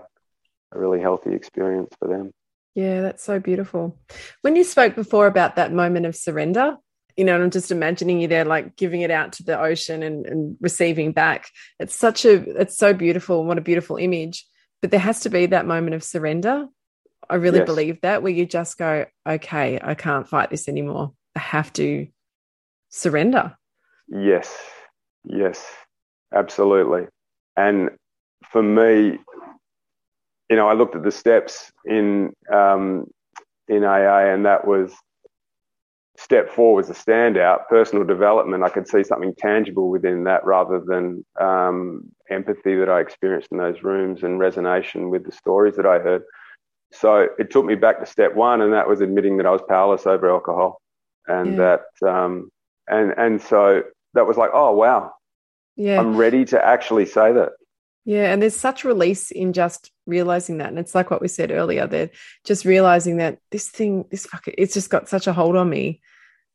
a 0.72 0.78
really 0.78 1.00
healthy 1.00 1.34
experience 1.34 1.90
for 1.98 2.08
them. 2.08 2.32
Yeah, 2.74 3.02
that's 3.02 3.22
so 3.22 3.38
beautiful. 3.40 3.98
When 4.40 4.56
you 4.56 4.64
spoke 4.64 4.94
before 4.94 5.26
about 5.26 5.56
that 5.56 5.72
moment 5.72 6.06
of 6.06 6.16
surrender, 6.16 6.76
you 7.16 7.24
know, 7.24 7.34
and 7.34 7.44
I'm 7.44 7.50
just 7.50 7.70
imagining 7.70 8.20
you 8.20 8.28
there, 8.28 8.44
like 8.44 8.76
giving 8.76 9.02
it 9.02 9.10
out 9.10 9.32
to 9.34 9.42
the 9.42 9.60
ocean 9.60 10.02
and, 10.02 10.26
and 10.26 10.56
receiving 10.60 11.12
back. 11.12 11.50
It's 11.78 11.94
such 11.94 12.24
a, 12.24 12.34
it's 12.60 12.76
so 12.76 12.92
beautiful. 12.92 13.44
What 13.44 13.58
a 13.58 13.62
beautiful 13.62 13.96
image. 13.96 14.46
But 14.82 14.90
there 14.90 15.00
has 15.00 15.20
to 15.20 15.30
be 15.30 15.46
that 15.46 15.66
moment 15.66 15.94
of 15.94 16.02
surrender. 16.02 16.66
I 17.28 17.34
really 17.36 17.58
yes. 17.58 17.66
believe 17.66 18.00
that 18.00 18.22
where 18.22 18.32
you 18.32 18.46
just 18.46 18.78
go, 18.78 19.06
okay, 19.28 19.78
I 19.82 19.94
can't 19.94 20.28
fight 20.28 20.50
this 20.50 20.68
anymore. 20.68 21.12
I 21.36 21.40
have 21.40 21.72
to 21.74 22.08
surrender. 22.88 23.56
Yes, 24.08 24.52
yes, 25.24 25.64
absolutely. 26.34 27.06
And 27.56 27.90
for 28.50 28.62
me, 28.62 29.18
you 30.48 30.56
know, 30.56 30.68
I 30.68 30.72
looked 30.72 30.96
at 30.96 31.04
the 31.04 31.12
steps 31.12 31.70
in 31.84 32.32
um, 32.52 33.06
in 33.68 33.84
AA, 33.84 34.32
and 34.32 34.46
that 34.46 34.66
was 34.66 34.92
step 36.20 36.50
four 36.50 36.74
was 36.74 36.90
a 36.90 36.94
standout. 36.94 37.66
Personal 37.68 38.04
development, 38.04 38.62
I 38.62 38.68
could 38.68 38.86
see 38.86 39.02
something 39.02 39.34
tangible 39.36 39.88
within 39.88 40.24
that 40.24 40.44
rather 40.44 40.80
than 40.84 41.24
um, 41.40 42.12
empathy 42.28 42.76
that 42.76 42.90
I 42.90 43.00
experienced 43.00 43.48
in 43.50 43.58
those 43.58 43.82
rooms 43.82 44.22
and 44.22 44.38
resonance 44.38 44.88
with 44.94 45.24
the 45.24 45.32
stories 45.32 45.76
that 45.76 45.86
I 45.86 45.98
heard. 45.98 46.22
So 46.92 47.28
it 47.38 47.50
took 47.50 47.64
me 47.64 47.74
back 47.74 48.00
to 48.00 48.06
step 48.06 48.34
one, 48.34 48.60
and 48.60 48.72
that 48.72 48.88
was 48.88 49.00
admitting 49.00 49.38
that 49.38 49.46
I 49.46 49.50
was 49.50 49.62
powerless 49.68 50.06
over 50.06 50.30
alcohol, 50.30 50.80
and 51.26 51.56
yeah. 51.56 51.78
that 52.02 52.08
um, 52.08 52.50
and 52.88 53.14
and 53.16 53.40
so 53.40 53.82
that 54.14 54.26
was 54.26 54.36
like, 54.36 54.50
oh 54.52 54.72
wow, 54.72 55.12
yeah, 55.76 56.00
I'm 56.00 56.16
ready 56.16 56.44
to 56.46 56.62
actually 56.62 57.06
say 57.06 57.32
that. 57.32 57.50
Yeah, 58.04 58.32
and 58.32 58.42
there's 58.42 58.56
such 58.56 58.84
release 58.84 59.30
in 59.30 59.52
just 59.52 59.92
realizing 60.06 60.58
that, 60.58 60.68
and 60.68 60.78
it's 60.80 60.94
like 60.94 61.10
what 61.10 61.20
we 61.20 61.28
said 61.28 61.52
earlier. 61.52 61.86
That 61.86 62.10
just 62.44 62.64
realizing 62.64 63.18
that 63.18 63.38
this 63.52 63.68
thing, 63.68 64.04
this 64.10 64.26
fuck, 64.26 64.44
it's 64.48 64.74
just 64.74 64.90
got 64.90 65.08
such 65.08 65.28
a 65.28 65.32
hold 65.32 65.54
on 65.54 65.70
me, 65.70 66.00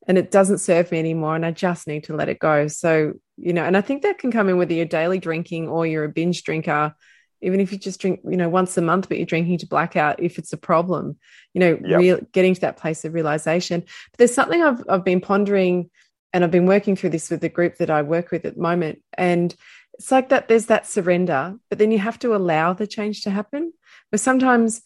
and 0.07 0.17
it 0.17 0.31
doesn't 0.31 0.59
serve 0.59 0.91
me 0.91 0.99
anymore, 0.99 1.35
and 1.35 1.45
I 1.45 1.51
just 1.51 1.87
need 1.87 2.05
to 2.05 2.15
let 2.15 2.29
it 2.29 2.39
go. 2.39 2.67
So 2.67 3.13
you 3.37 3.53
know, 3.53 3.63
and 3.63 3.75
I 3.75 3.81
think 3.81 4.03
that 4.03 4.17
can 4.17 4.31
come 4.31 4.49
in 4.49 4.57
whether 4.57 4.73
you're 4.73 4.85
daily 4.85 5.19
drinking 5.19 5.67
or 5.67 5.85
you're 5.85 6.05
a 6.05 6.09
binge 6.09 6.43
drinker. 6.43 6.95
Even 7.41 7.59
if 7.59 7.71
you 7.71 7.77
just 7.77 7.99
drink, 7.99 8.21
you 8.23 8.37
know, 8.37 8.49
once 8.49 8.77
a 8.77 8.81
month, 8.81 9.07
but 9.07 9.17
you're 9.17 9.25
drinking 9.25 9.59
to 9.59 9.67
blackout, 9.67 10.21
if 10.21 10.39
it's 10.39 10.53
a 10.53 10.57
problem, 10.57 11.17
you 11.53 11.59
know, 11.59 11.77
yep. 11.85 11.99
real, 11.99 12.19
getting 12.31 12.55
to 12.55 12.61
that 12.61 12.77
place 12.77 13.05
of 13.05 13.13
realization. 13.13 13.81
But 13.81 14.17
there's 14.17 14.33
something 14.33 14.63
I've 14.63 14.83
I've 14.89 15.05
been 15.05 15.21
pondering, 15.21 15.89
and 16.33 16.43
I've 16.43 16.51
been 16.51 16.65
working 16.65 16.95
through 16.95 17.11
this 17.11 17.29
with 17.29 17.41
the 17.41 17.49
group 17.49 17.77
that 17.77 17.89
I 17.89 18.01
work 18.01 18.31
with 18.31 18.45
at 18.45 18.55
the 18.55 18.61
moment, 18.61 18.99
and 19.17 19.53
it's 19.97 20.11
like 20.11 20.29
that 20.29 20.47
there's 20.47 20.65
that 20.67 20.85
surrender 20.85 21.55
but 21.69 21.79
then 21.79 21.91
you 21.91 21.99
have 21.99 22.19
to 22.19 22.35
allow 22.35 22.73
the 22.73 22.87
change 22.87 23.21
to 23.21 23.29
happen 23.29 23.71
but 24.11 24.19
sometimes 24.19 24.81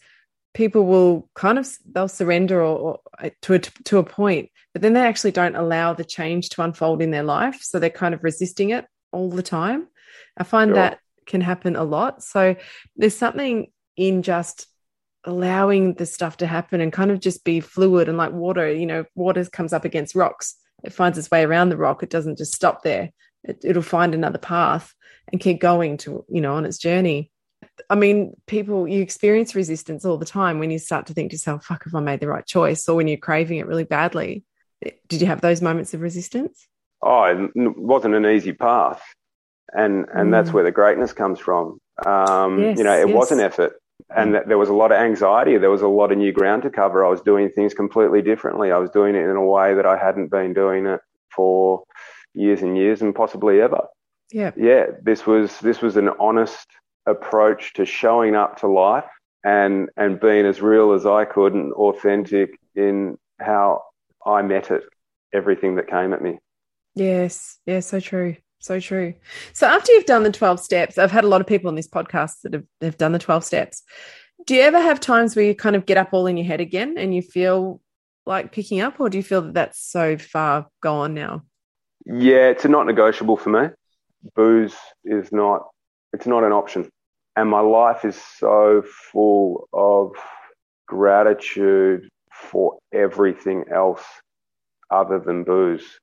people 0.52 0.84
will 0.84 1.28
kind 1.34 1.58
of 1.58 1.68
they'll 1.92 2.08
surrender 2.08 2.60
or, 2.60 2.78
or 2.78 3.00
uh, 3.18 3.30
to 3.42 3.54
a, 3.54 3.58
to 3.58 3.98
a 3.98 4.04
point 4.04 4.50
but 4.72 4.82
then 4.82 4.92
they 4.92 5.00
actually 5.00 5.30
don't 5.30 5.56
allow 5.56 5.92
the 5.92 6.04
change 6.04 6.48
to 6.48 6.62
unfold 6.62 7.02
in 7.02 7.10
their 7.10 7.22
life 7.22 7.62
so 7.62 7.78
they're 7.78 7.90
kind 7.90 8.14
of 8.14 8.24
resisting 8.24 8.70
it 8.70 8.86
all 9.12 9.30
the 9.30 9.42
time. 9.42 9.88
I 10.36 10.44
find 10.44 10.70
sure. 10.70 10.76
that 10.76 10.98
can 11.26 11.40
happen 11.40 11.76
a 11.76 11.84
lot. 11.84 12.22
So 12.22 12.56
there's 12.96 13.16
something 13.16 13.68
in 13.96 14.22
just 14.22 14.66
allowing 15.24 15.94
the 15.94 16.06
stuff 16.06 16.38
to 16.38 16.46
happen 16.46 16.80
and 16.80 16.92
kind 16.92 17.10
of 17.10 17.20
just 17.20 17.44
be 17.44 17.60
fluid 17.60 18.08
and 18.08 18.16
like 18.16 18.32
water 18.32 18.72
you 18.72 18.86
know 18.86 19.04
water 19.14 19.44
comes 19.44 19.72
up 19.72 19.84
against 19.84 20.14
rocks. 20.14 20.56
It 20.82 20.94
finds 20.94 21.18
its 21.18 21.30
way 21.30 21.44
around 21.44 21.68
the 21.68 21.76
rock. 21.76 22.02
It 22.02 22.10
doesn't 22.10 22.38
just 22.38 22.54
stop 22.54 22.82
there. 22.82 23.10
It, 23.44 23.62
it'll 23.64 23.82
find 23.82 24.14
another 24.14 24.38
path 24.38 24.94
and 25.30 25.40
keep 25.40 25.60
going 25.60 25.98
to, 25.98 26.24
you 26.28 26.40
know, 26.40 26.54
on 26.54 26.64
its 26.64 26.78
journey. 26.78 27.30
I 27.88 27.94
mean, 27.94 28.34
people, 28.46 28.86
you 28.86 29.02
experience 29.02 29.54
resistance 29.54 30.04
all 30.04 30.18
the 30.18 30.26
time 30.26 30.58
when 30.58 30.70
you 30.70 30.78
start 30.78 31.06
to 31.06 31.14
think 31.14 31.30
to 31.30 31.34
yourself, 31.34 31.64
fuck, 31.64 31.84
if 31.86 31.94
I 31.94 32.00
made 32.00 32.20
the 32.20 32.28
right 32.28 32.46
choice, 32.46 32.88
or 32.88 32.96
when 32.96 33.08
you're 33.08 33.18
craving 33.18 33.58
it 33.58 33.66
really 33.66 33.84
badly. 33.84 34.44
Did 35.08 35.20
you 35.20 35.26
have 35.26 35.40
those 35.40 35.60
moments 35.60 35.94
of 35.94 36.00
resistance? 36.00 36.66
Oh, 37.02 37.24
it 37.24 37.78
wasn't 37.78 38.14
an 38.14 38.26
easy 38.26 38.52
path. 38.52 39.02
And, 39.72 40.06
and 40.12 40.28
mm. 40.28 40.30
that's 40.30 40.52
where 40.52 40.64
the 40.64 40.72
greatness 40.72 41.12
comes 41.12 41.38
from. 41.38 41.78
Um, 42.04 42.58
yes, 42.60 42.78
you 42.78 42.84
know, 42.84 42.98
it 42.98 43.08
yes. 43.08 43.16
was 43.16 43.30
an 43.30 43.40
effort 43.40 43.74
and 44.14 44.34
mm. 44.34 44.46
there 44.46 44.58
was 44.58 44.68
a 44.68 44.74
lot 44.74 44.92
of 44.92 44.98
anxiety. 44.98 45.56
There 45.58 45.70
was 45.70 45.82
a 45.82 45.88
lot 45.88 46.12
of 46.12 46.18
new 46.18 46.32
ground 46.32 46.62
to 46.62 46.70
cover. 46.70 47.04
I 47.04 47.08
was 47.08 47.20
doing 47.20 47.50
things 47.50 47.74
completely 47.74 48.22
differently. 48.22 48.72
I 48.72 48.78
was 48.78 48.90
doing 48.90 49.14
it 49.14 49.22
in 49.22 49.36
a 49.36 49.44
way 49.44 49.74
that 49.74 49.86
I 49.86 49.96
hadn't 49.96 50.28
been 50.28 50.54
doing 50.54 50.86
it 50.86 51.00
for 51.34 51.84
years 52.34 52.62
and 52.62 52.76
years 52.76 53.02
and 53.02 53.14
possibly 53.14 53.60
ever. 53.60 53.86
Yeah. 54.32 54.52
Yeah. 54.56 54.86
This 55.02 55.26
was 55.26 55.58
this 55.60 55.80
was 55.80 55.96
an 55.96 56.10
honest 56.20 56.66
approach 57.10 57.74
to 57.74 57.84
showing 57.84 58.34
up 58.34 58.60
to 58.60 58.66
life 58.66 59.04
and 59.44 59.88
and 59.96 60.20
being 60.20 60.46
as 60.46 60.60
real 60.60 60.92
as 60.92 61.06
I 61.06 61.24
could 61.24 61.54
and 61.54 61.72
authentic 61.72 62.58
in 62.74 63.18
how 63.40 63.82
I 64.24 64.42
met 64.42 64.70
it, 64.70 64.82
everything 65.32 65.76
that 65.76 65.88
came 65.88 66.12
at 66.12 66.22
me. 66.22 66.38
Yes. 66.94 67.58
Yeah, 67.66 67.80
so 67.80 68.00
true. 68.00 68.36
So 68.58 68.78
true. 68.78 69.14
So 69.54 69.66
after 69.66 69.90
you've 69.92 70.04
done 70.04 70.22
the 70.22 70.30
12 70.30 70.60
steps, 70.60 70.98
I've 70.98 71.10
had 71.10 71.24
a 71.24 71.28
lot 71.28 71.40
of 71.40 71.46
people 71.46 71.68
on 71.68 71.76
this 71.76 71.88
podcast 71.88 72.42
that 72.42 72.52
have, 72.52 72.64
have 72.82 72.98
done 72.98 73.12
the 73.12 73.18
12 73.18 73.42
steps. 73.42 73.82
Do 74.46 74.54
you 74.54 74.60
ever 74.62 74.80
have 74.80 75.00
times 75.00 75.34
where 75.34 75.44
you 75.44 75.54
kind 75.54 75.76
of 75.76 75.86
get 75.86 75.96
up 75.96 76.10
all 76.12 76.26
in 76.26 76.36
your 76.36 76.46
head 76.46 76.60
again 76.60 76.96
and 76.98 77.14
you 77.14 77.22
feel 77.22 77.80
like 78.26 78.52
picking 78.52 78.80
up, 78.80 79.00
or 79.00 79.08
do 79.08 79.16
you 79.16 79.24
feel 79.24 79.42
that 79.42 79.54
that's 79.54 79.82
so 79.82 80.18
far 80.18 80.66
gone 80.82 81.14
now? 81.14 81.42
Yeah, 82.04 82.48
it's 82.48 82.64
not 82.64 82.86
negotiable 82.86 83.36
for 83.36 83.50
me. 83.50 83.68
Booze 84.34 84.76
is 85.04 85.32
not, 85.32 85.68
it's 86.12 86.26
not 86.26 86.44
an 86.44 86.52
option. 86.52 86.90
And 87.40 87.48
my 87.48 87.60
life 87.60 88.04
is 88.04 88.20
so 88.36 88.82
full 88.84 89.66
of 89.72 90.12
gratitude 90.86 92.06
for 92.30 92.76
everything 92.92 93.64
else 93.74 94.04
other 94.90 95.18
than 95.18 95.44
booze. 95.44 96.00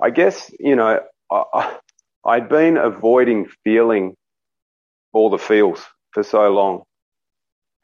I 0.00 0.10
guess, 0.10 0.48
you 0.60 0.76
know, 0.76 1.00
I, 1.28 1.76
I'd 2.24 2.48
been 2.48 2.76
avoiding 2.76 3.48
feeling 3.64 4.14
all 5.12 5.28
the 5.28 5.38
feels 5.38 5.84
for 6.12 6.22
so 6.22 6.50
long. 6.50 6.84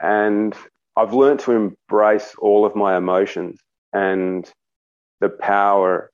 And 0.00 0.54
I've 0.94 1.12
learned 1.12 1.40
to 1.40 1.72
embrace 1.90 2.36
all 2.38 2.64
of 2.64 2.76
my 2.76 2.96
emotions 2.96 3.58
and 3.92 4.48
the 5.20 5.28
power 5.28 6.08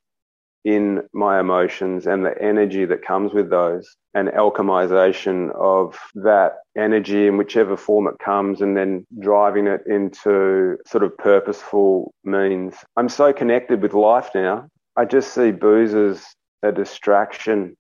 in 0.65 1.03
my 1.13 1.39
emotions 1.39 2.07
and 2.07 2.25
the 2.25 2.41
energy 2.41 2.87
that 2.87 3.05
comes 3.05 3.35
with 3.35 3.51
those 3.51 3.95
and 4.19 4.29
alchemization 4.31 5.55
of 5.55 5.97
that 6.15 6.55
energy 6.77 7.27
in 7.29 7.37
whichever 7.37 7.77
form 7.77 8.09
it 8.09 8.19
comes 8.19 8.61
and 8.61 8.77
then 8.77 9.07
driving 9.21 9.69
it 9.69 9.83
into 9.87 10.77
sort 10.87 11.05
of 11.05 11.17
purposeful 11.19 12.13
means. 12.25 12.75
I'm 12.97 13.09
so 13.09 13.33
connected 13.33 13.81
with 13.81 13.95
life 13.95 14.31
now. 14.35 14.69
I 14.97 15.05
just 15.05 15.33
see 15.33 15.53
booze 15.53 15.95
as 15.95 16.27
a 16.65 16.73
distraction 16.73 17.77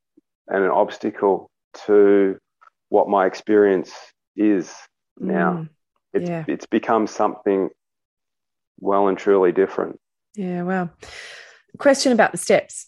and 0.46 0.64
an 0.64 0.70
obstacle 0.70 1.50
to 1.86 2.38
what 2.88 3.08
my 3.08 3.26
experience 3.26 3.92
is 4.36 4.72
now. 5.18 5.52
Mm, 5.52 5.68
it's 6.12 6.30
yeah. 6.30 6.44
it's 6.46 6.66
become 6.66 7.06
something 7.08 7.68
well 8.78 9.08
and 9.08 9.18
truly 9.18 9.50
different. 9.50 9.98
Yeah, 10.36 10.62
well. 10.62 10.90
Question 11.78 12.12
about 12.12 12.32
the 12.32 12.38
steps. 12.38 12.87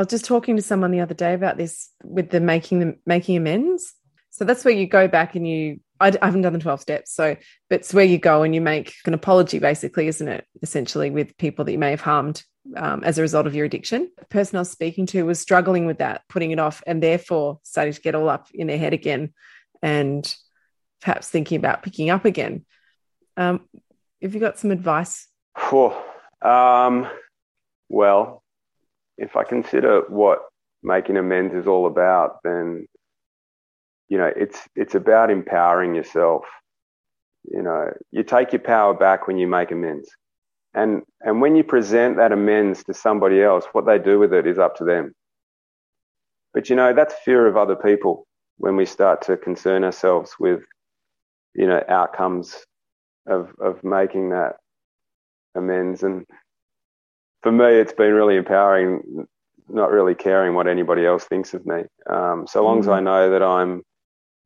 I 0.00 0.02
was 0.02 0.08
just 0.08 0.24
talking 0.24 0.56
to 0.56 0.62
someone 0.62 0.92
the 0.92 1.00
other 1.00 1.12
day 1.12 1.34
about 1.34 1.58
this 1.58 1.90
with 2.02 2.30
the 2.30 2.40
making 2.40 2.78
the 2.78 2.96
making 3.04 3.36
amends. 3.36 3.92
So 4.30 4.46
that's 4.46 4.64
where 4.64 4.72
you 4.72 4.86
go 4.86 5.08
back 5.08 5.34
and 5.34 5.46
you 5.46 5.80
I, 6.00 6.16
haven't 6.22 6.40
done 6.40 6.54
the 6.54 6.58
12 6.58 6.80
steps. 6.80 7.12
So, 7.12 7.36
but 7.68 7.80
it's 7.80 7.92
where 7.92 8.06
you 8.06 8.16
go 8.16 8.42
and 8.42 8.54
you 8.54 8.62
make 8.62 8.94
an 9.04 9.12
apology, 9.12 9.58
basically, 9.58 10.08
isn't 10.08 10.26
it? 10.26 10.46
Essentially, 10.62 11.10
with 11.10 11.36
people 11.36 11.66
that 11.66 11.72
you 11.72 11.78
may 11.78 11.90
have 11.90 12.00
harmed 12.00 12.42
um, 12.78 13.04
as 13.04 13.18
a 13.18 13.20
result 13.20 13.46
of 13.46 13.54
your 13.54 13.66
addiction. 13.66 14.10
The 14.16 14.24
person 14.24 14.56
I 14.56 14.60
was 14.60 14.70
speaking 14.70 15.04
to 15.08 15.22
was 15.24 15.38
struggling 15.38 15.84
with 15.84 15.98
that, 15.98 16.22
putting 16.30 16.50
it 16.50 16.58
off, 16.58 16.82
and 16.86 17.02
therefore 17.02 17.60
starting 17.62 17.92
to 17.92 18.00
get 18.00 18.14
all 18.14 18.30
up 18.30 18.48
in 18.54 18.68
their 18.68 18.78
head 18.78 18.94
again 18.94 19.34
and 19.82 20.34
perhaps 21.02 21.28
thinking 21.28 21.58
about 21.58 21.82
picking 21.82 22.08
up 22.08 22.24
again. 22.24 22.64
Um, 23.36 23.68
have 24.22 24.32
you 24.32 24.40
got 24.40 24.58
some 24.58 24.70
advice? 24.70 25.28
Um, 26.40 27.06
well, 27.90 28.39
if 29.20 29.36
I 29.36 29.44
consider 29.44 30.02
what 30.08 30.40
making 30.82 31.16
amends 31.16 31.54
is 31.54 31.66
all 31.66 31.86
about, 31.86 32.38
then 32.42 32.86
you 34.08 34.18
know 34.18 34.32
it's 34.34 34.58
it's 34.74 34.96
about 34.96 35.30
empowering 35.30 35.94
yourself. 35.94 36.44
You 37.44 37.62
know, 37.62 37.92
you 38.10 38.22
take 38.24 38.52
your 38.52 38.60
power 38.60 38.94
back 38.94 39.26
when 39.26 39.38
you 39.38 39.46
make 39.46 39.70
amends. 39.70 40.10
And, 40.74 41.02
and 41.20 41.40
when 41.40 41.56
you 41.56 41.64
present 41.64 42.16
that 42.16 42.32
amends 42.32 42.84
to 42.84 42.94
somebody 42.94 43.42
else, 43.42 43.64
what 43.72 43.86
they 43.86 43.98
do 43.98 44.18
with 44.18 44.32
it 44.32 44.46
is 44.46 44.58
up 44.58 44.76
to 44.76 44.84
them. 44.84 45.12
But 46.54 46.68
you 46.68 46.76
know, 46.76 46.92
that's 46.92 47.14
fear 47.24 47.46
of 47.46 47.56
other 47.56 47.76
people 47.76 48.26
when 48.58 48.76
we 48.76 48.86
start 48.86 49.22
to 49.22 49.36
concern 49.36 49.84
ourselves 49.84 50.32
with, 50.38 50.60
you 51.54 51.66
know, 51.66 51.82
outcomes 51.88 52.56
of, 53.26 53.50
of 53.60 53.82
making 53.82 54.30
that 54.30 54.56
amends. 55.56 56.02
And 56.02 56.26
for 57.42 57.52
me, 57.52 57.66
it's 57.66 57.92
been 57.92 58.12
really 58.12 58.36
empowering, 58.36 59.26
not 59.68 59.90
really 59.90 60.14
caring 60.14 60.54
what 60.54 60.66
anybody 60.66 61.06
else 61.06 61.24
thinks 61.24 61.54
of 61.54 61.64
me. 61.66 61.84
Um, 62.08 62.46
so 62.46 62.64
long 62.64 62.80
mm-hmm. 62.80 62.88
as 62.88 62.88
I 62.88 63.00
know 63.00 63.30
that 63.30 63.42
I'm, 63.42 63.82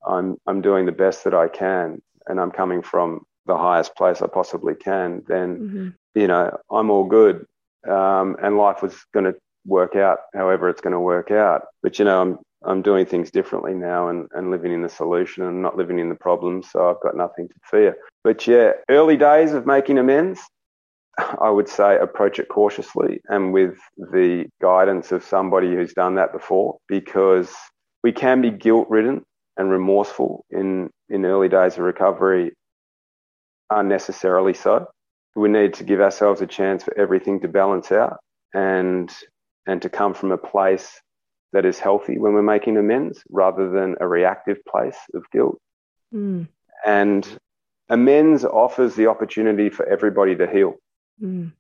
I'm, 0.07 0.37
I'm 0.47 0.61
doing 0.61 0.87
the 0.87 0.93
best 0.93 1.25
that 1.25 1.35
I 1.35 1.49
can 1.49 2.03
and 2.27 2.41
I'm 2.41 2.51
coming 2.51 2.83
from 2.83 3.25
the 3.47 3.57
highest 3.57 3.95
place 3.97 4.23
I 4.23 4.27
possibly 4.27 4.75
can, 4.75 5.23
then 5.27 5.57
mm-hmm 5.59 5.89
you 6.15 6.29
know, 6.29 6.57
I'm 6.71 6.91
all 6.91 7.05
good. 7.05 7.47
Um, 7.89 8.37
and 8.43 8.57
life 8.57 8.83
was 8.83 8.97
going 9.13 9.27
to 9.27 9.35
work 9.67 9.97
out 9.97 10.21
however 10.35 10.69
it's 10.69 10.81
going 10.81 10.93
to 10.93 11.01
work 11.01 11.31
out. 11.31 11.67
But, 11.83 11.99
you 11.99 12.05
know, 12.05 12.21
I'm, 12.21 12.39
I'm 12.65 12.83
doing 12.83 13.05
things 13.05 13.31
differently 13.31 13.75
now 13.75 14.09
and, 14.09 14.29
and 14.33 14.51
living 14.51 14.73
in 14.73 14.83
the 14.83 14.89
solution 14.89 15.45
and 15.45 15.61
not 15.61 15.77
living 15.77 15.99
in 15.99 16.09
the 16.09 16.15
problem. 16.15 16.63
So 16.63 16.89
I've 16.89 17.03
got 17.03 17.17
nothing 17.17 17.49
to 17.49 17.55
fear. 17.71 17.97
But 18.23 18.47
yeah, 18.47 18.73
early 18.89 19.17
days 19.17 19.53
of 19.53 19.67
making 19.67 19.99
amends, 19.99 20.41
I 21.19 21.51
would 21.51 21.69
say 21.69 21.97
approach 21.97 22.39
it 22.39 22.49
cautiously 22.49 23.21
and 23.29 23.53
with 23.53 23.79
the 23.97 24.47
guidance 24.61 25.13
of 25.13 25.25
somebody 25.25 25.75
who's 25.75 25.93
done 25.93 26.17
that 26.17 26.33
before 26.33 26.79
because 26.89 27.53
we 28.03 28.13
can 28.13 28.41
be 28.41 28.51
guilt 28.51 28.89
ridden 28.91 29.25
and 29.57 29.71
remorseful 29.71 30.45
in, 30.51 30.91
in 31.09 31.25
early 31.25 31.49
days 31.49 31.75
of 31.75 31.85
recovery 31.85 32.53
unnecessarily 33.71 34.55
so 34.55 34.87
we 35.37 35.49
need 35.49 35.75
to 35.75 35.85
give 35.85 36.01
ourselves 36.01 36.41
a 36.41 36.47
chance 36.47 36.85
for 36.85 36.97
everything 36.99 37.41
to 37.41 37.49
balance 37.49 37.91
out 37.91 38.19
and 38.53 39.13
and 39.67 39.83
to 39.83 39.89
come 39.89 40.15
from 40.15 40.31
a 40.31 40.39
place 40.39 41.01
that 41.53 41.65
is 41.65 41.79
healthy 41.79 42.19
when 42.19 42.35
we're 42.35 42.43
making 42.43 42.77
amends 42.77 43.23
rather 43.31 43.71
than 43.71 43.95
a 44.01 44.09
reactive 44.09 44.59
place 44.69 44.99
of 45.15 45.23
guilt. 45.31 45.59
Mm. 46.13 46.49
And 46.85 47.39
amends 47.89 48.45
offers 48.45 48.95
the 48.95 49.07
opportunity 49.07 49.71
for 49.71 49.87
everybody 49.87 50.35
to 50.37 50.47
heal. 50.47 50.75
Mm. 51.23 51.53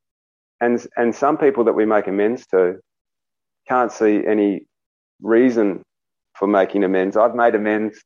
And 0.61 0.87
and 0.97 1.15
some 1.15 1.37
people 1.37 1.65
that 1.65 1.73
we 1.73 1.85
make 1.85 2.07
amends 2.07 2.47
to 2.49 2.81
can't 3.69 3.93
see 3.93 4.23
any 4.27 4.67
reason 5.21 5.83
for 6.35 6.47
making 6.47 6.85
amends. 6.85 7.17
I've 7.17 7.35
made 7.35 7.55
amends 7.55 8.03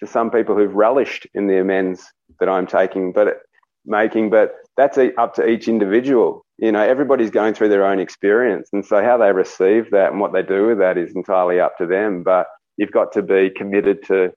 to 0.00 0.06
some 0.06 0.30
people 0.30 0.54
who've 0.56 0.74
relished 0.74 1.26
in 1.34 1.46
the 1.46 1.60
amends 1.60 2.04
that 2.40 2.48
I'm 2.48 2.66
taking, 2.66 3.12
but 3.12 3.42
making, 3.84 4.30
but 4.30 4.54
that's 4.76 4.98
up 5.18 5.34
to 5.34 5.46
each 5.46 5.68
individual. 5.68 6.44
You 6.58 6.72
know, 6.72 6.82
everybody's 6.82 7.30
going 7.30 7.54
through 7.54 7.68
their 7.68 7.86
own 7.86 7.98
experience. 7.98 8.68
And 8.72 8.84
so 8.84 9.02
how 9.02 9.16
they 9.16 9.32
receive 9.32 9.90
that 9.90 10.12
and 10.12 10.20
what 10.20 10.32
they 10.32 10.42
do 10.42 10.66
with 10.66 10.78
that 10.78 10.98
is 10.98 11.14
entirely 11.14 11.60
up 11.60 11.76
to 11.78 11.86
them. 11.86 12.22
But 12.22 12.46
you've 12.76 12.92
got 12.92 13.12
to 13.12 13.22
be 13.22 13.50
committed 13.50 14.04
to 14.06 14.32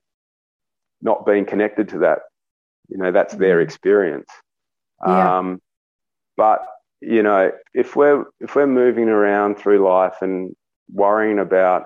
not 1.01 1.25
being 1.25 1.45
connected 1.45 1.89
to 1.89 1.99
that. 1.99 2.19
You 2.89 2.97
know, 2.97 3.11
that's 3.11 3.35
their 3.35 3.57
mm-hmm. 3.57 3.67
experience. 3.67 4.29
Yeah. 5.05 5.37
Um, 5.37 5.61
but, 6.37 6.65
you 7.01 7.23
know, 7.23 7.51
if 7.73 7.95
we're, 7.95 8.25
if 8.39 8.55
we're 8.55 8.67
moving 8.67 9.09
around 9.09 9.55
through 9.55 9.87
life 9.87 10.15
and 10.21 10.55
worrying 10.91 11.39
about 11.39 11.85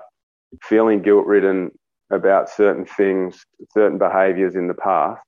feeling 0.62 1.02
guilt 1.02 1.26
ridden 1.26 1.70
about 2.10 2.50
certain 2.50 2.84
things, 2.84 3.44
certain 3.72 3.98
behaviors 3.98 4.56
in 4.56 4.68
the 4.68 4.74
past, 4.74 5.22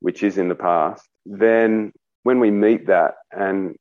which 0.00 0.22
is 0.22 0.38
in 0.38 0.48
the 0.48 0.54
past, 0.54 1.06
then 1.26 1.92
when 2.22 2.40
we 2.40 2.50
meet 2.50 2.86
that 2.86 3.14
and 3.32 3.76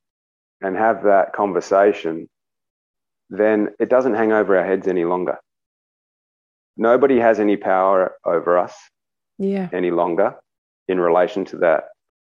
and 0.62 0.76
have 0.76 1.04
that 1.04 1.34
conversation, 1.34 2.28
then 3.30 3.70
it 3.80 3.90
doesn't 3.90 4.16
hang 4.16 4.32
over 4.32 4.58
our 4.58 4.66
heads 4.66 4.88
any 4.88 5.06
longer. 5.06 5.38
Nobody 6.76 7.20
has 7.20 7.40
any 7.40 7.58
power 7.58 8.14
over 8.26 8.58
us 8.58 8.74
yeah. 9.38 9.70
any 9.72 9.92
longer 9.92 10.36
in 10.88 11.00
relation 11.00 11.46
to 11.46 11.58
that. 11.58 11.86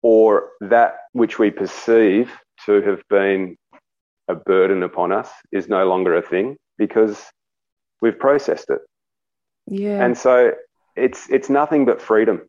Or 0.07 0.49
that 0.61 0.97
which 1.13 1.39
we 1.39 1.49
perceive 1.49 2.31
to 2.67 2.79
have 2.83 3.01
been 3.09 3.57
a 4.27 4.35
burden 4.35 4.83
upon 4.83 5.11
us 5.11 5.31
is 5.51 5.67
no 5.67 5.87
longer 5.87 6.15
a 6.15 6.21
thing 6.21 6.57
because 6.77 7.25
we've 8.03 8.19
processed 8.19 8.69
it. 8.69 8.81
Yeah. 9.65 10.05
And 10.05 10.15
so 10.15 10.51
it's 10.95 11.27
it's 11.31 11.49
nothing 11.49 11.85
but 11.85 11.99
freedom, 11.99 12.43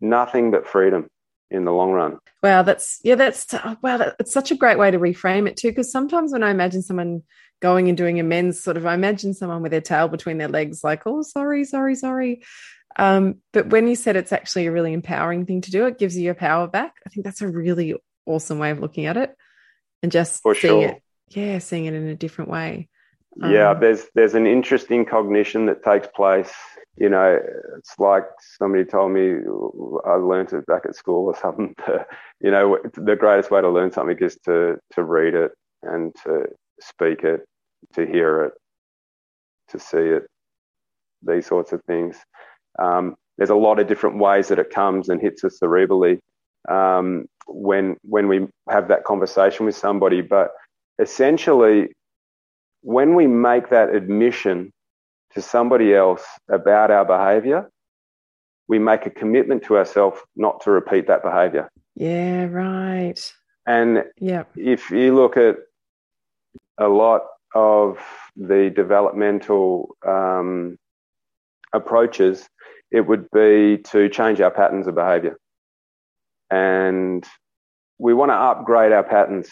nothing 0.00 0.50
but 0.50 0.66
freedom 0.66 1.06
in 1.50 1.66
the 1.66 1.72
long 1.72 1.92
run. 1.92 2.20
Wow, 2.42 2.62
that's 2.62 3.00
yeah, 3.04 3.16
that's 3.16 3.52
wow, 3.82 4.12
it's 4.18 4.32
such 4.32 4.50
a 4.50 4.56
great 4.56 4.78
way 4.78 4.90
to 4.90 4.98
reframe 4.98 5.46
it 5.46 5.58
too. 5.58 5.72
Because 5.72 5.92
sometimes 5.92 6.32
when 6.32 6.42
I 6.42 6.50
imagine 6.50 6.80
someone 6.80 7.22
going 7.60 7.88
and 7.88 7.98
doing 7.98 8.18
a 8.18 8.22
men's 8.22 8.62
sort 8.62 8.78
of, 8.78 8.86
I 8.86 8.94
imagine 8.94 9.34
someone 9.34 9.60
with 9.60 9.72
their 9.72 9.82
tail 9.82 10.08
between 10.08 10.38
their 10.38 10.48
legs, 10.48 10.82
like, 10.82 11.02
oh, 11.04 11.20
sorry, 11.20 11.64
sorry, 11.64 11.96
sorry. 11.96 12.42
Um, 12.96 13.36
but 13.52 13.68
when 13.68 13.88
you 13.88 13.96
said 13.96 14.16
it's 14.16 14.32
actually 14.32 14.66
a 14.66 14.72
really 14.72 14.92
empowering 14.92 15.46
thing 15.46 15.62
to 15.62 15.70
do, 15.70 15.86
it 15.86 15.98
gives 15.98 16.16
you 16.16 16.22
your 16.24 16.34
power 16.34 16.66
back. 16.68 16.94
I 17.06 17.10
think 17.10 17.24
that's 17.24 17.42
a 17.42 17.48
really 17.48 17.94
awesome 18.26 18.58
way 18.58 18.70
of 18.70 18.80
looking 18.80 19.06
at 19.06 19.16
it, 19.16 19.34
and 20.02 20.12
just 20.12 20.42
For 20.42 20.54
seeing 20.54 20.82
sure. 20.82 20.90
it, 20.90 21.02
yeah, 21.30 21.58
seeing 21.58 21.86
it 21.86 21.94
in 21.94 22.06
a 22.08 22.14
different 22.14 22.50
way. 22.50 22.88
yeah, 23.36 23.70
Um, 23.70 23.80
there's 23.80 24.04
there's 24.14 24.34
an 24.34 24.46
interesting 24.46 25.04
cognition 25.04 25.66
that 25.66 25.82
takes 25.82 26.06
place. 26.14 26.52
You 26.96 27.08
know, 27.08 27.40
it's 27.78 27.98
like 27.98 28.24
somebody 28.58 28.84
told 28.84 29.10
me 29.10 29.32
I 30.06 30.14
learned 30.14 30.52
it 30.52 30.66
back 30.66 30.82
at 30.86 30.94
school 30.94 31.26
or 31.26 31.36
something. 31.36 31.74
you 32.40 32.50
know, 32.52 32.78
the 32.94 33.16
greatest 33.16 33.50
way 33.50 33.60
to 33.60 33.68
learn 33.70 33.90
something 33.90 34.16
is 34.18 34.38
to 34.44 34.78
to 34.92 35.02
read 35.02 35.34
it 35.34 35.50
and 35.82 36.14
to 36.24 36.46
speak 36.80 37.24
it, 37.24 37.44
to 37.94 38.06
hear 38.06 38.44
it, 38.44 38.52
to 39.70 39.78
see 39.80 39.98
it, 39.98 40.26
these 41.22 41.46
sorts 41.46 41.72
of 41.72 41.82
things. 41.84 42.16
Um, 42.78 43.14
there's 43.36 43.50
a 43.50 43.54
lot 43.56 43.78
of 43.78 43.86
different 43.86 44.18
ways 44.18 44.48
that 44.48 44.58
it 44.58 44.70
comes 44.70 45.08
and 45.08 45.20
hits 45.20 45.44
us 45.44 45.58
cerebrally 45.60 46.18
um, 46.68 47.26
when 47.46 47.96
when 48.02 48.28
we 48.28 48.46
have 48.68 48.88
that 48.88 49.04
conversation 49.04 49.66
with 49.66 49.76
somebody. 49.76 50.20
But 50.20 50.50
essentially, 50.98 51.88
when 52.82 53.14
we 53.14 53.26
make 53.26 53.70
that 53.70 53.94
admission 53.94 54.72
to 55.34 55.42
somebody 55.42 55.94
else 55.94 56.24
about 56.48 56.90
our 56.90 57.04
behavior, 57.04 57.68
we 58.68 58.78
make 58.78 59.06
a 59.06 59.10
commitment 59.10 59.64
to 59.64 59.76
ourselves 59.76 60.20
not 60.36 60.60
to 60.62 60.70
repeat 60.70 61.06
that 61.08 61.22
behavior. 61.22 61.68
yeah, 61.94 62.44
right. 62.46 63.32
And 63.66 64.04
Yeah, 64.18 64.44
if 64.56 64.90
you 64.90 65.14
look 65.14 65.36
at 65.36 65.56
a 66.78 66.88
lot 66.88 67.22
of 67.54 67.98
the 68.36 68.70
developmental 68.74 69.96
um, 70.06 70.76
approaches, 71.74 72.48
it 72.90 73.06
would 73.06 73.30
be 73.32 73.78
to 73.90 74.08
change 74.08 74.40
our 74.40 74.50
patterns 74.50 74.86
of 74.86 74.94
behavior. 74.94 75.36
And 76.50 77.26
we 77.98 78.14
want 78.14 78.30
to 78.30 78.34
upgrade 78.34 78.92
our 78.92 79.02
patterns. 79.02 79.50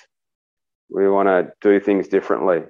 We 0.90 1.08
want 1.08 1.28
to 1.28 1.52
do 1.60 1.80
things 1.80 2.08
differently. 2.08 2.62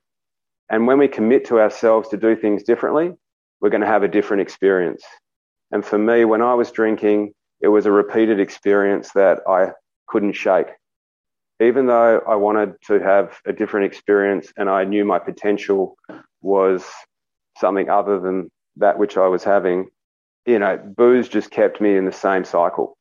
And 0.71 0.87
when 0.87 0.99
we 0.99 1.09
commit 1.09 1.45
to 1.47 1.61
ourselves 1.61 2.09
to 2.09 2.17
do 2.17 2.35
things 2.35 2.63
differently, 2.63 3.13
we're 3.61 3.71
going 3.71 3.83
to 3.83 3.87
have 3.87 4.03
a 4.03 4.09
different 4.09 4.43
experience. 4.43 5.05
And 5.71 5.85
for 5.85 5.99
me, 5.99 6.25
when 6.25 6.43
I 6.43 6.55
was 6.55 6.71
drinking, 6.71 7.33
it 7.61 7.69
was 7.69 7.87
a 7.87 7.93
repeated 7.93 8.41
experience 8.41 9.13
that 9.13 9.41
I 9.49 9.73
couldn't 10.09 10.33
shake. 10.33 10.69
Even 11.61 11.87
though 11.87 12.21
I 12.27 12.35
wanted 12.35 12.75
to 12.87 12.99
have 13.01 13.39
a 13.47 13.53
different 13.53 13.87
experience 13.87 14.53
and 14.57 14.69
I 14.69 14.85
knew 14.85 15.05
my 15.05 15.19
potential 15.19 15.97
was 16.41 16.85
something 17.59 17.89
other 17.89 18.19
than 18.19 18.51
that 18.77 18.99
which 18.99 19.17
I 19.17 19.27
was 19.29 19.45
having, 19.45 19.89
you 20.47 20.59
know, 20.59 20.77
booze 20.79 21.29
just 21.29 21.51
kept 21.51 21.81
me 21.81 21.97
in 21.97 22.05
the 22.05 22.13
same 22.13 22.45
cycle. 22.45 22.97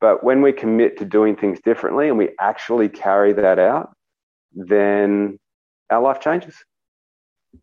But 0.00 0.24
when 0.24 0.42
we 0.42 0.52
commit 0.52 0.98
to 0.98 1.04
doing 1.04 1.36
things 1.36 1.60
differently 1.60 2.08
and 2.08 2.18
we 2.18 2.30
actually 2.40 2.88
carry 2.88 3.32
that 3.34 3.58
out, 3.58 3.94
then 4.52 5.38
our 5.90 6.02
life 6.02 6.20
changes. 6.20 6.56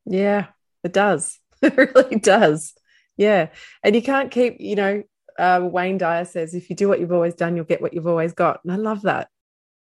yeah, 0.05 0.47
it 0.83 0.93
does. 0.93 1.39
It 1.61 1.75
really 1.75 2.15
does. 2.15 2.73
Yeah, 3.17 3.49
and 3.83 3.93
you 3.93 4.01
can't 4.01 4.31
keep, 4.31 4.61
you 4.61 4.77
know, 4.77 5.03
uh, 5.37 5.59
Wayne 5.69 5.97
Dyer 5.97 6.23
says, 6.23 6.53
if 6.53 6.69
you 6.69 6.75
do 6.77 6.87
what 6.87 7.01
you've 7.01 7.11
always 7.11 7.33
done, 7.33 7.57
you'll 7.57 7.65
get 7.65 7.81
what 7.81 7.93
you've 7.93 8.07
always 8.07 8.31
got, 8.33 8.61
and 8.63 8.71
I 8.71 8.77
love 8.77 9.01
that. 9.01 9.27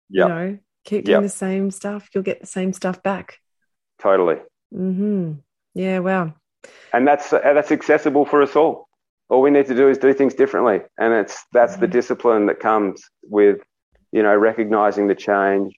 Yeah, 0.09 0.23
You 0.23 0.29
know, 0.29 0.59
keep 0.85 1.05
doing 1.05 1.17
Yep. 1.17 1.23
the 1.25 1.29
same 1.29 1.71
stuff, 1.71 2.09
you'll 2.15 2.25
get 2.25 2.41
the 2.41 2.47
same 2.47 2.73
stuff 2.73 3.03
back. 3.03 3.41
totally. 3.99 4.37
Hmm. 4.73 5.33
Yeah. 5.75 5.99
Wow. 5.99 6.35
And 6.93 7.07
that's 7.07 7.33
uh, 7.33 7.41
that's 7.43 7.73
accessible 7.73 8.25
for 8.25 8.43
us 8.43 8.57
all. 8.57 8.89
All 9.29 9.41
we 9.41 9.51
need 9.51 9.67
to 9.67 9.75
do 9.75 9.89
is 9.89 9.99
do 9.99 10.13
things 10.13 10.35
differently, 10.35 10.81
and 10.99 11.13
it's 11.13 11.45
that's 11.53 11.77
the 11.77 11.89
discipline 11.89 12.47
that 12.47 12.61
comes 12.61 13.03
with 13.23 13.59
you 14.13 14.23
know 14.23 14.35
recognizing 14.35 15.09
the 15.09 15.15
change, 15.15 15.75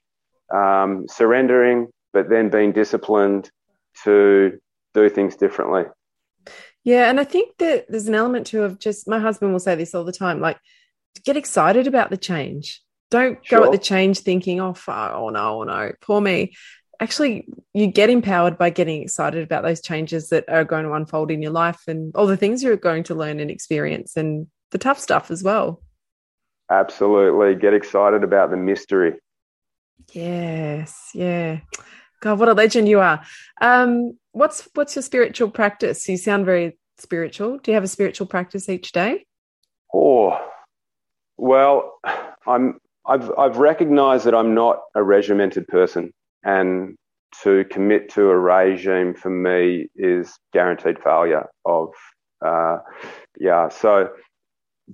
um, 0.55 1.07
surrendering, 1.09 1.89
but 2.13 2.29
then 2.29 2.51
being 2.51 2.73
disciplined 2.73 3.51
to 4.05 4.61
do 4.95 5.09
things 5.09 5.37
differently. 5.37 5.85
Yeah, 6.85 7.11
and 7.11 7.21
I 7.21 7.25
think 7.25 7.57
that 7.59 7.87
there's 7.89 8.09
an 8.09 8.15
element 8.15 8.47
too 8.47 8.63
of 8.63 8.79
just 8.79 9.09
my 9.09 9.19
husband 9.19 9.53
will 9.53 9.61
say 9.61 9.75
this 9.75 9.95
all 9.95 10.05
the 10.05 10.13
time, 10.13 10.41
like 10.41 10.59
get 11.25 11.37
excited 11.37 11.87
about 11.87 12.11
the 12.11 12.17
change. 12.17 12.83
Don't 13.11 13.39
go 13.49 13.65
at 13.65 13.73
the 13.73 13.79
change 13.79 14.21
thinking, 14.21 14.61
oh, 14.61 14.75
oh 14.87 15.31
no, 15.31 15.61
oh 15.61 15.65
no, 15.65 15.93
poor 16.01 16.21
me. 16.21 16.53
Actually, 17.01 17.47
you 17.73 17.87
get 17.87 18.11
empowered 18.11 18.59
by 18.59 18.71
getting 18.71 19.03
excited 19.03 19.43
about 19.45 19.63
those 19.63 19.81
changes 19.81 20.31
that 20.31 20.45
are 20.49 20.65
going 20.65 20.85
to 20.85 20.93
unfold 20.93 21.31
in 21.31 21.41
your 21.41 21.53
life 21.53 21.83
and 21.87 22.15
all 22.17 22.27
the 22.27 22.37
things 22.37 22.63
you're 22.63 22.77
going 22.77 23.05
to 23.05 23.15
learn 23.15 23.39
and 23.39 23.51
experience 23.51 24.17
and 24.17 24.49
the 24.73 24.79
tough 24.79 24.99
stuff 24.99 25.31
as 25.31 25.43
well. 25.43 25.81
Absolutely, 26.71 27.55
get 27.55 27.73
excited 27.73 28.25
about 28.25 28.51
the 28.51 28.57
mystery. 28.57 29.15
Yes, 30.13 31.11
yeah. 31.15 31.61
God, 32.21 32.39
what 32.39 32.49
a 32.49 32.53
legend 32.53 32.89
you 32.89 33.01
are. 33.01 33.23
Um, 33.61 34.19
what's 34.33 34.69
what's 34.75 34.97
your 34.97 35.03
spiritual 35.03 35.51
practice? 35.51 36.09
You 36.09 36.17
sound 36.17 36.47
very 36.47 36.79
spiritual. 36.99 37.59
Do 37.59 37.71
you 37.71 37.75
have 37.75 37.85
a 37.85 37.89
spiritual 37.89 38.27
practice 38.27 38.69
each 38.69 38.93
day? 38.93 39.25
Oh, 39.95 40.39
well, 41.37 41.99
I'm 42.47 42.81
I've 43.07 43.31
I've 43.39 43.57
recognized 43.59 44.27
that 44.27 44.35
I'm 44.35 44.55
not 44.55 44.83
a 44.95 45.03
regimented 45.03 45.69
person, 45.69 46.13
and 46.45 46.97
to 47.43 47.65
commit 47.71 48.09
to 48.11 48.31
a 48.31 48.39
regime 48.39 49.15
for 49.15 49.31
me 49.31 49.89
is 49.97 50.33
guaranteed 50.53 50.99
failure. 51.03 51.47
Of 51.65 51.91
uh, 52.45 52.79
yeah, 53.39 53.69
so 53.69 54.11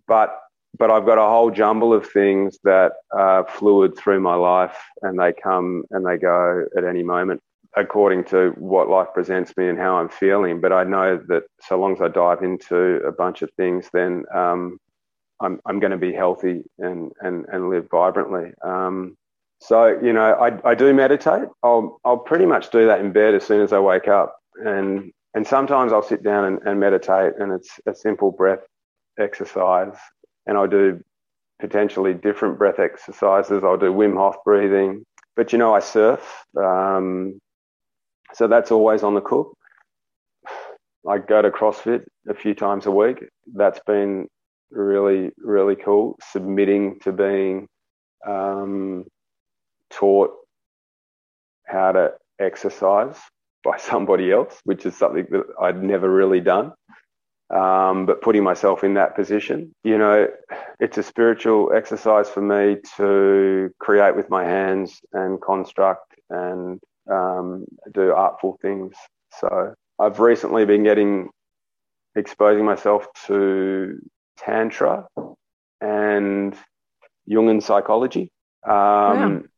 but 0.06 0.38
but 0.76 0.90
I've 0.90 1.06
got 1.06 1.18
a 1.18 1.28
whole 1.28 1.50
jumble 1.50 1.92
of 1.92 2.08
things 2.08 2.58
that 2.64 2.92
are 3.12 3.46
fluid 3.46 3.96
through 3.96 4.20
my 4.20 4.34
life, 4.34 4.76
and 5.02 5.18
they 5.18 5.32
come 5.32 5.84
and 5.90 6.04
they 6.04 6.16
go 6.16 6.66
at 6.76 6.84
any 6.84 7.02
moment 7.02 7.40
according 7.76 8.22
to 8.24 8.50
what 8.56 8.88
life 8.88 9.08
presents 9.14 9.52
me 9.56 9.68
and 9.68 9.78
how 9.78 9.96
I'm 9.96 10.08
feeling. 10.08 10.60
But 10.60 10.72
I 10.72 10.84
know 10.84 11.20
that 11.28 11.42
so 11.60 11.76
long 11.78 11.92
as 11.92 12.00
I 12.00 12.08
dive 12.08 12.42
into 12.42 13.00
a 13.04 13.12
bunch 13.12 13.42
of 13.42 13.50
things, 13.56 13.88
then 13.92 14.24
um, 14.34 14.78
I'm 15.40 15.60
I'm 15.66 15.80
going 15.80 15.90
to 15.92 15.96
be 15.98 16.12
healthy 16.12 16.62
and 16.78 17.12
and 17.20 17.46
and 17.52 17.70
live 17.70 17.88
vibrantly. 17.90 18.52
Um, 18.64 19.16
so 19.60 19.98
you 20.02 20.12
know, 20.12 20.34
I 20.34 20.70
I 20.70 20.74
do 20.74 20.92
meditate. 20.92 21.48
I'll 21.62 22.00
I'll 22.04 22.18
pretty 22.18 22.46
much 22.46 22.70
do 22.70 22.86
that 22.86 23.00
in 23.00 23.12
bed 23.12 23.34
as 23.34 23.44
soon 23.44 23.60
as 23.62 23.72
I 23.72 23.78
wake 23.78 24.08
up, 24.08 24.36
and 24.56 25.12
and 25.34 25.46
sometimes 25.46 25.92
I'll 25.92 26.02
sit 26.02 26.22
down 26.22 26.44
and, 26.44 26.58
and 26.66 26.80
meditate, 26.80 27.34
and 27.38 27.52
it's 27.52 27.70
a 27.86 27.94
simple 27.94 28.30
breath 28.30 28.64
exercise, 29.18 29.96
and 30.46 30.56
I'll 30.56 30.68
do 30.68 31.00
potentially 31.60 32.14
different 32.14 32.58
breath 32.58 32.78
exercises. 32.78 33.62
I'll 33.64 33.78
do 33.78 33.92
Wim 33.92 34.16
Hof 34.16 34.36
breathing, 34.44 35.04
but 35.36 35.52
you 35.52 35.58
know, 35.58 35.74
I 35.74 35.80
surf, 35.80 36.44
um, 36.58 37.38
so 38.34 38.48
that's 38.48 38.70
always 38.70 39.02
on 39.02 39.14
the 39.14 39.20
cook. 39.20 39.56
I 41.08 41.18
go 41.18 41.42
to 41.42 41.50
CrossFit 41.50 42.04
a 42.28 42.34
few 42.34 42.54
times 42.54 42.86
a 42.86 42.90
week. 42.90 43.24
That's 43.54 43.80
been 43.86 44.26
really, 44.70 45.30
really 45.38 45.76
cool. 45.76 46.18
Submitting 46.32 46.98
to 47.00 47.12
being 47.12 47.68
um, 48.26 49.04
taught 49.90 50.32
how 51.66 51.92
to 51.92 52.12
exercise 52.38 53.16
by 53.62 53.76
somebody 53.78 54.30
else, 54.30 54.60
which 54.64 54.86
is 54.86 54.96
something 54.96 55.26
that 55.30 55.44
I'd 55.60 55.82
never 55.82 56.10
really 56.10 56.40
done. 56.40 56.72
Um, 57.50 58.06
but 58.06 58.22
putting 58.22 58.42
myself 58.42 58.84
in 58.84 58.94
that 58.94 59.14
position, 59.14 59.74
you 59.84 59.98
know, 59.98 60.28
it's 60.80 60.98
a 60.98 61.02
spiritual 61.02 61.72
exercise 61.74 62.28
for 62.28 62.40
me 62.40 62.78
to 62.96 63.70
create 63.78 64.16
with 64.16 64.30
my 64.30 64.44
hands 64.44 65.00
and 65.12 65.40
construct 65.40 66.14
and 66.30 66.80
um, 67.10 67.66
do 67.92 68.12
artful 68.12 68.58
things. 68.62 68.94
So 69.38 69.74
I've 69.98 70.20
recently 70.20 70.64
been 70.64 70.84
getting 70.84 71.28
exposing 72.16 72.64
myself 72.64 73.06
to 73.26 73.98
tantra 74.38 75.06
and 75.80 76.56
Jungian 77.28 77.62
psychology. 77.62 78.30
Um, 78.66 79.48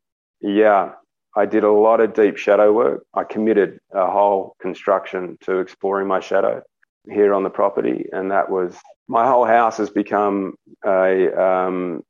Yeah, 0.41 0.93
I 1.37 1.47
did 1.47 1.65
a 1.65 1.73
lot 1.73 2.01
of 2.01 2.15
deep 2.15 2.37
shadow 2.37 2.73
work. 2.73 3.05
I 3.15 3.25
committed 3.25 3.79
a 3.93 4.11
whole 4.11 4.57
construction 4.61 5.37
to 5.43 5.59
exploring 5.59 6.09
my 6.09 6.21
shadow 6.21 6.63
here 7.11 7.35
on 7.35 7.43
the 7.43 7.51
property, 7.51 8.07
and 8.13 8.31
that 8.31 8.51
was 8.51 8.77
my 9.09 9.27
whole 9.27 9.45
house 9.47 9.77
has 9.79 9.91
become 9.91 10.55
a 10.85 11.33
um, 11.41 12.03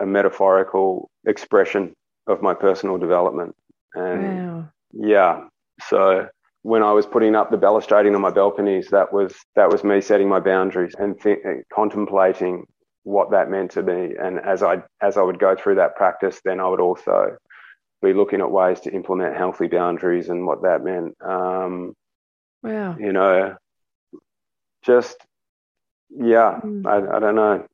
a 0.00 0.06
metaphorical 0.06 1.10
expression 1.26 1.94
of 2.26 2.42
my 2.42 2.54
personal 2.54 2.98
development. 2.98 3.54
And 3.94 4.38
Wow. 4.38 4.68
yeah, 4.92 5.44
so 5.88 6.28
when 6.62 6.82
I 6.82 6.92
was 6.92 7.06
putting 7.06 7.34
up 7.34 7.50
the 7.50 7.58
balustrading 7.58 8.14
on 8.14 8.20
my 8.22 8.30
balconies, 8.30 8.88
that 8.90 9.12
was 9.12 9.34
that 9.56 9.70
was 9.70 9.84
me 9.84 10.00
setting 10.00 10.28
my 10.28 10.40
boundaries 10.40 10.94
and 10.98 11.20
th- 11.20 11.38
contemplating 11.72 12.64
what 13.04 13.30
that 13.32 13.50
meant 13.50 13.72
to 13.72 13.82
me. 13.82 14.14
And 14.20 14.38
as 14.40 14.62
I 14.62 14.82
as 15.02 15.16
I 15.16 15.22
would 15.22 15.38
go 15.38 15.54
through 15.56 15.76
that 15.76 15.96
practice, 15.96 16.40
then 16.44 16.60
I 16.60 16.68
would 16.68 16.80
also 16.80 17.36
be 18.04 18.12
looking 18.12 18.40
at 18.40 18.50
ways 18.50 18.80
to 18.80 18.92
implement 18.92 19.36
healthy 19.36 19.66
boundaries 19.66 20.28
and 20.28 20.46
what 20.46 20.62
that 20.62 20.84
meant. 20.84 21.16
Um, 21.22 21.94
wow. 22.62 22.96
You 22.98 23.12
know, 23.12 23.56
just 24.82 25.16
yeah, 26.10 26.60
mm. 26.62 26.86
I, 26.86 27.16
I 27.16 27.20
don't 27.20 27.34
know. 27.34 27.66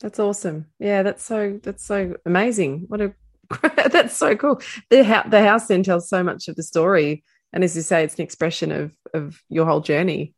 That's 0.00 0.18
awesome. 0.18 0.66
Yeah, 0.78 1.02
that's 1.02 1.24
so 1.24 1.58
that's 1.62 1.84
so 1.84 2.16
amazing. 2.24 2.84
What 2.88 3.00
a 3.00 3.14
that's 3.90 4.16
so 4.16 4.36
cool. 4.36 4.60
The 4.90 5.24
the 5.28 5.42
house 5.42 5.66
then 5.66 5.82
tells 5.82 6.08
so 6.08 6.22
much 6.22 6.48
of 6.48 6.56
the 6.56 6.62
story 6.62 7.22
and 7.54 7.62
as 7.62 7.76
you 7.76 7.82
say, 7.82 8.02
it's 8.02 8.16
an 8.16 8.22
expression 8.22 8.72
of 8.72 8.92
of 9.14 9.42
your 9.48 9.64
whole 9.64 9.80
journey. 9.80 10.34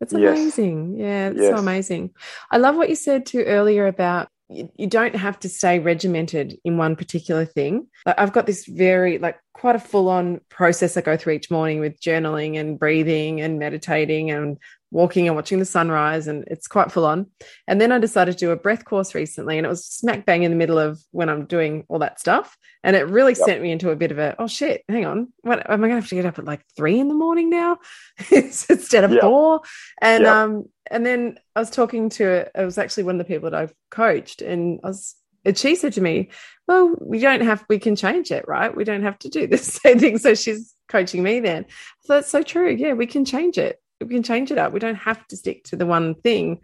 It's 0.00 0.14
amazing. 0.14 0.96
Yes. 0.96 1.00
Yeah, 1.00 1.28
it's 1.30 1.40
yes. 1.40 1.50
so 1.50 1.56
amazing. 1.56 2.10
I 2.50 2.56
love 2.56 2.76
what 2.76 2.88
you 2.88 2.94
said 2.94 3.26
too 3.26 3.42
earlier 3.42 3.86
about 3.86 4.28
you, 4.50 4.86
don't 4.86 5.14
have 5.14 5.38
to 5.40 5.48
stay 5.48 5.78
regimented 5.78 6.58
in 6.64 6.76
one 6.76 6.96
particular 6.96 7.44
thing. 7.44 7.86
Like 8.04 8.18
I've 8.18 8.32
got 8.32 8.46
this 8.46 8.66
very 8.66 9.18
like 9.18 9.38
quite 9.52 9.76
a 9.76 9.80
full 9.80 10.08
on 10.08 10.40
process 10.48 10.96
I 10.96 11.00
go 11.00 11.16
through 11.16 11.34
each 11.34 11.50
morning 11.50 11.80
with 11.80 12.00
journaling 12.00 12.58
and 12.58 12.78
breathing 12.78 13.40
and 13.40 13.58
meditating 13.58 14.30
and 14.30 14.58
walking 14.90 15.26
and 15.26 15.36
watching 15.36 15.58
the 15.58 15.64
sunrise 15.64 16.26
and 16.26 16.44
it's 16.48 16.66
quite 16.66 16.90
full 16.90 17.06
on 17.06 17.26
and 17.68 17.80
then 17.80 17.92
i 17.92 17.98
decided 17.98 18.32
to 18.32 18.38
do 18.38 18.50
a 18.50 18.56
breath 18.56 18.84
course 18.84 19.14
recently 19.14 19.56
and 19.56 19.64
it 19.64 19.68
was 19.68 19.84
smack 19.84 20.26
bang 20.26 20.42
in 20.42 20.50
the 20.50 20.56
middle 20.56 20.78
of 20.78 21.00
when 21.12 21.28
i'm 21.28 21.44
doing 21.44 21.84
all 21.88 22.00
that 22.00 22.18
stuff 22.18 22.56
and 22.82 22.96
it 22.96 23.08
really 23.08 23.32
yep. 23.32 23.46
sent 23.46 23.62
me 23.62 23.70
into 23.70 23.90
a 23.90 23.96
bit 23.96 24.10
of 24.10 24.18
a 24.18 24.34
oh 24.38 24.48
shit 24.48 24.82
hang 24.88 25.06
on 25.06 25.32
what 25.42 25.58
am 25.70 25.84
i 25.84 25.88
gonna 25.88 26.00
have 26.00 26.08
to 26.08 26.14
get 26.16 26.26
up 26.26 26.38
at 26.38 26.44
like 26.44 26.64
three 26.76 26.98
in 26.98 27.08
the 27.08 27.14
morning 27.14 27.50
now 27.50 27.78
instead 28.32 29.04
of 29.04 29.12
yep. 29.12 29.20
four 29.20 29.60
and 30.02 30.24
yep. 30.24 30.32
um 30.32 30.64
and 30.90 31.06
then 31.06 31.38
i 31.54 31.60
was 31.60 31.70
talking 31.70 32.08
to 32.08 32.50
it 32.52 32.64
was 32.64 32.78
actually 32.78 33.04
one 33.04 33.14
of 33.14 33.18
the 33.18 33.32
people 33.32 33.48
that 33.48 33.60
i've 33.60 33.74
coached 33.90 34.42
and 34.42 34.80
i 34.82 34.88
was 34.88 35.14
and 35.44 35.56
she 35.56 35.74
said 35.74 35.92
to 35.92 36.00
me 36.00 36.28
well 36.68 36.94
we 37.00 37.18
don't 37.18 37.42
have 37.42 37.64
we 37.68 37.78
can 37.78 37.96
change 37.96 38.30
it 38.30 38.46
right 38.46 38.76
we 38.76 38.84
don't 38.84 39.02
have 39.02 39.18
to 39.18 39.28
do 39.28 39.46
the 39.48 39.58
same 39.58 39.98
thing 39.98 40.18
so 40.18 40.34
she's 40.34 40.74
coaching 40.88 41.22
me 41.22 41.40
then 41.40 41.64
so 42.02 42.14
that's 42.14 42.30
so 42.30 42.42
true 42.42 42.70
yeah 42.70 42.92
we 42.92 43.06
can 43.06 43.24
change 43.24 43.58
it 43.58 43.80
we 44.00 44.14
can 44.14 44.22
change 44.22 44.50
it 44.50 44.58
up. 44.58 44.72
We 44.72 44.80
don't 44.80 44.96
have 44.96 45.26
to 45.28 45.36
stick 45.36 45.64
to 45.64 45.76
the 45.76 45.86
one 45.86 46.14
thing. 46.14 46.60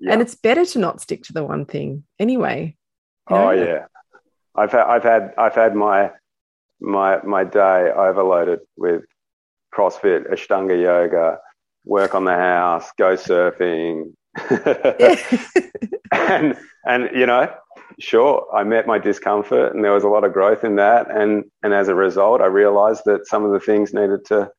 Yeah. 0.00 0.12
And 0.12 0.22
it's 0.22 0.34
better 0.34 0.64
to 0.64 0.78
not 0.78 1.00
stick 1.00 1.22
to 1.24 1.32
the 1.32 1.44
one 1.44 1.64
thing 1.64 2.04
anyway. 2.18 2.76
You 3.30 3.36
oh, 3.36 3.38
know? 3.38 3.48
Oh 3.48 3.52
yeah. 3.52 3.84
I've 4.54 4.72
had 4.72 4.82
I've 4.82 5.02
had 5.02 5.34
I've 5.38 5.54
had 5.54 5.74
my 5.74 6.10
my 6.80 7.22
my 7.22 7.44
day 7.44 7.90
overloaded 7.90 8.60
with 8.76 9.04
CrossFit, 9.74 10.30
Ashtanga 10.30 10.80
yoga, 10.80 11.38
work 11.84 12.14
on 12.14 12.24
the 12.24 12.34
house, 12.34 12.90
go 12.98 13.16
surfing. 13.16 14.12
and 16.12 16.56
and 16.86 17.10
you 17.14 17.26
know, 17.26 17.52
sure, 17.98 18.46
I 18.52 18.64
met 18.64 18.86
my 18.86 18.98
discomfort 18.98 19.74
and 19.74 19.84
there 19.84 19.92
was 19.92 20.04
a 20.04 20.08
lot 20.08 20.24
of 20.24 20.32
growth 20.32 20.64
in 20.64 20.76
that 20.76 21.10
and 21.10 21.44
and 21.62 21.72
as 21.72 21.88
a 21.88 21.94
result 21.94 22.40
I 22.40 22.46
realized 22.46 23.02
that 23.06 23.26
some 23.26 23.44
of 23.44 23.52
the 23.52 23.60
things 23.60 23.94
needed 23.94 24.24
to 24.26 24.50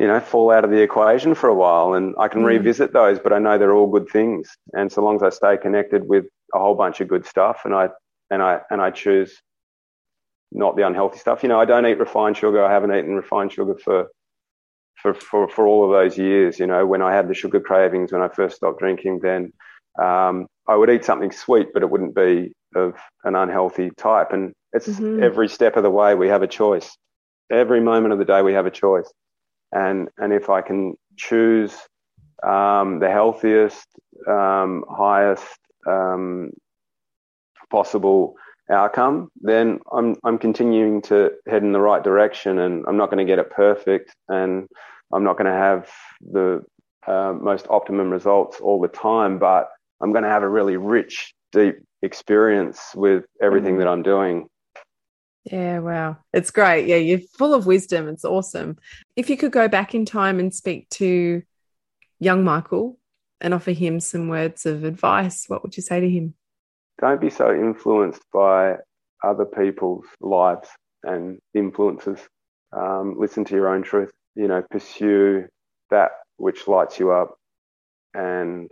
you 0.00 0.06
know, 0.06 0.18
fall 0.18 0.50
out 0.50 0.64
of 0.64 0.70
the 0.70 0.80
equation 0.80 1.34
for 1.34 1.50
a 1.50 1.54
while 1.54 1.92
and 1.92 2.14
I 2.18 2.28
can 2.28 2.40
mm. 2.40 2.46
revisit 2.46 2.94
those, 2.94 3.18
but 3.18 3.34
I 3.34 3.38
know 3.38 3.58
they're 3.58 3.74
all 3.74 3.86
good 3.86 4.08
things. 4.08 4.48
And 4.72 4.90
so 4.90 5.04
long 5.04 5.16
as 5.16 5.22
I 5.22 5.28
stay 5.28 5.58
connected 5.60 6.08
with 6.08 6.24
a 6.54 6.58
whole 6.58 6.74
bunch 6.74 7.02
of 7.02 7.08
good 7.08 7.26
stuff 7.26 7.66
and 7.66 7.74
I, 7.74 7.90
and 8.30 8.42
I, 8.42 8.60
and 8.70 8.80
I 8.80 8.92
choose 8.92 9.42
not 10.52 10.74
the 10.76 10.86
unhealthy 10.86 11.18
stuff, 11.18 11.42
you 11.42 11.50
know, 11.50 11.60
I 11.60 11.66
don't 11.66 11.84
eat 11.84 11.98
refined 11.98 12.38
sugar. 12.38 12.64
I 12.64 12.72
haven't 12.72 12.94
eaten 12.94 13.14
refined 13.14 13.52
sugar 13.52 13.74
for, 13.74 14.06
for, 14.94 15.12
for, 15.12 15.46
for 15.50 15.66
all 15.66 15.84
of 15.84 15.90
those 15.90 16.16
years, 16.16 16.58
you 16.58 16.66
know, 16.66 16.86
when 16.86 17.02
I 17.02 17.14
had 17.14 17.28
the 17.28 17.34
sugar 17.34 17.60
cravings, 17.60 18.10
when 18.10 18.22
I 18.22 18.28
first 18.28 18.56
stopped 18.56 18.78
drinking, 18.78 19.20
then, 19.22 19.52
um, 19.98 20.46
I 20.68 20.76
would 20.76 20.90
eat 20.90 21.04
something 21.04 21.32
sweet, 21.32 21.68
but 21.72 21.82
it 21.82 21.90
wouldn't 21.90 22.14
be 22.14 22.52
of 22.74 22.94
an 23.24 23.34
unhealthy 23.34 23.90
type. 23.96 24.32
And 24.32 24.52
it's 24.72 24.88
mm-hmm. 24.88 25.22
every 25.22 25.48
step 25.48 25.76
of 25.76 25.82
the 25.82 25.90
way 25.90 26.14
we 26.14 26.28
have 26.28 26.42
a 26.42 26.46
choice. 26.46 26.96
Every 27.50 27.80
moment 27.80 28.12
of 28.12 28.18
the 28.18 28.24
day 28.24 28.42
we 28.42 28.52
have 28.52 28.66
a 28.66 28.70
choice 28.70 29.10
and 29.72 30.08
and 30.18 30.32
if 30.32 30.50
I 30.50 30.62
can 30.62 30.94
choose 31.16 31.74
um, 32.42 33.00
the 33.00 33.10
healthiest, 33.10 33.86
um, 34.26 34.84
highest 34.88 35.58
um, 35.86 36.50
possible 37.70 38.34
outcome, 38.70 39.28
then 39.40 39.80
I'm 39.92 40.16
I'm 40.24 40.38
continuing 40.38 41.02
to 41.02 41.32
head 41.46 41.62
in 41.62 41.72
the 41.72 41.80
right 41.80 42.02
direction, 42.02 42.58
and 42.58 42.84
I'm 42.86 42.96
not 42.96 43.10
going 43.10 43.24
to 43.24 43.30
get 43.30 43.38
it 43.38 43.50
perfect, 43.50 44.14
and 44.28 44.66
I'm 45.12 45.24
not 45.24 45.36
going 45.36 45.50
to 45.50 45.58
have 45.58 45.90
the 46.20 46.64
uh, 47.06 47.34
most 47.40 47.66
optimum 47.70 48.10
results 48.10 48.60
all 48.60 48.80
the 48.80 48.88
time, 48.88 49.38
but 49.38 49.68
I'm 50.00 50.12
going 50.12 50.24
to 50.24 50.30
have 50.30 50.42
a 50.42 50.48
really 50.48 50.76
rich, 50.76 51.34
deep 51.52 51.76
experience 52.02 52.80
with 52.94 53.24
everything 53.40 53.76
mm. 53.76 53.78
that 53.78 53.88
I'm 53.88 54.02
doing. 54.02 54.48
Yeah, 55.44 55.78
wow. 55.78 56.18
It's 56.32 56.50
great. 56.50 56.86
Yeah, 56.86 56.96
you're 56.96 57.20
full 57.38 57.54
of 57.54 57.66
wisdom. 57.66 58.08
It's 58.08 58.24
awesome. 58.24 58.78
If 59.16 59.30
you 59.30 59.36
could 59.36 59.52
go 59.52 59.68
back 59.68 59.94
in 59.94 60.04
time 60.04 60.38
and 60.38 60.54
speak 60.54 60.88
to 60.90 61.42
young 62.18 62.44
Michael 62.44 62.98
and 63.40 63.54
offer 63.54 63.72
him 63.72 64.00
some 64.00 64.28
words 64.28 64.66
of 64.66 64.84
advice, 64.84 65.46
what 65.48 65.62
would 65.62 65.76
you 65.76 65.82
say 65.82 66.00
to 66.00 66.08
him? 66.08 66.34
Don't 67.00 67.20
be 67.20 67.30
so 67.30 67.50
influenced 67.50 68.22
by 68.32 68.76
other 69.24 69.46
people's 69.46 70.04
lives 70.20 70.68
and 71.02 71.38
influences. 71.54 72.18
Um, 72.72 73.16
listen 73.18 73.44
to 73.46 73.54
your 73.54 73.74
own 73.74 73.82
truth. 73.82 74.10
You 74.34 74.48
know, 74.48 74.62
pursue 74.70 75.46
that 75.90 76.12
which 76.36 76.68
lights 76.68 76.98
you 76.98 77.12
up, 77.12 77.36
and 78.14 78.70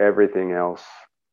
everything 0.00 0.52
else 0.52 0.82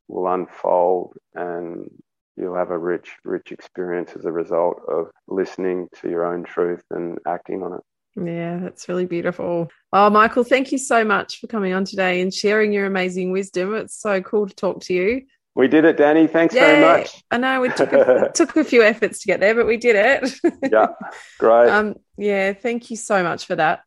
will 0.08 0.28
unfold 0.28 1.14
and 1.34 1.90
you'll 2.36 2.56
have 2.56 2.72
a 2.72 2.78
rich, 2.78 3.12
rich 3.24 3.52
experience 3.52 4.12
as 4.16 4.26
a 4.26 4.32
result 4.32 4.82
of 4.88 5.08
listening 5.28 5.88
to 6.02 6.10
your 6.10 6.26
own 6.26 6.44
truth 6.44 6.84
and 6.92 7.18
acting 7.26 7.64
on 7.64 7.74
it. 7.74 7.82
Yeah, 8.16 8.58
that's 8.58 8.90
really 8.90 9.06
beautiful. 9.06 9.70
Oh, 9.94 10.10
Michael, 10.10 10.44
thank 10.44 10.72
you 10.72 10.78
so 10.78 11.04
much 11.04 11.40
for 11.40 11.48
coming 11.48 11.74
on 11.74 11.86
today 11.86 12.22
and 12.22 12.34
sharing 12.34 12.74
your 12.74 12.86
amazing 12.86 13.32
wisdom. 13.32 13.76
It's 13.76 14.00
so 14.00 14.22
cool 14.22 14.48
to 14.48 14.56
talk 14.56 14.82
to 14.84 14.94
you. 14.94 15.22
We 15.56 15.68
did 15.68 15.86
it, 15.86 15.98
Danny. 15.98 16.28
Thanks 16.28 16.54
yeah, 16.54 16.62
very 16.62 16.82
much. 16.82 17.24
I 17.32 17.38
know 17.38 17.62
we 17.62 17.70
took 17.70 17.92
a, 17.92 18.32
took 18.36 18.56
a 18.56 18.64
few 18.64 18.84
efforts 18.84 19.20
to 19.20 19.28
get 19.28 19.40
there, 19.40 19.56
but 19.56 19.66
we 19.66 19.78
did 19.78 19.96
it. 19.96 20.72
yeah, 20.72 20.88
great. 21.40 21.70
Um, 21.70 21.96
yeah, 22.16 22.54
thank 22.54 22.92
you 22.92 22.98
so 22.98 23.24
much 23.24 23.46
for 23.46 23.56
that. 23.56 23.82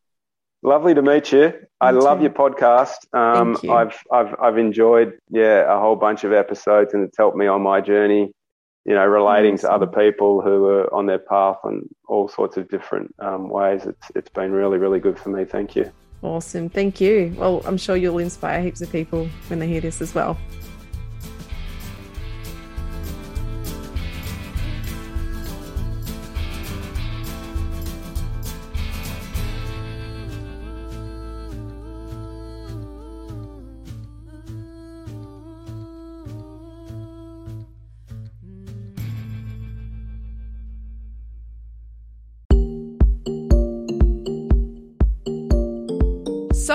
Lovely 0.62 0.94
to 0.94 1.02
meet 1.02 1.32
you. 1.32 1.54
I 1.80 1.92
love 1.92 2.20
your 2.20 2.30
podcast. 2.30 3.06
Um, 3.14 3.56
you. 3.62 3.72
I've 3.72 3.96
I've 4.12 4.34
I've 4.40 4.58
enjoyed 4.58 5.18
yeah 5.30 5.74
a 5.74 5.80
whole 5.80 5.96
bunch 5.96 6.24
of 6.24 6.32
episodes, 6.32 6.92
and 6.92 7.02
it's 7.04 7.16
helped 7.16 7.36
me 7.36 7.46
on 7.46 7.62
my 7.62 7.80
journey 7.80 8.32
you 8.84 8.94
know, 8.94 9.04
relating 9.04 9.54
awesome. 9.54 9.68
to 9.68 9.74
other 9.74 9.86
people 9.86 10.40
who 10.40 10.66
are 10.66 10.92
on 10.94 11.06
their 11.06 11.18
path 11.18 11.58
and 11.64 11.88
all 12.08 12.28
sorts 12.28 12.56
of 12.56 12.68
different 12.68 13.14
um, 13.18 13.48
ways. 13.48 13.84
It's 13.86 14.10
it's 14.14 14.30
been 14.30 14.52
really 14.52 14.78
really 14.78 15.00
good 15.00 15.18
for 15.18 15.28
me. 15.28 15.44
Thank 15.44 15.76
you. 15.76 15.90
Awesome, 16.22 16.68
thank 16.68 17.00
you. 17.00 17.34
Well, 17.38 17.62
I'm 17.64 17.76
sure 17.76 17.96
you'll 17.96 18.18
inspire 18.18 18.60
heaps 18.62 18.82
of 18.82 18.92
people 18.92 19.28
when 19.48 19.58
they 19.58 19.68
hear 19.68 19.80
this 19.80 20.02
as 20.02 20.14
well. 20.14 20.38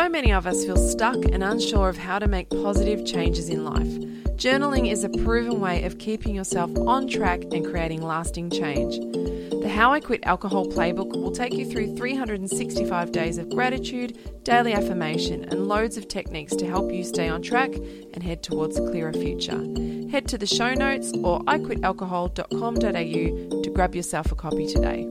So 0.06 0.10
many 0.10 0.32
of 0.32 0.46
us 0.46 0.64
feel 0.64 0.78
stuck 0.78 1.16
and 1.16 1.44
unsure 1.44 1.90
of 1.90 1.98
how 1.98 2.20
to 2.20 2.28
make 2.28 2.52
positive 2.52 3.08
changes 3.08 3.50
in 3.50 3.66
life. 3.66 3.88
Journaling 4.38 4.92
is 4.92 5.04
a 5.04 5.10
proven 5.10 5.60
way 5.60 5.84
of 5.84 5.98
keeping 5.98 6.36
yourself 6.36 6.70
on 6.78 7.08
track 7.08 7.42
and 7.52 7.66
creating 7.66 8.04
lasting 8.04 8.52
change. 8.52 9.00
The 9.64 9.68
How 9.68 9.94
I 9.94 10.00
Quit 10.00 10.20
Alcohol 10.22 10.68
Playbook 10.68 11.10
will 11.10 11.32
take 11.32 11.56
you 11.56 11.68
through 11.68 11.98
365 11.98 13.12
days 13.12 13.40
of 13.40 13.50
gratitude, 13.50 14.44
daily 14.44 14.74
affirmation, 14.74 15.44
and 15.46 15.68
loads 15.68 15.98
of 15.98 16.08
techniques 16.08 16.56
to 16.58 16.68
help 16.68 16.94
you 16.94 17.04
stay 17.04 17.28
on 17.28 17.42
track 17.42 17.74
and 17.74 18.22
head 18.22 18.44
towards 18.44 18.78
a 18.78 18.88
clearer 18.88 19.12
future. 19.12 19.58
Head 20.12 20.28
to 20.28 20.38
the 20.38 20.46
show 20.46 20.76
notes 20.76 21.14
or 21.24 21.40
iquitalcohol.com.au 21.46 23.62
to 23.64 23.70
grab 23.72 23.96
yourself 23.96 24.32
a 24.32 24.36
copy 24.36 24.68
today. 24.68 25.10